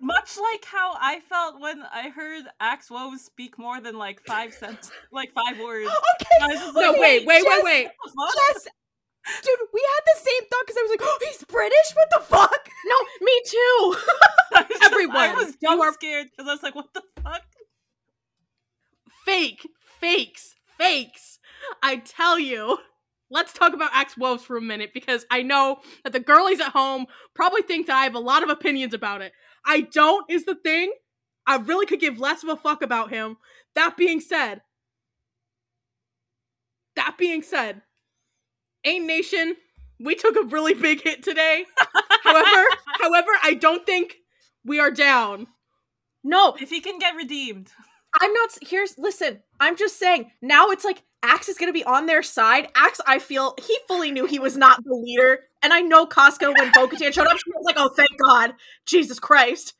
Much 0.00 0.36
like 0.36 0.64
how 0.64 0.94
I 1.00 1.20
felt 1.28 1.60
when 1.60 1.82
I 1.92 2.08
heard 2.10 2.44
Axe 2.60 2.90
Woe 2.90 3.14
speak 3.16 3.58
more 3.58 3.80
than 3.80 3.96
like 3.96 4.20
five 4.26 4.52
cents, 4.52 4.90
like 5.12 5.32
five 5.32 5.58
words. 5.60 5.88
Okay. 5.88 6.42
I 6.42 6.46
was 6.48 6.58
just 6.58 6.74
no, 6.74 6.92
wait, 6.98 7.24
wait, 7.24 7.44
Jess- 7.44 7.46
wait, 7.46 7.64
wait. 7.64 7.88
what 8.14 8.32
the 8.32 8.40
fuck? 8.40 8.54
Yes. 8.54 8.68
Dude, 9.42 9.58
we 9.72 9.80
had 9.94 10.02
the 10.14 10.20
same 10.20 10.48
thought 10.48 10.62
because 10.66 10.76
I 10.78 10.82
was 10.82 10.90
like, 10.90 11.00
oh, 11.02 11.18
he's 11.24 11.44
British? 11.44 11.92
What 11.94 12.08
the 12.10 12.24
fuck? 12.24 12.68
no, 12.86 12.96
me 13.20 13.40
too. 13.46 13.56
I 14.54 14.62
was 14.68 14.78
I 14.82 14.86
Everyone, 14.86 15.34
was 15.36 15.56
jump 15.62 15.80
are- 15.80 15.92
scared 15.92 16.28
because 16.30 16.48
I 16.48 16.52
was 16.54 16.62
like, 16.62 16.74
what 16.74 16.92
the 16.92 17.02
fuck? 17.22 17.42
Fake, 19.24 19.66
fakes, 20.00 20.54
fakes. 20.78 21.38
I 21.82 21.96
tell 21.96 22.38
you. 22.38 22.78
Let's 23.30 23.54
talk 23.54 23.72
about 23.72 23.92
Axe 23.94 24.14
Woves 24.18 24.42
for 24.44 24.58
a 24.58 24.60
minute 24.60 24.90
because 24.92 25.24
I 25.30 25.40
know 25.42 25.78
that 26.04 26.12
the 26.12 26.20
girlies 26.20 26.60
at 26.60 26.72
home 26.72 27.06
probably 27.34 27.62
think 27.62 27.86
that 27.86 27.96
I 27.96 28.04
have 28.04 28.14
a 28.14 28.18
lot 28.20 28.42
of 28.42 28.50
opinions 28.50 28.92
about 28.92 29.22
it. 29.22 29.32
I 29.64 29.82
don't, 29.90 30.30
is 30.30 30.44
the 30.44 30.54
thing. 30.54 30.92
I 31.46 31.56
really 31.56 31.86
could 31.86 31.98
give 32.00 32.18
less 32.20 32.42
of 32.42 32.50
a 32.50 32.56
fuck 32.56 32.82
about 32.82 33.08
him. 33.08 33.38
That 33.74 33.96
being 33.96 34.20
said, 34.20 34.60
that 36.96 37.16
being 37.16 37.42
said, 37.42 37.80
Ain 38.84 39.06
Nation, 39.06 39.56
we 40.00 40.14
took 40.14 40.36
a 40.36 40.42
really 40.42 40.74
big 40.74 41.02
hit 41.02 41.22
today. 41.22 41.64
however, 42.22 42.66
however, 43.00 43.30
I 43.42 43.54
don't 43.54 43.86
think 43.86 44.16
we 44.64 44.80
are 44.80 44.90
down. 44.90 45.46
No, 46.24 46.56
If 46.60 46.70
he 46.70 46.80
can 46.80 46.98
get 46.98 47.16
redeemed. 47.16 47.70
I'm 48.20 48.32
not. 48.32 48.50
Here's 48.60 48.96
listen. 48.98 49.40
I'm 49.58 49.76
just 49.76 49.98
saying. 49.98 50.30
Now 50.42 50.68
it's 50.68 50.84
like 50.84 51.02
Axe 51.22 51.48
is 51.48 51.56
gonna 51.56 51.72
be 51.72 51.84
on 51.84 52.06
their 52.06 52.22
side. 52.22 52.68
Axe, 52.76 53.00
I 53.06 53.18
feel 53.18 53.54
he 53.58 53.76
fully 53.88 54.10
knew 54.10 54.26
he 54.26 54.38
was 54.38 54.56
not 54.56 54.84
the 54.84 54.94
leader, 54.94 55.40
and 55.62 55.72
I 55.72 55.80
know 55.80 56.06
Costco 56.06 56.56
when 56.58 56.70
Bo-Katan 56.74 57.12
showed 57.12 57.26
up, 57.26 57.38
she 57.38 57.50
was 57.50 57.64
like, 57.64 57.76
"Oh, 57.78 57.88
thank 57.88 58.10
God, 58.22 58.54
Jesus 58.86 59.18
Christ." 59.18 59.74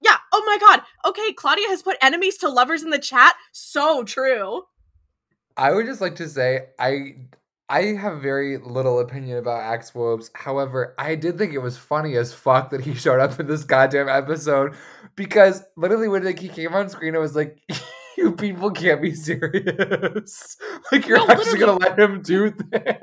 Yeah. 0.00 0.16
Oh 0.32 0.44
my 0.46 0.58
God. 0.58 0.82
Okay, 1.04 1.32
Klaudia 1.32 1.66
has 1.68 1.82
put 1.82 1.96
enemies 2.02 2.36
to 2.38 2.48
lovers 2.48 2.82
in 2.82 2.90
the 2.90 2.98
chat. 2.98 3.34
So 3.52 4.04
true. 4.04 4.62
I 5.56 5.72
would 5.72 5.86
just 5.86 6.00
like 6.00 6.16
to 6.16 6.28
say 6.28 6.66
I 6.78 7.16
I 7.68 7.82
have 7.94 8.20
very 8.20 8.58
little 8.58 9.00
opinion 9.00 9.38
about 9.38 9.60
Axe 9.62 9.94
Woves. 9.94 10.30
However, 10.34 10.94
I 10.98 11.14
did 11.14 11.38
think 11.38 11.54
it 11.54 11.58
was 11.58 11.78
funny 11.78 12.16
as 12.16 12.32
fuck 12.34 12.70
that 12.70 12.82
he 12.82 12.94
showed 13.04 13.20
up 13.20 13.40
in 13.40 13.46
this 13.46 13.64
goddamn 13.64 14.08
episode 14.08 14.74
because 15.16 15.62
literally 15.76 16.08
when 16.08 16.24
like, 16.24 16.38
he 16.38 16.48
came 16.48 16.74
on 16.74 16.88
screen, 16.88 17.14
I 17.16 17.18
was 17.20 17.34
like, 17.34 17.58
"You 18.18 18.32
people 18.32 18.70
can't 18.70 19.00
be 19.02 19.14
serious! 19.14 20.56
like 20.92 21.06
you're 21.08 21.18
No, 21.18 21.26
actually 21.28 21.58
gonna 21.58 21.78
let 21.78 21.98
him 21.98 22.22
do 22.22 22.50
this?" 22.50 22.96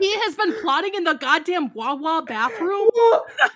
He 0.00 0.12
has 0.20 0.34
been 0.34 0.52
plotting 0.60 0.94
in 0.94 1.04
the 1.04 1.14
goddamn 1.14 1.72
Wawa 1.74 2.22
bathroom 2.26 2.88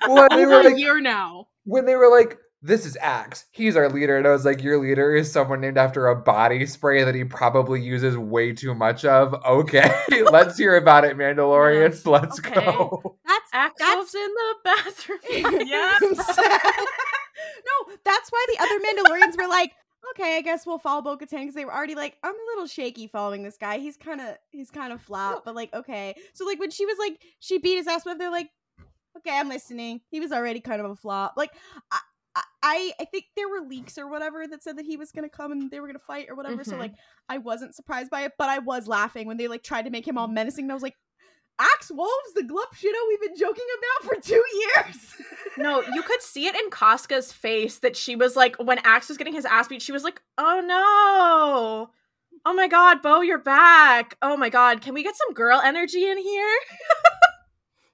were 0.09 0.29
over 0.33 0.61
a 0.61 0.65
like, 0.65 0.79
year 0.79 1.01
now. 1.01 1.49
when 1.65 1.85
they 1.87 1.97
were 1.97 2.11
like, 2.11 2.39
"This 2.63 2.85
is 2.87 2.97
Axe. 3.01 3.47
He's 3.51 3.77
our 3.77 3.89
leader," 3.89 4.17
and 4.17 4.27
I 4.27 4.31
was 4.31 4.45
like, 4.45 4.63
"Your 4.63 4.79
leader 4.79 5.15
is 5.15 5.31
someone 5.31 5.61
named 5.61 5.79
after 5.79 6.07
a 6.09 6.17
body 6.17 6.67
spray 6.67 7.05
that 7.05 7.15
he 7.15 7.25
probably 7.25 7.81
uses 7.83 8.17
way 8.17 8.53
too 8.53 8.75
much 8.75 9.05
of." 9.05 9.35
Okay, 9.45 9.91
let's 10.31 10.57
hear 10.59 10.77
about 10.77 11.05
it, 11.05 11.17
Mandalorians. 11.17 12.07
Let's 12.11 12.39
okay. 12.39 12.55
go. 12.55 13.17
That's 13.27 13.51
Axe 13.53 13.75
That's- 13.79 13.97
wolves 13.97 14.15
in 14.15 14.29
the 14.35 14.55
bathroom. 14.65 15.19
Yeah. 15.67 15.99
no, 16.01 17.95
that's 18.05 18.31
why 18.31 18.47
the 18.49 18.63
other 18.63 18.79
Mandalorians 18.81 19.37
were 19.37 19.49
like, 19.49 19.73
okay, 20.11 20.37
I 20.37 20.41
guess 20.41 20.67
we'll 20.67 20.79
follow 20.79 21.03
Bo 21.03 21.17
Katan 21.17 21.41
because 21.41 21.55
they 21.55 21.65
were 21.65 21.75
already 21.75 21.95
like, 21.95 22.17
I'm 22.23 22.35
a 22.35 22.47
little 22.55 22.67
shaky 22.67 23.07
following 23.07 23.43
this 23.43 23.57
guy. 23.57 23.79
He's 23.79 23.97
kind 23.97 24.21
of 24.21 24.37
he's 24.51 24.71
kind 24.71 24.93
of 24.93 25.01
flat, 25.01 25.39
but 25.45 25.55
like, 25.55 25.73
okay. 25.75 26.15
So 26.35 26.45
like 26.45 26.59
when 26.59 26.71
she 26.71 26.87
was 26.87 26.97
like, 26.99 27.21
she 27.39 27.59
beat 27.59 27.77
his 27.77 27.87
ass, 27.87 28.03
but 28.05 28.19
they're 28.19 28.31
like, 28.31 28.51
okay, 29.19 29.37
I'm 29.39 29.49
listening. 29.49 30.01
He 30.11 30.21
was 30.21 30.33
already 30.33 30.61
kind 30.61 30.81
of 30.81 30.91
a 30.91 30.97
flop. 30.97 31.35
Like, 31.37 31.51
I. 31.91 31.99
I, 32.63 32.93
I 33.01 33.05
think 33.07 33.25
there 33.37 33.49
were 33.49 33.61
leaks 33.67 33.99
or 33.99 34.07
whatever 34.09 34.47
that 34.47 34.63
said 34.63 34.77
that 34.79 34.85
he 34.87 34.97
was 34.97 35.11
gonna 35.13 35.29
come 35.29 35.51
and 35.51 35.71
they 35.71 35.81
were 35.81 35.87
gonna 35.87 35.99
fight 35.99 36.27
or 36.29 36.37
whatever. 36.37 36.63
So 36.63 36.77
Mhm. 36.77 36.79
like 36.81 36.95
I 37.29 37.39
wasn't 37.39 37.75
surprised 37.75 38.11
by 38.11 38.23
it, 38.23 38.33
but 38.39 38.49
I 38.49 38.59
was 38.59 38.87
laughing 38.87 39.27
when 39.27 39.37
they 39.37 39.49
like 39.49 39.63
tried 39.63 39.87
to 39.87 39.91
make 39.91 40.07
him 40.07 40.17
all 40.19 40.29
menacing. 40.29 40.67
And 40.67 40.73
I 40.73 40.75
was 40.75 40.83
like, 40.83 40.97
Axe 41.59 41.91
Woves, 41.91 42.33
the 42.35 42.43
glup 42.45 42.75
shitter 42.75 43.09
we've 43.09 43.21
been 43.21 43.37
joking 43.37 43.65
about 43.79 44.09
for 44.15 44.21
two 44.23 44.43
years. 44.55 45.15
No, 45.59 45.83
you 45.83 46.03
could 46.03 46.23
see 46.23 46.47
it 46.47 46.55
in 46.55 46.71
Koska's 46.71 47.33
face 47.33 47.79
that 47.81 47.97
she 47.97 48.15
was 48.17 48.37
like, 48.37 48.57
when 48.57 48.79
Axe 48.85 49.09
was 49.09 49.19
getting 49.19 49.35
his 49.35 49.45
ass 49.45 49.69
beat, 49.69 49.83
she 49.83 49.93
was 49.93 50.05
like, 50.05 50.23
oh 50.39 50.61
no. 50.65 51.91
Oh 52.47 52.55
my 52.55 52.69
god, 52.69 53.03
Bo, 53.03 53.21
you're 53.21 53.39
back. 53.39 54.17
Oh 54.23 54.37
my 54.37 54.49
god, 54.49 54.81
can 54.81 54.95
we 54.95 55.03
get 55.03 55.17
some 55.17 55.35
girl 55.35 55.61
energy 55.61 56.07
in 56.09 56.19
here? 56.19 56.55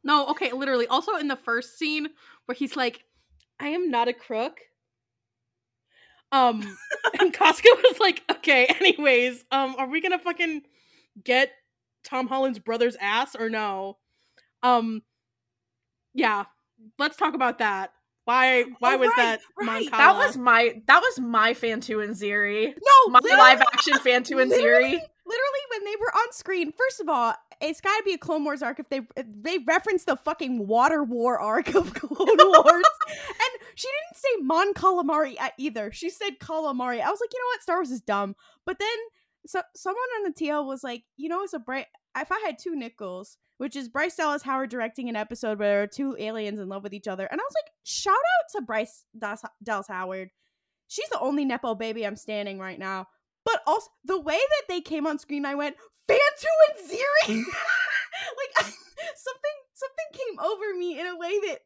No, 0.04 0.28
okay, 0.28 0.52
literally. 0.52 0.86
Also 0.86 1.16
in 1.16 1.26
the 1.26 1.34
first 1.34 1.78
scene 1.78 2.10
where 2.44 2.54
he's 2.54 2.76
like, 2.76 3.02
I 3.60 3.68
am 3.68 3.90
not 3.90 4.08
a 4.08 4.12
crook. 4.12 4.58
Um, 6.32 6.60
and 7.20 7.32
Costco 7.32 7.64
was 7.64 8.00
like, 8.00 8.22
"Okay, 8.30 8.66
anyways, 8.66 9.44
um, 9.50 9.76
are 9.78 9.88
we 9.88 10.00
gonna 10.00 10.18
fucking 10.18 10.62
get 11.22 11.52
Tom 12.04 12.26
Holland's 12.26 12.58
brother's 12.58 12.96
ass 13.00 13.34
or 13.36 13.48
no?" 13.48 13.98
Um, 14.62 15.02
yeah, 16.14 16.44
let's 16.98 17.16
talk 17.16 17.34
about 17.34 17.58
that. 17.58 17.92
Why? 18.24 18.64
Why 18.80 18.94
Oh, 18.94 18.98
was 18.98 19.08
right, 19.16 19.38
that? 19.38 19.66
right. 19.66 19.90
That 19.90 20.16
was 20.16 20.36
my 20.36 20.82
that 20.88 21.00
was 21.00 21.20
my 21.20 21.54
Phan-Tu 21.54 22.00
and 22.00 22.14
Xiri. 22.14 22.74
No, 22.74 23.10
My 23.12 23.20
live 23.22 23.60
action 23.60 23.98
Phan-Tu 23.98 24.38
and 24.38 24.50
Xiri. 24.50 24.98
Literally 25.26 25.60
when 25.70 25.84
they 25.84 25.96
were 26.00 26.12
on 26.14 26.32
screen. 26.32 26.72
First 26.72 27.00
of 27.00 27.08
all, 27.08 27.34
it's 27.60 27.80
got 27.80 27.96
to 27.96 28.04
be 28.04 28.12
a 28.12 28.18
Clone 28.18 28.44
Wars 28.44 28.62
arc 28.62 28.78
if 28.78 28.88
they 28.88 29.00
if 29.16 29.26
they 29.28 29.58
reference 29.66 30.04
the 30.04 30.16
fucking 30.16 30.66
Water 30.66 31.02
War 31.02 31.38
arc 31.38 31.74
of 31.74 31.94
Clone 31.94 32.36
Wars. 32.38 32.84
and 33.08 33.62
she 33.74 33.88
didn't 33.88 34.16
say 34.16 34.42
Mon 34.42 34.72
Calamari 34.74 35.36
either. 35.58 35.90
She 35.92 36.10
said 36.10 36.38
Calamari. 36.40 37.00
I 37.00 37.10
was 37.10 37.20
like, 37.20 37.32
you 37.32 37.40
know 37.40 37.50
what, 37.52 37.62
Star 37.62 37.76
Wars 37.78 37.90
is 37.90 38.00
dumb. 38.00 38.36
But 38.64 38.78
then 38.78 38.96
so 39.46 39.62
someone 39.74 40.02
on 40.18 40.24
the 40.24 40.44
TL 40.44 40.66
was 40.66 40.82
like, 40.82 41.04
you 41.16 41.28
know, 41.28 41.42
it's 41.42 41.52
a 41.52 41.58
bright. 41.58 41.86
If 42.16 42.32
I 42.32 42.38
had 42.40 42.58
two 42.58 42.74
nickels, 42.74 43.36
which 43.58 43.76
is 43.76 43.88
Bryce 43.88 44.16
Dallas 44.16 44.42
Howard 44.42 44.70
directing 44.70 45.08
an 45.08 45.16
episode 45.16 45.58
where 45.58 45.68
there 45.68 45.82
are 45.82 45.86
two 45.86 46.16
aliens 46.18 46.58
in 46.58 46.68
love 46.68 46.82
with 46.82 46.94
each 46.94 47.08
other, 47.08 47.26
and 47.26 47.40
I 47.40 47.44
was 47.44 47.54
like, 47.62 47.72
shout 47.84 48.14
out 48.14 48.52
to 48.52 48.62
Bryce 48.62 49.04
Dallas, 49.18 49.42
Dallas 49.62 49.88
Howard. 49.88 50.30
She's 50.88 51.08
the 51.10 51.20
only 51.20 51.44
nepo 51.44 51.74
baby 51.74 52.06
I'm 52.06 52.16
standing 52.16 52.58
right 52.58 52.78
now. 52.78 53.08
But 53.46 53.62
also 53.66 53.88
the 54.04 54.20
way 54.20 54.36
that 54.38 54.62
they 54.68 54.82
came 54.82 55.06
on 55.06 55.18
screen, 55.18 55.46
I 55.46 55.54
went 55.54 55.76
Phan-Tu 56.06 56.48
and 56.68 56.90
Xiri. 56.90 57.36
Mm. 57.38 57.44
like 58.36 58.66
something, 59.16 59.56
something 59.72 60.06
came 60.12 60.38
over 60.40 60.76
me 60.78 61.00
in 61.00 61.06
a 61.06 61.16
way 61.16 61.38
that 61.46 61.58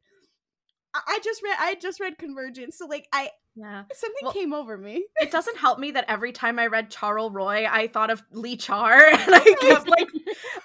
I, 0.94 1.00
I 1.08 1.18
just 1.24 1.42
read. 1.42 1.56
I 1.58 1.74
just 1.74 1.98
read 2.00 2.18
Convergence, 2.18 2.76
so 2.78 2.86
like 2.86 3.06
I 3.12 3.30
Yeah. 3.56 3.84
something 3.92 4.18
Well- 4.22 4.32
came 4.32 4.52
over 4.52 4.76
me. 4.76 5.06
It 5.20 5.30
doesn't 5.36 5.56
help 5.58 5.78
me 5.78 5.92
that 5.92 6.04
every 6.08 6.32
time 6.32 6.58
I 6.58 6.66
read 6.66 6.90
Charles 6.90 7.32
Roy, 7.32 7.66
I 7.68 7.88
thought 7.88 8.10
of 8.10 8.22
Lee 8.30 8.56
Char, 8.56 8.92
and 9.08 9.34
I 9.34 9.54
kept 9.60 9.88
like 9.88 10.08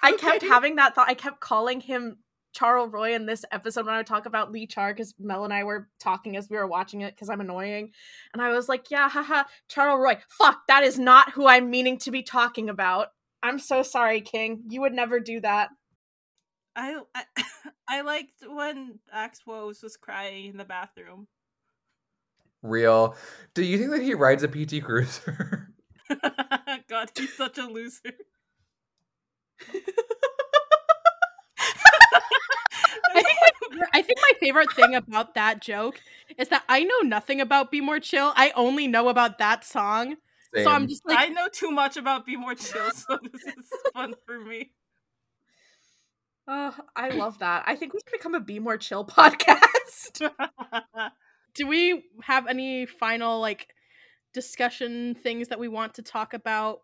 I 0.02 0.12
kept 0.12 0.36
Okay. 0.42 0.48
having 0.48 0.76
that 0.76 0.94
thought. 0.94 1.08
I 1.08 1.14
kept 1.14 1.40
calling 1.40 1.80
him 1.80 2.18
Charles 2.56 2.90
Roy 2.90 3.14
in 3.14 3.26
this 3.26 3.44
episode 3.52 3.84
when 3.84 3.94
I 3.94 4.02
talk 4.02 4.24
about 4.24 4.50
Lee 4.50 4.66
Char 4.66 4.94
because 4.94 5.14
Mel 5.18 5.44
and 5.44 5.52
I 5.52 5.64
were 5.64 5.88
talking 6.00 6.38
as 6.38 6.48
we 6.48 6.56
were 6.56 6.66
watching 6.66 7.02
it 7.02 7.14
because 7.14 7.28
I'm 7.28 7.42
annoying. 7.42 7.92
And 8.32 8.40
I 8.40 8.48
was 8.48 8.66
like, 8.66 8.90
yeah, 8.90 9.10
haha, 9.10 9.44
Charles 9.68 10.00
Roy. 10.02 10.16
Fuck, 10.38 10.62
that 10.68 10.82
is 10.82 10.98
not 10.98 11.32
who 11.32 11.46
I'm 11.46 11.68
meaning 11.68 11.98
to 11.98 12.10
be 12.10 12.22
talking 12.22 12.70
about. 12.70 13.08
I'm 13.42 13.58
so 13.58 13.82
sorry, 13.82 14.22
King. 14.22 14.62
You 14.70 14.80
would 14.80 14.94
never 14.94 15.20
do 15.20 15.40
that. 15.40 15.68
I, 16.74 16.98
I 17.14 17.24
I 17.88 18.00
liked 18.00 18.42
when 18.48 19.00
Axe 19.12 19.42
Woves 19.46 19.82
was 19.82 19.98
crying 19.98 20.46
in 20.46 20.56
the 20.56 20.64
bathroom. 20.64 21.28
Real. 22.62 23.16
Do 23.52 23.62
you 23.62 23.76
think 23.76 23.90
that 23.90 24.02
he 24.02 24.14
rides 24.14 24.42
a 24.42 24.48
PT 24.48 24.82
Cruiser? 24.82 25.74
God, 26.88 27.10
he's 27.16 27.36
such 27.36 27.58
a 27.58 27.66
loser. 27.66 28.14
I 33.16 33.22
think, 33.22 33.38
my, 33.72 33.86
I 33.94 34.02
think 34.02 34.18
my 34.20 34.32
favorite 34.40 34.72
thing 34.72 34.94
about 34.94 35.34
that 35.34 35.60
joke 35.60 36.00
is 36.38 36.48
that 36.48 36.64
I 36.68 36.84
know 36.84 37.00
nothing 37.02 37.40
about 37.40 37.70
Be 37.70 37.80
More 37.80 38.00
Chill. 38.00 38.32
I 38.36 38.52
only 38.54 38.86
know 38.86 39.08
about 39.08 39.38
that 39.38 39.64
song. 39.64 40.16
So 40.54 40.70
I'm 40.70 40.88
just 40.88 41.02
like, 41.06 41.18
I 41.18 41.28
know 41.28 41.48
too 41.52 41.70
much 41.70 41.96
about 41.96 42.24
Be 42.24 42.36
More 42.36 42.54
Chill, 42.54 42.90
so 42.92 43.18
this 43.32 43.42
is 43.42 43.70
fun 43.92 44.14
for 44.24 44.40
me. 44.40 44.70
Oh, 46.48 46.74
I 46.94 47.10
love 47.10 47.40
that. 47.40 47.64
I 47.66 47.74
think 47.74 47.92
we 47.92 48.00
should 48.00 48.12
become 48.12 48.34
a 48.34 48.40
Be 48.40 48.58
More 48.58 48.76
Chill 48.76 49.04
podcast. 49.06 50.30
do 51.54 51.66
we 51.66 52.04
have 52.22 52.46
any 52.46 52.86
final 52.86 53.40
like 53.40 53.68
discussion 54.32 55.14
things 55.14 55.48
that 55.48 55.58
we 55.58 55.68
want 55.68 55.94
to 55.94 56.02
talk 56.02 56.32
about? 56.32 56.80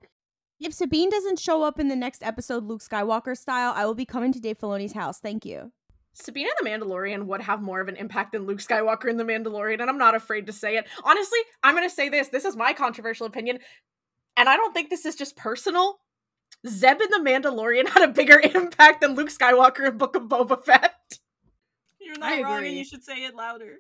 If 0.61 0.75
Sabine 0.75 1.11
doesn't 1.11 1.39
show 1.39 1.63
up 1.63 1.81
in 1.81 1.89
the 1.89 1.97
next 1.97 2.23
episode, 2.23 2.65
Luke 2.65 2.83
Skywalker 2.83 3.37
style, 3.37 3.73
I 3.75 3.85
will 3.87 3.95
be 3.95 4.05
coming 4.05 4.33
to 4.33 4.41
Dave 4.41 4.59
Filoni's 4.59 4.93
house. 4.93 5.19
Thank 5.19 5.45
you. 5.45 5.73
Sabina 6.15 6.51
the 6.61 6.69
Mandalorian 6.69 7.25
would 7.27 7.41
have 7.41 7.63
more 7.63 7.81
of 7.81 7.89
an 7.89 7.97
impact 7.97 8.33
than 8.33 8.47
Luke 8.47 8.59
Skywalker 8.59 9.09
in 9.09 9.17
The 9.17 9.25
Mandalorian, 9.25 9.81
and 9.81 9.89
I'm 9.89 9.99
not 9.99 10.15
afraid 10.15 10.47
to 10.47 10.53
say 10.53 10.77
it. 10.77 10.87
Honestly, 11.05 11.39
I'm 11.63 11.75
going 11.75 11.89
to 11.89 11.95
say 11.95 12.09
this. 12.09 12.29
This 12.29 12.45
is 12.45 12.55
my 12.55 12.73
controversial 12.73 13.27
opinion, 13.27 13.59
and 14.37 14.49
I 14.49 14.57
don't 14.57 14.75
think 14.75 14.91
this 14.91 15.07
is 15.07 15.17
just 15.17 15.37
personal. 15.37 16.01
Zeb 16.67 17.01
in 17.01 17.11
The 17.11 17.31
Mandalorian 17.31 17.89
had 17.95 18.09
a 18.09 18.13
bigger 18.13 18.41
impact 18.55 19.01
than 19.01 19.15
Luke 19.15 19.31
Skywalker 19.31 19.89
in 19.89 19.99
Book 19.99 20.17
of 20.17 20.25
Boba 20.25 20.63
Fett. 20.63 20.95
You're 21.99 22.17
I 22.21 22.41
not 22.41 22.51
wrong, 22.51 22.67
and 22.67 22.77
you 22.77 22.85
should 22.85 23.05
say 23.05 23.25
it 23.25 23.35
louder. 23.35 23.77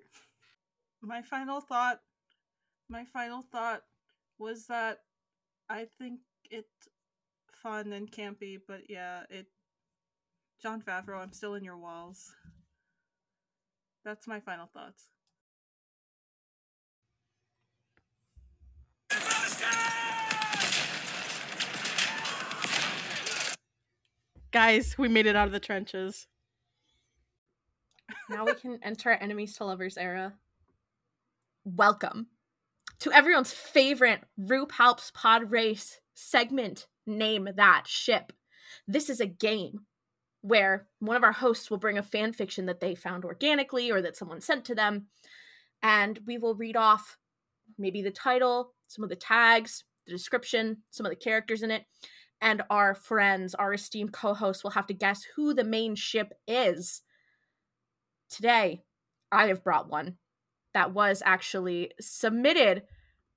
My 1.03 1.23
final 1.23 1.61
thought, 1.61 2.01
my 2.89 3.05
final 3.13 3.43
thought 3.43 3.83
was 4.39 4.67
that 4.69 5.01
I 5.69 5.87
think 5.99 6.21
it's 6.51 6.89
fun 7.63 7.93
and 7.93 8.11
campy, 8.11 8.59
but 8.67 8.83
yeah, 8.89 9.23
it. 9.29 9.47
Jon 10.63 10.81
Favreau, 10.81 11.21
I'm 11.21 11.33
still 11.33 11.57
in 11.57 11.65
your 11.65 11.77
walls. 11.77 12.31
That's 14.05 14.29
my 14.29 14.39
final 14.39 14.69
thoughts. 14.73 15.09
Guys, 24.53 24.97
we 24.97 25.09
made 25.09 25.27
it 25.27 25.35
out 25.35 25.49
of 25.49 25.53
the 25.53 25.59
trenches. 25.59 26.29
Now 28.31 28.45
we 28.45 28.55
can 28.55 28.79
enter 28.85 29.11
our 29.11 29.19
enemies 29.21 29.57
to 29.57 29.65
lovers 29.65 29.99
era. 29.99 30.35
Welcome 31.65 32.29
to 33.01 33.11
everyone's 33.11 33.53
favorite 33.53 34.21
RuPalp's 34.39 35.11
Podrace 35.11 35.99
segment. 36.15 36.87
Name 37.05 37.49
that 37.57 37.89
ship. 37.89 38.33
This 38.87 39.11
is 39.11 39.21
a 39.21 39.27
game 39.27 39.87
where 40.43 40.89
one 40.99 41.17
of 41.17 41.25
our 41.25 41.33
hosts 41.33 41.71
will 41.71 41.79
bring 41.79 41.99
a 41.99 42.03
fan 42.03 42.33
fiction 42.33 42.67
that 42.67 42.81
they 42.81 42.95
found 42.95 43.25
organically 43.25 43.91
or 43.91 44.03
that 44.03 44.17
someone 44.17 44.41
sent 44.41 44.65
to 44.67 44.75
them, 44.75 45.07
and 45.83 46.19
we 46.27 46.37
will 46.37 46.55
read 46.55 46.77
off 46.77 47.17
maybe 47.79 48.03
the 48.03 48.11
title, 48.11 48.75
some 48.89 49.03
of 49.03 49.11
the 49.11 49.17
tags, 49.17 49.85
the 50.07 50.13
description, 50.13 50.79
some 50.91 51.07
of 51.07 51.11
the 51.11 51.17
characters 51.17 51.63
in 51.63 51.71
it, 51.71 51.85
and 52.41 52.63
our 52.71 52.95
friends, 52.95 53.55
our 53.55 53.73
esteemed 53.73 54.13
co 54.13 54.35
hosts, 54.35 54.65
will 54.65 54.73
have 54.73 54.87
to 54.89 54.95
guess 54.95 55.23
who 55.37 55.55
the 55.55 55.65
main 55.65 55.95
ship 55.95 56.33
is. 56.47 57.03
Today, 58.29 58.83
I 59.31 59.47
have 59.47 59.63
brought 59.63 59.89
one 59.89 60.17
that 60.75 60.93
was 60.93 61.23
actually 61.25 61.93
submitted 62.01 62.83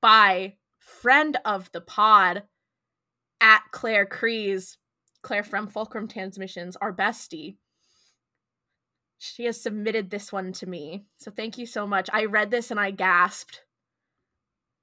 by 0.01 0.55
friend 0.79 1.37
of 1.45 1.71
the 1.71 1.81
pod 1.81 2.43
at 3.41 3.61
Claire 3.71 4.05
Crees, 4.05 4.77
Claire 5.25 5.43
from 5.43 5.65
Fulcrum 5.65 6.07
Transmissions, 6.07 6.75
our 6.75 6.93
bestie. 6.93 7.55
She 9.17 9.45
has 9.45 9.59
submitted 9.59 10.11
this 10.11 10.31
one 10.31 10.53
to 10.53 10.67
me. 10.67 11.05
So 11.17 11.31
thank 11.31 11.57
you 11.57 11.65
so 11.65 11.87
much. 11.87 12.11
I 12.13 12.25
read 12.25 12.51
this 12.51 12.69
and 12.69 12.79
I 12.79 12.91
gasped. 12.91 13.63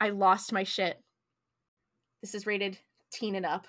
I 0.01 0.09
lost 0.09 0.53
my 0.53 0.65
shit. 0.65 1.01
This 2.23 2.35
is 2.35 2.45
rated 2.45 2.77
teen 3.13 3.37
and 3.37 3.47
up. 3.47 3.69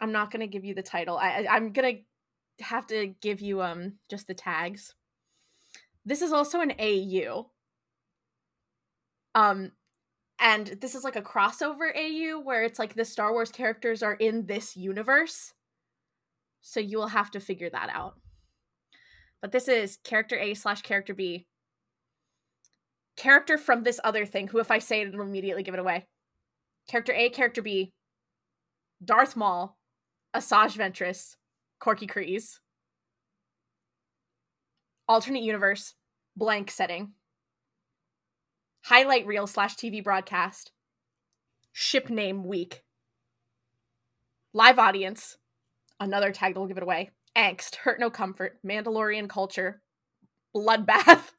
I'm 0.00 0.12
not 0.12 0.30
gonna 0.30 0.46
give 0.46 0.64
you 0.64 0.74
the 0.74 0.82
title. 0.82 1.18
I, 1.18 1.30
I 1.30 1.56
I'm 1.56 1.72
gonna 1.72 1.94
have 2.60 2.86
to 2.88 3.08
give 3.20 3.40
you 3.40 3.62
um 3.62 3.94
just 4.08 4.28
the 4.28 4.34
tags. 4.34 4.94
This 6.04 6.22
is 6.22 6.32
also 6.32 6.60
an 6.60 6.72
AU. 6.78 7.50
Um 9.34 9.72
and 10.38 10.66
this 10.80 10.94
is 10.94 11.04
like 11.04 11.16
a 11.16 11.22
crossover 11.22 11.90
AU 11.96 12.40
where 12.40 12.62
it's 12.62 12.78
like 12.78 12.94
the 12.94 13.04
Star 13.04 13.32
Wars 13.32 13.50
characters 13.50 14.02
are 14.02 14.14
in 14.14 14.46
this 14.46 14.76
universe. 14.76 15.54
So 16.60 16.80
you 16.80 16.98
will 16.98 17.08
have 17.08 17.30
to 17.30 17.40
figure 17.40 17.70
that 17.70 17.90
out. 17.92 18.14
But 19.40 19.52
this 19.52 19.68
is 19.68 19.98
character 20.04 20.38
A 20.38 20.54
slash 20.54 20.82
character 20.82 21.14
B. 21.14 21.46
Character 23.16 23.56
from 23.56 23.82
this 23.82 24.00
other 24.04 24.26
thing, 24.26 24.48
who 24.48 24.58
if 24.58 24.70
I 24.70 24.78
say 24.78 25.00
it, 25.00 25.08
it'll 25.08 25.22
immediately 25.22 25.62
give 25.62 25.74
it 25.74 25.80
away. 25.80 26.06
Character 26.88 27.12
A, 27.14 27.30
character 27.30 27.62
B, 27.62 27.92
Darth 29.02 29.36
Maul, 29.36 29.76
Asajj 30.34 30.76
Ventress, 30.76 31.36
Korkie 31.80 32.10
Kryze. 32.10 32.58
Alternate 35.08 35.42
universe, 35.42 35.94
blank 36.36 36.70
setting. 36.70 37.12
Highlight 38.86 39.26
reel 39.26 39.48
slash 39.48 39.74
TV 39.74 40.02
broadcast. 40.02 40.70
Ship 41.72 42.08
name 42.08 42.44
week. 42.44 42.82
Live 44.54 44.78
audience. 44.78 45.36
Another 45.98 46.30
tag 46.30 46.54
that 46.54 46.60
will 46.60 46.68
give 46.68 46.76
it 46.76 46.82
away. 46.84 47.10
Angst, 47.36 47.74
hurt 47.76 47.98
no 47.98 48.10
comfort, 48.10 48.58
Mandalorian 48.64 49.28
culture, 49.28 49.82
bloodbath, 50.54 51.32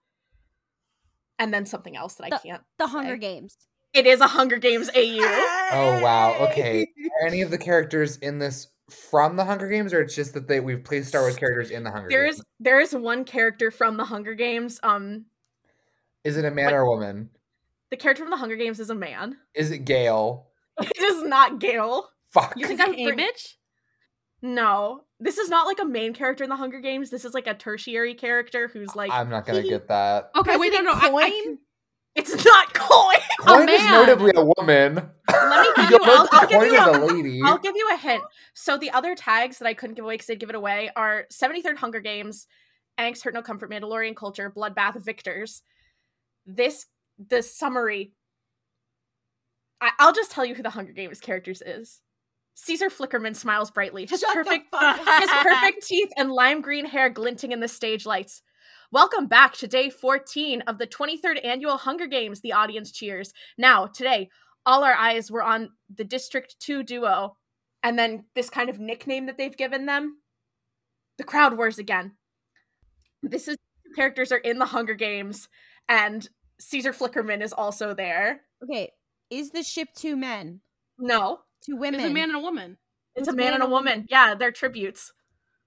and 1.39 1.53
then 1.53 1.65
something 1.65 1.95
else 1.95 2.15
that 2.15 2.25
I 2.33 2.37
can't. 2.37 2.61
The 2.79 2.85
say. 2.87 2.91
Hunger 2.91 3.15
Games. 3.15 3.55
It 3.93 4.05
is 4.05 4.19
a 4.19 4.27
Hunger 4.27 4.57
Games 4.57 4.89
AU. 4.93 5.19
Oh 5.69 6.01
wow. 6.01 6.47
Okay. 6.49 6.87
Are 7.21 7.27
any 7.27 7.41
of 7.41 7.49
the 7.51 7.57
characters 7.57 8.17
in 8.17 8.39
this 8.39 8.67
from 8.89 9.35
the 9.37 9.43
Hunger 9.45 9.69
Games, 9.69 9.93
or 9.93 10.01
it's 10.01 10.15
just 10.15 10.33
that 10.33 10.47
they 10.47 10.59
we've 10.59 10.83
placed 10.83 11.09
Star 11.09 11.21
Wars 11.21 11.35
characters 11.37 11.71
in 11.71 11.83
the 11.83 11.91
Hunger 11.91 12.07
There 12.09 12.23
Games? 12.25 12.37
is 12.37 12.43
there 12.59 12.79
is 12.79 12.93
one 12.93 13.23
character 13.25 13.69
from 13.71 13.97
the 13.97 14.05
Hunger 14.05 14.33
Games. 14.33 14.79
Um, 14.83 15.25
Is 16.23 16.37
it 16.37 16.45
a 16.45 16.51
man 16.51 16.65
What- 16.65 16.73
or 16.73 16.81
a 16.81 16.89
woman? 16.89 17.29
The 17.91 17.97
character 17.97 18.23
from 18.23 18.31
the 18.31 18.37
Hunger 18.37 18.55
Games 18.55 18.79
is 18.79 18.89
a 18.89 18.95
man. 18.95 19.37
Is 19.55 19.71
it 19.71 19.79
Gale? 19.85 20.47
It 20.79 20.97
is 21.01 21.23
not 21.23 21.59
Gale. 21.59 22.07
Fuck. 22.31 22.53
You 22.57 22.67
think 22.67 22.81
I'm 22.81 22.93
a 22.93 23.05
bring- 23.05 23.17
bitch? 23.19 23.53
No, 24.43 25.01
this 25.19 25.39
is 25.39 25.49
not 25.49 25.65
like 25.65 25.79
a 25.79 25.85
main 25.85 26.13
character 26.13 26.43
in 26.43 26.49
the 26.51 26.55
Hunger 26.55 26.79
Games. 26.79 27.09
This 27.09 27.25
is 27.25 27.33
like 27.33 27.47
a 27.47 27.55
tertiary 27.55 28.13
character 28.13 28.67
who's 28.67 28.95
like. 28.95 29.11
I'm 29.11 29.29
not 29.29 29.45
gonna 29.47 29.61
He- 29.61 29.69
get 29.69 29.87
that. 29.87 30.29
Okay, 30.35 30.57
wait, 30.57 30.71
no, 30.73 30.81
no. 30.81 30.91
President 30.91 31.15
I, 31.23 31.25
I 31.25 31.29
can- 31.29 31.57
it's 32.15 32.45
not 32.45 32.73
Coin. 32.73 33.15
Coin 33.41 33.69
is 33.69 33.81
man. 33.81 33.91
notably 33.93 34.31
a 34.35 34.43
woman. 34.57 35.09
Let 35.29 35.77
me 35.77 35.83
give 35.89 35.89
You'll 35.91 35.99
you. 36.01 36.05
know 36.07 36.15
I'll, 36.15 36.27
I'll 36.31 36.47
give 36.47 36.59
Coin 36.59 36.71
you. 36.71 36.79
is 36.79 36.87
A, 36.87 36.91
a 36.99 37.05
lady. 37.05 37.41
I'll 37.43 37.57
give 37.57 37.75
you 37.75 37.89
a 37.93 37.97
hint. 37.97 38.23
So 38.53 38.77
the 38.77 38.91
other 38.91 39.15
tags 39.15 39.57
that 39.59 39.67
I 39.67 39.73
couldn't 39.73 39.95
give 39.95 40.05
away 40.05 40.15
because 40.15 40.27
they'd 40.27 40.39
give 40.39 40.49
it 40.49 40.55
away 40.55 40.89
are 40.95 41.25
73rd 41.31 41.77
Hunger 41.77 41.99
Games, 41.99 42.45
Angst, 42.99 43.23
Hurt 43.23 43.33
No 43.33 43.41
Comfort, 43.41 43.69
Mandalorian 43.71 44.15
Culture, 44.15 44.51
Bloodbath, 44.55 45.03
Victors. 45.03 45.61
This 46.45 46.85
the 47.17 47.41
summary. 47.41 48.13
I, 49.81 49.91
I'll 49.99 50.13
just 50.13 50.31
tell 50.31 50.45
you 50.45 50.55
who 50.55 50.63
the 50.63 50.69
Hunger 50.69 50.93
Games 50.93 51.19
characters 51.19 51.61
is. 51.65 52.01
Caesar 52.55 52.89
Flickerman 52.89 53.35
smiles 53.35 53.69
brightly. 53.69 54.07
His 54.07 54.21
Shut 54.21 54.33
perfect 54.33 54.65
his 54.73 55.29
perfect 55.29 55.85
teeth 55.85 56.09
and 56.17 56.31
lime 56.31 56.61
green 56.61 56.85
hair 56.85 57.09
glinting 57.09 57.51
in 57.51 57.59
the 57.59 57.67
stage 57.67 58.05
lights. 58.05 58.41
Welcome 58.91 59.27
back 59.27 59.53
to 59.55 59.67
day 59.67 59.89
14 59.89 60.61
of 60.61 60.77
the 60.77 60.87
23rd 60.87 61.45
annual 61.45 61.77
Hunger 61.77 62.07
Games, 62.07 62.41
the 62.41 62.53
audience 62.53 62.91
cheers. 62.91 63.33
Now, 63.57 63.85
today, 63.85 64.29
all 64.65 64.83
our 64.83 64.93
eyes 64.93 65.29
were 65.29 65.43
on 65.43 65.69
the 65.93 66.03
District 66.03 66.55
2 66.59 66.83
duo, 66.83 67.35
and 67.83 67.99
then 67.99 68.25
this 68.33 68.49
kind 68.49 68.69
of 68.69 68.79
nickname 68.79 69.27
that 69.27 69.37
they've 69.37 69.55
given 69.55 69.85
them 69.85 70.17
the 71.17 71.23
Crowd 71.23 71.57
Wars 71.57 71.79
again. 71.79 72.13
This 73.21 73.47
is 73.47 73.57
characters 73.95 74.31
are 74.31 74.37
in 74.37 74.57
the 74.57 74.65
Hunger 74.65 74.93
Games, 74.93 75.47
and 75.89 76.27
Caesar 76.59 76.91
Flickerman 76.93 77.41
is 77.41 77.53
also 77.53 77.93
there. 77.93 78.41
Okay, 78.63 78.91
is 79.29 79.51
the 79.51 79.63
ship 79.63 79.89
two 79.95 80.15
men? 80.15 80.61
No, 80.97 81.39
Two 81.61 81.75
women? 81.75 81.99
It's 81.99 82.09
a 82.09 82.13
man 82.13 82.29
and 82.29 82.37
a 82.37 82.41
woman. 82.41 82.77
it's 83.15 83.27
a 83.27 83.33
man 83.33 83.53
and 83.53 83.63
a 83.63 83.67
woman. 83.67 84.05
Yeah, 84.09 84.35
they're 84.35 84.51
tributes. 84.51 85.11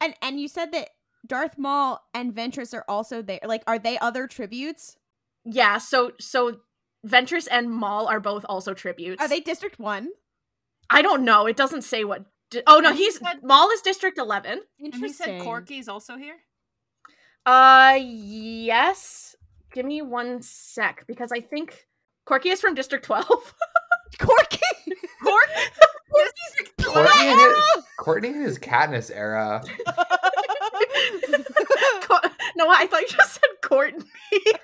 and 0.01 0.15
and 0.23 0.41
you 0.41 0.49
said 0.49 0.73
that 0.73 0.91
Darth 1.27 1.59
Maul 1.59 2.01
and 2.15 2.35
Ventress 2.35 2.73
are 2.75 2.85
also 2.89 3.23
there. 3.23 3.41
Like, 3.45 3.63
are 3.67 3.79
they 3.79 3.99
other 3.99 4.27
tributes? 4.27 4.97
Yeah, 5.45 5.79
so 5.79 6.13
so 6.19 6.61
Ventress 7.07 7.47
and 7.51 7.71
Maul 7.71 8.07
are 8.09 8.21
both 8.21 8.45
also 8.49 8.73
tributes. 8.75 9.21
Are 9.23 9.29
they 9.29 9.41
District 9.41 9.79
One? 9.79 10.09
I 10.89 11.03
don't 11.03 11.25
know. 11.25 11.47
It 11.47 11.57
doesn't 11.57 11.83
say 11.83 12.05
what. 12.05 12.25
Di- 12.51 12.63
oh 12.67 12.81
no, 12.81 12.93
he's 12.93 13.19
said- 13.19 13.43
Maul 13.45 13.71
is 13.71 13.81
District 13.83 14.19
Eleven. 14.19 14.63
And 14.81 14.95
he 14.95 15.09
said 15.11 15.43
Korkie's 15.43 15.89
also 15.89 16.17
here. 16.17 16.37
Uh, 17.47 17.99
yes. 18.01 19.30
Give 19.73 19.87
me 19.87 20.03
one 20.03 20.43
sec 20.43 21.05
because 21.07 21.31
I 21.33 21.41
think 21.41 21.87
Korkie 22.27 22.53
is 22.53 22.61
from 22.61 22.75
District 22.75 23.05
Twelve. 23.05 23.27
Korkie. 24.19 24.59
Korkie? 25.25 25.69
Courtney 26.85 27.29
in 27.29 27.39
his, 27.39 27.85
Courtney 27.99 28.29
in 28.31 28.41
his 28.41 28.59
Katniss 28.59 29.11
era. 29.15 29.63
No, 32.57 32.69
I 32.69 32.87
thought 32.87 33.01
you 33.01 33.09
just 33.09 33.35
said 33.35 33.49
Courtney. 33.63 34.05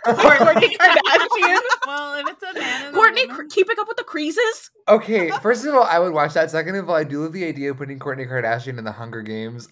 Courtney 0.05 0.77
Kardashian. 0.77 1.59
well, 1.87 2.15
if 2.17 2.29
it's 2.29 2.43
a 2.43 2.53
man 2.61 2.93
Courtney, 2.93 3.23
a 3.23 3.27
cr- 3.27 3.33
woman, 3.33 3.49
keeping 3.49 3.77
up 3.79 3.89
with 3.89 3.97
the 3.97 4.05
creases. 4.05 4.71
Okay, 4.87 5.31
first 5.41 5.65
of 5.65 5.75
all, 5.75 5.85
I 5.85 5.99
would 5.99 6.13
watch 6.13 6.35
that. 6.35 6.51
Second 6.51 6.77
of 6.77 6.91
all, 6.91 6.97
I 6.97 7.05
do 7.05 7.23
love 7.23 7.33
the 7.33 7.47
idea 7.47 7.71
of 7.71 7.79
putting 7.79 7.99
Courtney 7.99 8.27
Kardashian 8.27 8.77
in 8.77 8.85
the 8.85 8.93
Hunger 8.93 9.23
Games. 9.23 9.69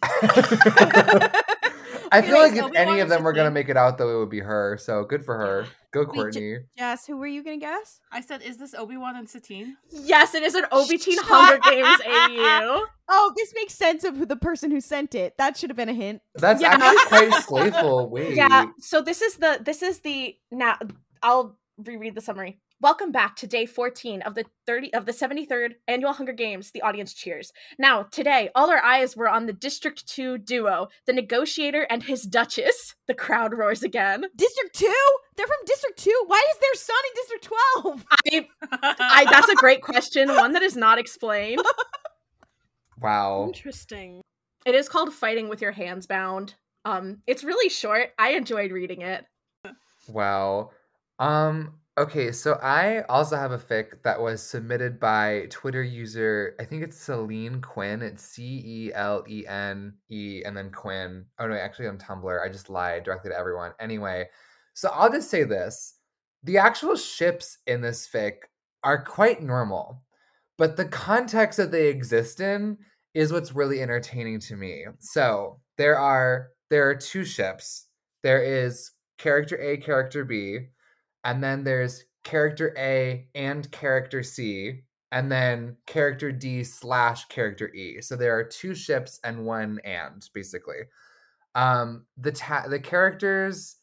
I 2.12 2.22
feel 2.22 2.38
like 2.38 2.54
if 2.54 2.74
any 2.74 3.00
of 3.00 3.08
them 3.08 3.22
were 3.22 3.32
gonna 3.32 3.50
make 3.50 3.68
it 3.68 3.76
out, 3.76 3.98
though, 3.98 4.16
it 4.16 4.18
would 4.18 4.30
be 4.30 4.40
her. 4.40 4.76
So 4.78 5.04
good 5.04 5.24
for 5.24 5.36
her. 5.36 5.66
Go, 5.92 6.00
Wait, 6.00 6.08
J- 6.08 6.14
Courtney. 6.14 6.56
Jess, 6.76 7.06
who 7.06 7.16
were 7.16 7.26
you 7.26 7.44
gonna 7.44 7.58
guess? 7.58 8.00
I 8.10 8.20
said, 8.20 8.42
is 8.42 8.56
this 8.56 8.74
Obi 8.74 8.96
Wan 8.96 9.14
and 9.16 9.28
Satine? 9.28 9.76
Yes, 9.90 10.34
it 10.34 10.42
is 10.42 10.54
an 10.56 10.64
Obitine 10.72 11.18
Hunger 11.20 11.58
Games 11.58 12.00
AU. 12.06 12.84
Oh, 13.06 13.34
this 13.36 13.52
makes 13.54 13.74
sense 13.74 14.02
of 14.02 14.16
who 14.16 14.24
the 14.24 14.34
person 14.34 14.70
who 14.70 14.80
sent 14.80 15.14
it. 15.14 15.34
That 15.36 15.58
should 15.58 15.68
have 15.68 15.76
been 15.76 15.90
a 15.90 15.94
hint. 15.94 16.22
That's 16.36 16.62
Yeah. 16.62 16.78
actually 16.80 17.06
quite 17.28 17.42
slayful. 17.46 18.08
Wait. 18.08 18.34
Yeah. 18.34 18.68
So 18.80 19.02
this 19.02 19.20
is 19.20 19.36
the 19.36 19.60
this 19.62 19.82
is 19.82 20.00
the 20.00 20.34
now 20.50 20.78
I'll 21.22 21.58
reread 21.78 22.14
the 22.14 22.20
summary. 22.20 22.58
Welcome 22.80 23.12
back 23.12 23.36
to 23.36 23.46
day 23.46 23.66
14 23.66 24.22
of 24.22 24.34
the 24.34 24.44
30 24.66 24.94
of 24.94 25.06
the 25.06 25.12
73rd 25.12 25.74
annual 25.88 26.12
Hunger 26.12 26.32
Games. 26.32 26.70
The 26.70 26.82
audience 26.82 27.14
cheers. 27.14 27.52
Now, 27.78 28.02
today, 28.04 28.50
all 28.54 28.70
our 28.70 28.82
eyes 28.82 29.16
were 29.16 29.28
on 29.28 29.46
the 29.46 29.52
District 29.52 30.06
2 30.06 30.38
duo, 30.38 30.88
the 31.06 31.12
negotiator 31.12 31.86
and 31.88 32.02
his 32.02 32.22
duchess. 32.22 32.94
The 33.06 33.14
crowd 33.14 33.54
roars 33.54 33.82
again. 33.82 34.24
District 34.36 34.74
Two? 34.74 34.92
They're 35.36 35.46
from 35.46 35.56
District 35.66 35.98
Two. 35.98 36.24
Why 36.26 36.42
is 36.52 36.58
their 36.60 36.74
son 36.74 36.96
in 37.08 37.14
District 37.14 37.44
Twelve? 37.44 38.04
I, 38.10 38.48
I 38.98 39.26
that's 39.30 39.48
a 39.48 39.54
great 39.54 39.82
question, 39.82 40.28
one 40.28 40.52
that 40.52 40.62
is 40.62 40.76
not 40.76 40.98
explained. 40.98 41.62
Wow. 43.00 43.44
Interesting. 43.48 44.22
It 44.64 44.74
is 44.74 44.88
called 44.88 45.12
Fighting 45.12 45.48
with 45.48 45.60
Your 45.60 45.72
Hands 45.72 46.06
Bound. 46.06 46.54
Um, 46.84 47.18
it's 47.26 47.44
really 47.44 47.68
short. 47.68 48.10
I 48.18 48.30
enjoyed 48.30 48.72
reading 48.72 49.02
it. 49.02 49.26
Wow. 50.08 50.70
Um, 51.18 51.74
okay, 51.96 52.32
so 52.32 52.54
I 52.54 53.02
also 53.02 53.36
have 53.36 53.52
a 53.52 53.58
fic 53.58 54.02
that 54.02 54.20
was 54.20 54.42
submitted 54.42 54.98
by 54.98 55.46
Twitter 55.50 55.82
user, 55.82 56.54
I 56.60 56.64
think 56.64 56.82
it's 56.82 56.98
Celene 56.98 57.62
Quinn. 57.62 58.02
It's 58.02 58.24
C 58.24 58.62
E 58.64 58.92
L 58.94 59.24
E 59.28 59.46
N 59.46 59.94
E 60.10 60.42
and 60.44 60.56
then 60.56 60.70
Quinn. 60.70 61.26
Oh 61.38 61.46
no, 61.46 61.54
actually 61.54 61.88
on 61.88 61.98
Tumblr. 61.98 62.44
I 62.44 62.48
just 62.48 62.70
lied 62.70 63.04
directly 63.04 63.30
to 63.30 63.38
everyone. 63.38 63.72
Anyway, 63.80 64.28
so 64.74 64.90
I'll 64.92 65.10
just 65.12 65.30
say 65.30 65.44
this. 65.44 65.94
The 66.42 66.58
actual 66.58 66.96
ships 66.96 67.58
in 67.66 67.80
this 67.80 68.08
fic 68.08 68.34
are 68.82 69.02
quite 69.02 69.42
normal, 69.42 70.02
but 70.58 70.76
the 70.76 70.84
context 70.84 71.56
that 71.56 71.70
they 71.70 71.88
exist 71.88 72.40
in 72.40 72.76
is 73.14 73.32
what's 73.32 73.54
really 73.54 73.80
entertaining 73.80 74.40
to 74.40 74.56
me. 74.56 74.84
So 74.98 75.60
there 75.78 75.98
are 75.98 76.48
there 76.70 76.88
are 76.88 76.94
two 76.94 77.24
ships. 77.24 77.86
There 78.22 78.42
is 78.42 78.90
character 79.18 79.60
A, 79.60 79.76
character 79.76 80.24
B, 80.24 80.58
and 81.24 81.42
then 81.42 81.64
there's 81.64 82.04
character 82.22 82.74
A 82.78 83.26
and 83.34 83.70
character 83.70 84.22
C, 84.22 84.82
and 85.12 85.30
then 85.30 85.76
character 85.86 86.32
D 86.32 86.64
slash 86.64 87.26
character 87.26 87.72
E. 87.74 88.00
So 88.00 88.16
there 88.16 88.36
are 88.36 88.44
two 88.44 88.74
ships 88.74 89.20
and 89.24 89.44
one 89.44 89.78
and 89.84 90.28
basically. 90.34 90.82
Um, 91.54 92.06
the 92.16 92.32
ta- 92.32 92.66
the 92.68 92.80
characters, 92.80 93.76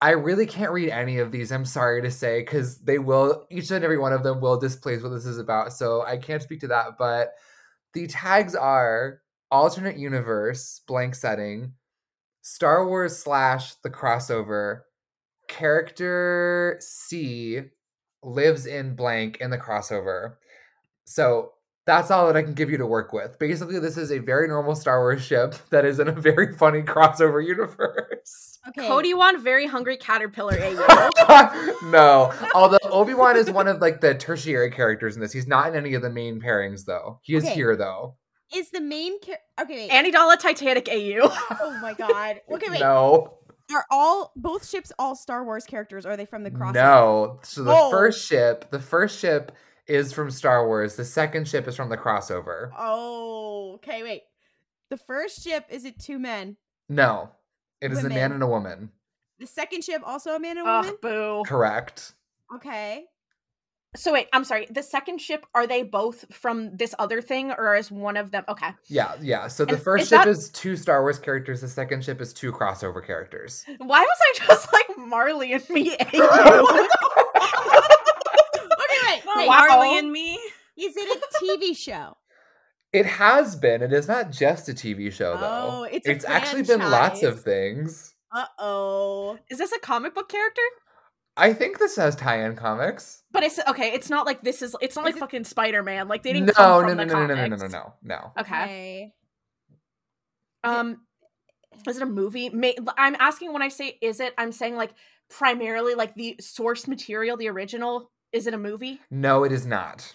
I 0.00 0.10
really 0.10 0.46
can't 0.46 0.70
read 0.70 0.90
any 0.90 1.18
of 1.18 1.32
these. 1.32 1.50
I'm 1.50 1.64
sorry 1.64 2.02
to 2.02 2.10
say 2.10 2.40
because 2.40 2.78
they 2.78 2.98
will 2.98 3.46
each 3.50 3.70
and 3.70 3.84
every 3.84 3.98
one 3.98 4.12
of 4.12 4.22
them 4.22 4.40
will 4.40 4.58
displace 4.58 5.02
what 5.02 5.10
this 5.10 5.26
is 5.26 5.38
about. 5.38 5.72
So 5.72 6.02
I 6.02 6.16
can't 6.16 6.42
speak 6.42 6.60
to 6.60 6.68
that, 6.68 6.96
but 6.98 7.32
the 7.94 8.06
tags 8.06 8.54
are 8.54 9.20
alternate 9.50 9.96
universe, 9.96 10.82
blank 10.86 11.14
setting, 11.14 11.72
Star 12.42 12.86
Wars 12.86 13.18
slash 13.18 13.74
the 13.82 13.90
crossover, 13.90 14.82
character 15.48 16.76
C 16.80 17.60
lives 18.22 18.66
in 18.66 18.94
blank 18.94 19.38
in 19.40 19.50
the 19.50 19.58
crossover. 19.58 20.34
So 21.04 21.52
that's 21.86 22.10
all 22.10 22.26
that 22.26 22.36
I 22.36 22.42
can 22.42 22.52
give 22.52 22.70
you 22.70 22.76
to 22.76 22.86
work 22.86 23.12
with. 23.14 23.38
Basically, 23.38 23.78
this 23.78 23.96
is 23.96 24.12
a 24.12 24.18
very 24.18 24.46
normal 24.46 24.74
Star 24.74 25.00
Wars 25.00 25.22
ship 25.24 25.54
that 25.70 25.84
is 25.86 25.98
in 25.98 26.08
a 26.08 26.12
very 26.12 26.54
funny 26.54 26.82
crossover 26.82 27.44
universe. 27.44 28.54
Okay. 28.68 28.86
Cody 28.86 29.14
Wan, 29.14 29.42
very 29.42 29.64
hungry 29.66 29.96
caterpillar 29.96 30.52
AU. 30.60 31.10
no, 31.90 32.34
although 32.54 32.76
Obi 32.84 33.14
Wan 33.14 33.34
is 33.34 33.50
one 33.50 33.66
of 33.66 33.80
like 33.80 34.02
the 34.02 34.14
tertiary 34.14 34.70
characters 34.70 35.14
in 35.14 35.22
this. 35.22 35.32
He's 35.32 35.46
not 35.46 35.68
in 35.70 35.74
any 35.76 35.94
of 35.94 36.02
the 36.02 36.10
main 36.10 36.38
pairings 36.38 36.84
though. 36.84 37.18
He 37.22 37.34
is 37.34 37.44
Okay. 37.44 37.54
here 37.54 37.76
though. 37.76 38.16
is 38.54 38.70
the 38.70 38.82
main 38.82 39.18
char- 39.22 39.38
Okay, 39.62 39.88
wait. 39.88 39.90
Anidala 39.90 40.38
Titanic 40.38 40.86
AU. 40.90 41.20
oh 41.62 41.78
my 41.80 41.94
god. 41.94 42.42
Okay, 42.52 42.68
wait. 42.68 42.80
No, 42.80 43.38
Are 43.72 43.84
all 43.90 44.32
both 44.36 44.66
ships 44.68 44.92
all 44.98 45.14
Star 45.14 45.44
Wars 45.44 45.64
characters? 45.64 46.06
Or 46.06 46.10
are 46.12 46.16
they 46.16 46.24
from 46.24 46.42
the 46.42 46.50
crossover? 46.50 46.74
no. 46.74 47.40
So 47.42 47.62
the 47.64 47.72
Oh. 47.74 47.90
first 47.90 48.26
ship, 48.26 48.70
the 48.70 48.80
first 48.80 49.18
ship 49.18 49.52
is 49.86 50.12
from 50.12 50.30
Star 50.30 50.66
Wars. 50.66 50.96
The 50.96 51.04
second 51.04 51.46
ship 51.48 51.66
is 51.68 51.76
from 51.76 51.88
the 51.88 51.96
crossover. 51.96 52.70
Oh, 52.78 53.72
okay, 53.74 54.02
wait. 54.02 54.22
The 54.90 54.96
first 54.96 55.42
ship 55.42 55.66
is 55.70 55.84
it 55.84 55.98
two 55.98 56.18
men? 56.18 56.56
No, 56.88 57.30
it 57.80 57.92
is 57.92 58.02
a 58.04 58.08
man 58.08 58.32
and 58.32 58.42
a 58.42 58.46
woman. 58.46 58.90
The 59.38 59.46
second 59.46 59.84
ship 59.84 60.02
also 60.04 60.34
a 60.34 60.38
man 60.40 60.56
and 60.58 60.66
a 60.66 60.70
Ugh, 60.70 60.84
woman? 60.84 60.98
boo. 61.02 61.42
Correct. 61.46 62.14
Okay. 62.54 63.04
So 63.96 64.12
wait, 64.12 64.28
I'm 64.34 64.44
sorry. 64.44 64.66
The 64.70 64.82
second 64.82 65.18
ship, 65.20 65.46
are 65.54 65.66
they 65.66 65.82
both 65.82 66.24
from 66.32 66.76
this 66.76 66.94
other 66.98 67.22
thing, 67.22 67.52
or 67.52 67.74
is 67.74 67.90
one 67.90 68.16
of 68.18 68.30
them? 68.30 68.44
Okay. 68.48 68.68
Yeah, 68.86 69.14
yeah. 69.20 69.48
So 69.48 69.64
the 69.64 69.74
And 69.74 69.82
first 69.82 70.02
is 70.02 70.08
ship 70.10 70.18
that- 70.24 70.28
is 70.28 70.50
two 70.50 70.76
Star 70.76 71.00
Wars 71.02 71.18
characters. 71.18 71.62
The 71.62 71.68
second 71.68 72.04
ship 72.04 72.20
is 72.20 72.32
two 72.34 72.52
crossover 72.52 73.04
characters. 73.04 73.64
Why 73.78 74.00
was 74.00 74.18
I 74.20 74.46
just 74.46 74.72
like 74.72 74.86
Marley 74.98 75.52
and 75.54 75.68
me 75.70 75.96
AU? 76.14 76.88
Okay, 78.90 79.22
wait. 79.26 79.36
Wait. 79.36 79.48
Wow. 79.48 79.66
Marley 79.68 79.98
and 79.98 80.12
me. 80.12 80.34
Is 80.76 80.94
it 80.96 81.18
a 81.22 81.44
TV 81.44 81.76
show? 81.76 82.16
It 82.92 83.06
has 83.06 83.56
been. 83.56 83.82
It 83.82 83.92
is 83.92 84.06
not 84.08 84.30
just 84.30 84.68
a 84.68 84.72
TV 84.72 85.12
show 85.12 85.36
though. 85.36 85.46
Oh, 85.46 85.70
though. 85.80 85.98
it's 86.04 86.24
a 86.24 86.30
actually 86.30 86.62
been 86.62 86.80
lots 86.80 87.22
of 87.22 87.42
things. 87.42 88.14
Uh 88.34 88.44
oh. 88.58 89.38
is 89.50 89.58
this 89.58 89.72
a 89.72 89.78
comic 89.78 90.14
book 90.14 90.28
character? 90.28 90.62
I 91.36 91.52
think 91.52 91.78
this 91.78 91.96
has 91.96 92.16
tie-in 92.16 92.56
comics. 92.56 93.17
But 93.30 93.42
it's 93.42 93.58
okay. 93.68 93.92
It's 93.92 94.08
not 94.08 94.24
like 94.26 94.42
this 94.42 94.62
is. 94.62 94.74
It's 94.80 94.96
not 94.96 95.04
like 95.04 95.16
fucking 95.16 95.44
Spider 95.44 95.82
Man. 95.82 96.08
Like 96.08 96.22
they 96.22 96.32
didn't 96.32 96.46
No, 96.46 96.52
come 96.54 96.82
no, 96.82 96.88
from 96.88 96.96
no, 96.96 97.04
the 97.04 97.06
no, 97.06 97.14
no, 97.14 97.26
no, 97.26 97.34
no, 97.34 97.34
no, 97.44 97.56
comics. 97.56 97.72
no, 97.72 97.92
no. 98.02 98.32
Okay. 98.38 99.12
Um, 100.64 101.02
is 101.86 101.96
it 101.96 102.02
a 102.02 102.06
movie? 102.06 102.48
May- 102.50 102.76
I'm 102.96 103.16
asking 103.20 103.52
when 103.52 103.62
I 103.62 103.68
say 103.68 103.98
is 104.00 104.20
it. 104.20 104.34
I'm 104.38 104.52
saying 104.52 104.76
like 104.76 104.92
primarily 105.30 105.94
like 105.94 106.14
the 106.14 106.36
source 106.40 106.88
material, 106.88 107.36
the 107.36 107.48
original. 107.48 108.10
Is 108.32 108.46
it 108.46 108.54
a 108.54 108.58
movie? 108.58 109.00
No, 109.10 109.44
it 109.44 109.52
is 109.52 109.66
not. 109.66 110.14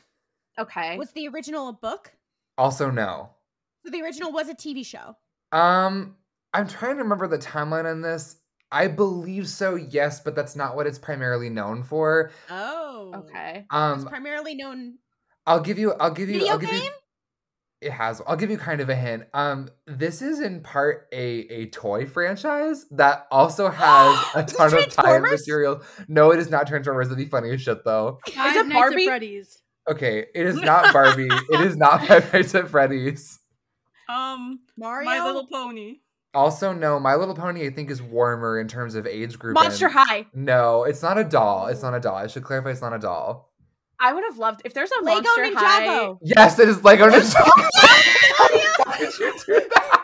Okay. 0.59 0.97
Was 0.97 1.11
the 1.11 1.27
original 1.29 1.69
a 1.69 1.73
book? 1.73 2.11
Also, 2.57 2.91
no. 2.91 3.29
So 3.83 3.91
the 3.91 4.01
original 4.01 4.31
was 4.31 4.49
a 4.49 4.53
TV 4.53 4.85
show. 4.85 5.15
Um, 5.51 6.15
I'm 6.53 6.67
trying 6.67 6.97
to 6.97 7.03
remember 7.03 7.27
the 7.27 7.39
timeline 7.39 7.89
on 7.89 8.01
this. 8.01 8.35
I 8.73 8.87
believe 8.87 9.47
so, 9.47 9.75
yes, 9.75 10.19
but 10.19 10.35
that's 10.35 10.55
not 10.55 10.75
what 10.75 10.87
it's 10.87 10.97
primarily 10.99 11.49
known 11.49 11.83
for. 11.83 12.31
Oh. 12.49 13.11
okay. 13.15 13.59
It's 13.59 13.67
Um, 13.69 14.05
primarily 14.07 14.55
known. 14.55 14.95
I'll 15.45 15.59
give 15.61 15.77
you, 15.77 15.93
I'll 15.93 16.11
give 16.11 16.27
you, 16.29 16.39
Video 16.39 16.53
I'll 16.53 16.57
give 16.59 16.73
you. 16.73 16.89
It 17.81 17.91
has. 17.91 18.21
I'll 18.25 18.37
give 18.37 18.49
you 18.49 18.57
kind 18.57 18.79
of 18.81 18.89
a 18.89 18.95
hint. 18.95 19.25
Um, 19.33 19.69
this 19.85 20.21
is 20.21 20.39
in 20.39 20.61
part 20.61 21.07
a 21.11 21.25
a 21.49 21.65
toy 21.67 22.05
franchise 22.05 22.85
that 22.91 23.27
also 23.29 23.69
has 23.69 24.17
a 24.35 24.43
ton 24.43 24.73
of 24.73 24.89
tie-in 24.89 25.21
material. 25.21 25.81
No, 26.07 26.31
it 26.31 26.39
is 26.39 26.49
not 26.49 26.65
Transformers. 26.65 27.09
That'd 27.09 27.23
be 27.23 27.29
funny 27.29 27.51
as 27.51 27.61
shit 27.61 27.83
though. 27.83 28.19
Five 28.29 28.55
it 28.55 28.67
Nights 28.67 28.69
at 28.69 28.73
Barbie? 28.73 29.05
Freddy's. 29.05 29.61
Okay, 29.91 30.25
it 30.33 30.45
is 30.47 30.55
not 30.61 30.93
Barbie. 30.93 31.27
it 31.29 31.61
is 31.61 31.75
not 31.75 32.07
Five 32.07 32.31
Nights 32.33 32.55
at 32.55 32.69
Freddy's. 32.69 33.37
Um, 34.07 34.59
Mario. 34.77 35.05
My 35.05 35.23
Little 35.25 35.47
Pony. 35.47 35.97
Also, 36.33 36.73
no, 36.73 36.99
My 36.99 37.15
Little 37.15 37.35
Pony 37.35 37.65
I 37.65 37.69
think 37.69 37.91
is 37.91 38.01
warmer 38.01 38.59
in 38.59 38.67
terms 38.67 38.95
of 38.95 39.05
age 39.05 39.37
group. 39.37 39.53
Monster 39.53 39.87
High. 39.89 40.25
No, 40.33 40.83
it's 40.83 41.01
not 41.01 41.17
a 41.17 41.23
doll. 41.23 41.67
It's 41.67 41.83
not 41.83 41.93
a 41.93 41.99
doll. 41.99 42.15
I 42.15 42.27
should 42.27 42.43
clarify. 42.43 42.71
It's 42.71 42.81
not 42.81 42.93
a 42.93 42.99
doll. 42.99 43.51
I 43.99 44.11
would 44.13 44.23
have 44.23 44.37
loved 44.37 44.61
if 44.65 44.73
there's 44.73 44.91
a 44.99 45.03
Lego 45.03 45.21
Monster 45.21 45.55
High. 45.55 45.87
Ninjago. 45.87 46.17
Yes, 46.23 46.57
it 46.59 46.67
is 46.67 46.83
Lego 46.83 47.09
Ninjago. 47.11 47.45
Why 48.85 48.97
did 48.99 49.17
you 49.19 49.33
do 49.45 49.61
that? 49.75 50.02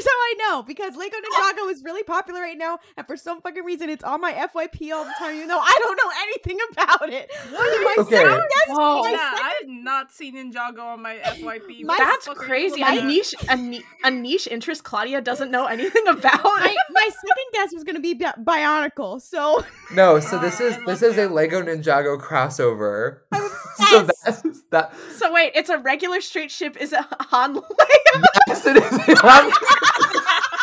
Here's 0.00 0.06
how 0.06 0.12
I 0.12 0.30
here's 0.30 0.46
how 0.46 0.48
I 0.54 0.56
know 0.56 0.62
because 0.62 0.96
Lego 0.96 1.16
Ninjago 1.16 1.70
is 1.70 1.82
really 1.84 2.02
popular 2.02 2.40
right 2.40 2.56
now, 2.56 2.78
and 2.96 3.06
for 3.06 3.16
some 3.16 3.40
fucking 3.42 3.64
reason, 3.64 3.90
it's 3.90 4.02
on 4.04 4.20
my 4.20 4.32
FYP 4.32 4.92
all 4.94 5.04
the 5.04 5.12
time. 5.18 5.34
Even 5.36 5.48
though 5.48 5.58
I 5.58 5.76
don't 5.80 5.96
know 5.96 6.10
anything 6.22 6.58
about 6.72 7.12
it. 7.12 7.30
My 7.52 7.94
Okay. 7.98 8.16
second 8.16 8.30
guess- 8.38 8.68
Whoa. 8.68 9.02
my 9.02 9.10
yeah, 9.10 9.30
second- 9.30 9.44
I 9.46 9.54
have 9.60 9.68
not 9.68 10.12
seen 10.12 10.34
Ninjago 10.36 10.80
on 10.80 11.02
my 11.02 11.16
FYP. 11.16 11.84
My- 11.84 11.96
That's 11.98 12.26
fuck 12.26 12.38
are 12.38 12.42
you 12.42 12.48
crazy. 12.48 12.82
A 12.82 13.02
niche, 13.04 13.34
a, 13.48 13.56
ni- 13.56 13.84
a 14.04 14.10
niche 14.10 14.46
interest 14.50 14.84
Klaudia 14.84 15.22
doesn't 15.22 15.50
know 15.50 15.66
anything 15.66 16.06
about. 16.08 16.42
my, 16.44 16.76
my 16.90 17.08
second 17.08 17.46
guess 17.52 17.72
was 17.74 17.84
gonna 17.84 18.00
be 18.00 18.14
Bi- 18.14 18.32
Bionicle. 18.38 19.20
So 19.20 19.64
No, 19.92 20.20
so 20.20 20.38
this 20.38 20.60
Ah, 20.60 20.64
is 20.64 20.76
this 20.86 21.02
love 21.02 21.12
is 21.12 21.18
a. 21.18 21.28
Lego 21.28 21.62
Ninjago 21.62 22.18
crossover. 22.20 23.18
so 23.90 24.08
Yes. 24.26 24.42
that. 24.70 24.92
so 25.16 25.32
wait, 25.32 25.52
it's 25.54 25.70
a 25.70 25.78
regular 25.78 26.20
straight 26.20 26.50
ship. 26.50 26.76
Is 26.80 26.92
it 26.92 27.00
Han 27.30 27.54
Leia? 27.56 28.24
Yes, 28.48 28.66
it 28.66 28.76
is. 28.76 29.18
I'm- 29.22 29.50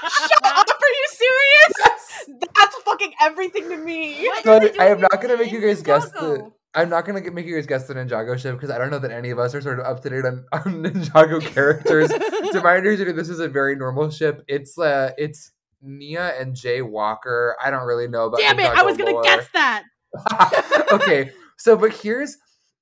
Shut 0.10 0.46
up! 0.46 0.68
Are 0.70 0.90
you 0.90 1.06
serious? 1.10 2.40
That's 2.56 2.76
fucking 2.78 3.14
everything 3.22 3.70
to 3.70 3.78
me. 3.78 4.30
So 4.44 4.60
I 4.80 4.88
am 4.88 5.02
not 5.02 5.22
gonna 5.22 5.38
make 5.38 5.52
you 5.52 5.60
guys 5.62 5.82
guess 5.82 6.10
the. 6.12 6.52
I'm 6.74 6.90
not 6.90 7.06
gonna 7.06 7.22
make 7.32 7.46
you 7.46 7.56
guys 7.56 7.66
guess 7.66 7.88
the 7.88 7.94
Ninjago 7.96 8.38
ship 8.38 8.56
because 8.56 8.70
I 8.70 8.78
don't 8.78 8.90
know 8.92 9.00
that 9.00 9.12
any 9.12 9.32
of 9.32 9.40
us 9.40 9.54
are 9.56 9.62
sort 9.62 9.80
of 9.80 9.86
up 9.86 10.02
to 10.04 10.10
date 10.10 10.26
on, 10.26 10.46
on 10.52 10.62
Ninjago 10.84 11.42
characters. 11.42 12.10
to 12.10 12.62
my 12.64 12.78
understanding, 12.78 13.16
this 13.16 13.30
is 13.30 13.40
a 13.40 13.48
very 13.48 13.76
normal 13.76 14.10
ship. 14.12 14.44
It's 14.48 14.78
uh, 14.78 15.12
it's 15.18 15.52
Nya 15.84 16.40
and 16.40 16.56
Jay 16.56 16.82
Walker. 16.82 17.56
I 17.64 17.70
don't 17.72 17.86
really 17.86 18.08
know 18.08 18.26
about. 18.28 18.40
Damn 18.40 18.60
it! 18.60 18.66
I 18.68 18.84
was 18.84 18.96
gonna 18.98 19.12
lore. 19.12 19.24
guess 19.24 19.48
that. 19.54 19.84
okay, 20.92 21.32
so 21.58 21.76
but 21.76 21.92
here's 21.94 22.38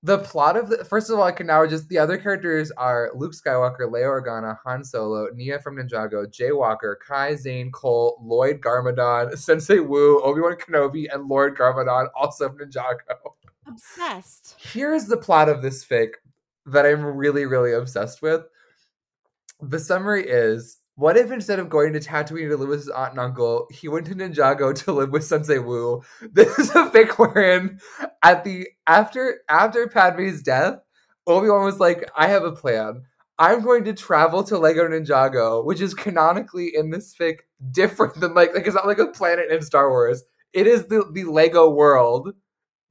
the 0.05 0.19
plot 0.19 0.55
of 0.55 0.69
the. 0.69 0.85
First 0.85 1.09
of 1.09 1.17
all, 1.17 1.25
I 1.25 1.31
can 1.31 1.47
now 1.47 1.65
just 1.65 1.89
the 1.89 1.97
other 1.97 2.17
characters 2.17 2.71
are 2.77 3.09
Luke 3.15 3.33
Skywalker, 3.33 3.89
Leia 3.91 4.05
Organa, 4.05 4.55
Han 4.63 4.83
Solo, 4.83 5.29
Nya 5.31 5.61
from 5.61 5.77
Ninjago, 5.77 6.31
Jay 6.31 6.51
Walker, 6.51 6.99
Kai 7.05 7.35
Zane 7.35 7.71
Cole, 7.71 8.21
Lloyd 8.21 8.61
Garmadon, 8.61 9.35
Sensei 9.37 9.79
Wu, 9.79 10.21
Obi 10.21 10.41
Wan 10.41 10.55
Kenobi, 10.57 11.07
and 11.11 11.27
Lord 11.27 11.57
Garmadon, 11.57 12.07
also 12.15 12.49
from 12.49 12.59
Ninjago. 12.59 12.99
obsessed. 13.67 14.55
Here's 14.59 15.05
the 15.05 15.17
plot 15.17 15.49
of 15.49 15.63
this 15.63 15.83
fic 15.83 16.09
that 16.67 16.85
I'm 16.85 17.03
really, 17.03 17.45
really 17.45 17.73
obsessed 17.73 18.21
with. 18.21 18.43
The 19.59 19.79
summary 19.79 20.27
is 20.27 20.77
what 20.95 21.17
if 21.17 21.31
instead 21.31 21.59
of 21.59 21.69
going 21.69 21.93
to 21.93 21.99
Tatooine 21.99 22.49
to 22.49 22.57
live 22.57 22.69
with 22.69 22.79
his 22.79 22.89
aunt 22.89 23.11
and 23.11 23.19
uncle, 23.19 23.67
he 23.71 23.87
went 23.87 24.05
to 24.07 24.15
Ninjago 24.15 24.73
to 24.83 24.93
live 24.93 25.11
with 25.11 25.25
Sensei 25.25 25.59
Wu? 25.59 26.01
This 26.31 26.57
is 26.57 26.69
a 26.71 26.89
fic 26.89 27.11
wherein 27.17 27.79
at 28.23 28.43
the 28.43 28.67
after 28.87 29.41
after 29.49 29.87
Padme's 29.87 30.41
death, 30.41 30.79
Obi-Wan 31.27 31.65
was 31.65 31.79
like, 31.79 32.09
I 32.15 32.27
have 32.27 32.43
a 32.43 32.51
plan. 32.51 33.03
I'm 33.37 33.61
going 33.61 33.83
to 33.83 33.93
travel 33.93 34.43
to 34.45 34.57
Lego 34.57 34.87
Ninjago, 34.87 35.65
which 35.65 35.81
is 35.81 35.93
canonically 35.93 36.71
in 36.73 36.89
this 36.89 37.13
fic 37.13 37.39
different 37.71 38.19
than 38.21 38.33
like 38.33 38.55
like 38.55 38.65
it's 38.65 38.75
not 38.75 38.87
like 38.87 38.99
a 38.99 39.07
planet 39.07 39.51
in 39.51 39.61
Star 39.61 39.89
Wars. 39.89 40.23
It 40.53 40.67
is 40.67 40.85
the, 40.87 41.05
the 41.11 41.25
Lego 41.25 41.69
world 41.69 42.33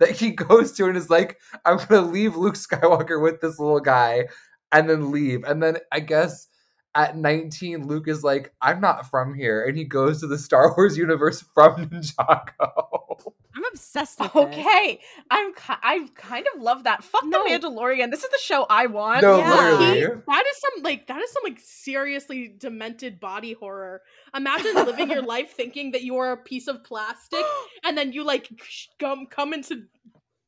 that 0.00 0.10
he 0.10 0.30
goes 0.32 0.72
to 0.72 0.86
and 0.86 0.96
is 0.96 1.08
like, 1.08 1.38
I'm 1.64 1.78
gonna 1.78 2.02
leave 2.06 2.36
Luke 2.36 2.56
Skywalker 2.56 3.22
with 3.22 3.40
this 3.40 3.58
little 3.58 3.80
guy 3.80 4.26
and 4.72 4.90
then 4.90 5.10
leave. 5.10 5.44
And 5.44 5.62
then 5.62 5.78
I 5.90 6.00
guess 6.00 6.48
at 6.94 7.16
19, 7.16 7.86
Luke 7.88 8.08
is 8.08 8.22
like, 8.22 8.52
I'm 8.60 8.80
not 8.80 9.10
from 9.10 9.34
here. 9.34 9.64
And 9.64 9.76
he 9.76 9.84
goes 9.84 10.20
to 10.20 10.26
the 10.26 10.38
Star 10.38 10.74
Wars 10.76 10.96
universe 10.96 11.44
from 11.54 11.86
Ninjago. 11.88 13.32
I'm 13.56 13.64
obsessed 13.72 14.18
with 14.20 14.32
this. 14.32 14.42
Okay, 14.44 15.00
I'm. 15.30 15.54
ki- 15.54 15.60
I 15.82 16.08
kind 16.16 16.44
of 16.54 16.60
love 16.60 16.84
that. 16.84 17.04
Fuck 17.04 17.24
No. 17.24 17.44
the 17.44 17.50
Mandalorian. 17.50 18.10
This 18.10 18.24
is 18.24 18.30
the 18.30 18.38
show 18.42 18.66
I 18.68 18.86
want. 18.86 19.22
No, 19.22 19.38
Yeah. 19.38 19.50
literally. 19.54 20.00
He- 20.00 20.06
that 20.06 20.44
is 20.50 20.56
some 20.58 20.82
like 20.82 21.06
that 21.06 21.20
is 21.22 21.30
some 21.30 21.42
like 21.44 21.60
seriously 21.60 22.52
demented 22.58 23.20
body 23.20 23.52
horror. 23.52 24.02
Imagine 24.34 24.74
living 24.74 25.08
your 25.10 25.22
life 25.34 25.52
thinking 25.52 25.92
that 25.92 26.02
you 26.02 26.16
are 26.16 26.32
a 26.32 26.36
piece 26.36 26.66
of 26.66 26.82
plastic, 26.82 27.44
and 27.84 27.96
then 27.96 28.12
you 28.12 28.24
like 28.24 28.50
sh- 28.62 28.86
come 28.98 29.26
come 29.30 29.52
into 29.54 29.84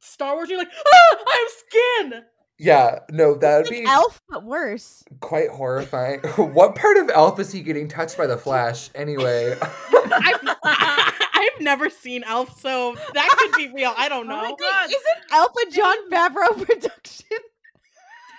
Star 0.01 0.35
Wars. 0.35 0.49
You're 0.51 0.59
like, 0.59 0.69
ah, 0.77 1.17
I 1.29 1.47
have 1.47 2.11
skin. 2.11 2.23
Yeah, 2.59 3.01
no, 3.11 3.35
that 3.35 3.57
would 3.57 3.61
It's 3.67 3.71
be 3.71 3.85
Elf, 3.85 4.21
but 4.31 4.43
worse. 4.43 5.05
quite 5.21 5.51
horrifying. 5.51 6.21
what 6.37 6.75
part 6.75 6.97
of 6.97 7.11
Elf 7.11 7.39
is 7.39 7.53
he 7.53 7.61
getting 7.61 7.87
touched 7.87 8.17
by 8.17 8.27
the 8.27 8.39
Flash? 8.39 8.89
Anyway, 8.95 9.55
I've, 9.63 10.57
I've 10.65 11.61
never 11.61 11.91
seen 11.91 12.25
Elf, 12.25 12.59
so 12.59 12.97
that 13.13 13.37
could 13.39 13.53
be 13.59 13.73
real. 13.75 13.93
I 13.97 14.09
don't 14.09 14.27
Oh 14.31 14.41
know. 14.49 14.57
God. 14.59 14.87
Isn't 14.87 15.33
Elf 15.33 15.53
a 15.67 15.71
Jon 15.71 16.11
Favreau 16.11 16.57
production? 16.67 17.39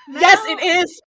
Yes, 0.09 0.39
it 0.47 0.63
is. 0.63 1.01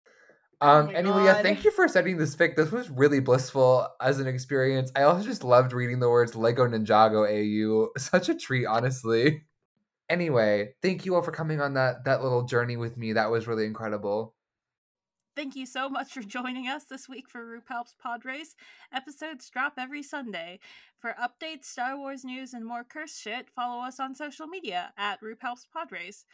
Um, 0.62 0.86
my 0.86 0.92
anyway, 0.92 1.24
yeah, 1.24 1.40
thank 1.42 1.64
you 1.64 1.70
for 1.70 1.88
sending 1.88 2.18
this 2.18 2.36
fic. 2.36 2.54
This 2.54 2.70
was 2.70 2.90
really 2.90 3.18
blissful 3.18 3.88
as 4.00 4.20
an 4.20 4.26
experience. 4.26 4.92
I 4.94 5.04
also 5.04 5.24
just 5.24 5.42
loved 5.42 5.72
reading 5.72 6.00
the 6.00 6.10
words 6.10 6.36
Lego 6.36 6.66
Ninjago 6.68 7.26
AU. 7.26 7.88
Such 7.98 8.28
a 8.28 8.34
treat, 8.34 8.66
honestly. 8.66 9.42
Anyway, 10.10 10.74
thank 10.82 11.06
you 11.06 11.14
all 11.14 11.22
for 11.22 11.30
coming 11.30 11.60
on 11.60 11.74
that 11.74 12.04
that 12.04 12.20
little 12.20 12.42
journey 12.42 12.76
with 12.76 12.96
me. 12.96 13.12
That 13.12 13.30
was 13.30 13.46
really 13.46 13.64
incredible. 13.64 14.34
Thank 15.36 15.54
you 15.54 15.66
so 15.66 15.88
much 15.88 16.12
for 16.12 16.22
joining 16.22 16.66
us 16.66 16.84
this 16.84 17.08
week 17.08 17.28
for 17.28 17.40
RuPaul's 17.40 17.94
Race. 18.24 18.56
Episodes 18.92 19.48
drop 19.48 19.74
every 19.78 20.02
Sunday. 20.02 20.58
For 20.98 21.14
updates, 21.18 21.66
Star 21.66 21.96
Wars 21.96 22.24
news, 22.24 22.52
and 22.52 22.66
more 22.66 22.82
curse 22.82 23.16
shit, 23.16 23.48
follow 23.48 23.80
us 23.80 24.00
on 24.00 24.16
social 24.16 24.48
media 24.48 24.92
at 24.98 25.20
RuPaul's 25.22 25.68
Race. 25.90 26.24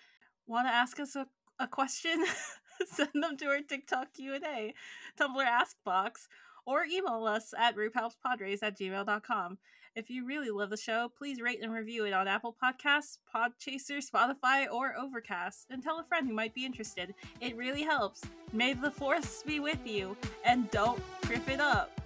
Want 0.47 0.67
to 0.67 0.73
ask 0.73 0.99
us 0.99 1.15
a, 1.15 1.27
a 1.61 1.69
question? 1.69 2.25
Send 2.87 3.11
them 3.15 3.37
to 3.37 3.47
our 3.47 3.61
TikTok 3.61 4.15
Q&A, 4.15 4.75
Tumblr 5.21 5.45
Ask 5.45 5.77
Box, 5.85 6.27
or 6.65 6.85
email 6.85 7.27
us 7.27 7.53
at 7.57 7.77
RuPalp'sPodrace 7.77 8.63
at 8.63 8.79
gmail.com. 8.79 9.59
If 9.97 10.11
you 10.11 10.27
really 10.27 10.51
love 10.51 10.69
the 10.69 10.77
show, 10.77 11.11
please 11.17 11.41
rate 11.41 11.63
and 11.63 11.73
review 11.73 12.05
it 12.05 12.13
on 12.13 12.29
Apple 12.29 12.55
Podcasts, 12.63 13.17
Podchaser, 13.35 14.05
Spotify, 14.07 14.71
or 14.71 14.95
Overcast, 14.95 15.69
and 15.71 15.83
tell 15.83 15.99
a 15.99 16.05
friend 16.05 16.29
who 16.29 16.35
might 16.35 16.53
be 16.53 16.67
interested. 16.67 17.15
It 17.41 17.57
really 17.57 17.83
helps. 17.83 18.21
May 18.53 18.75
the 18.75 18.91
force 18.91 19.43
be 19.43 19.59
with 19.59 19.79
you, 19.87 20.15
and 20.45 20.71
don't 20.71 21.01
kriff 21.23 21.49
it 21.49 21.61
up. 21.61 21.99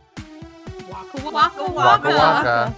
Waka 0.88 1.20
Waka 1.24 1.32
waka 1.32 1.72
Waka 1.72 2.08
waka. 2.10 2.76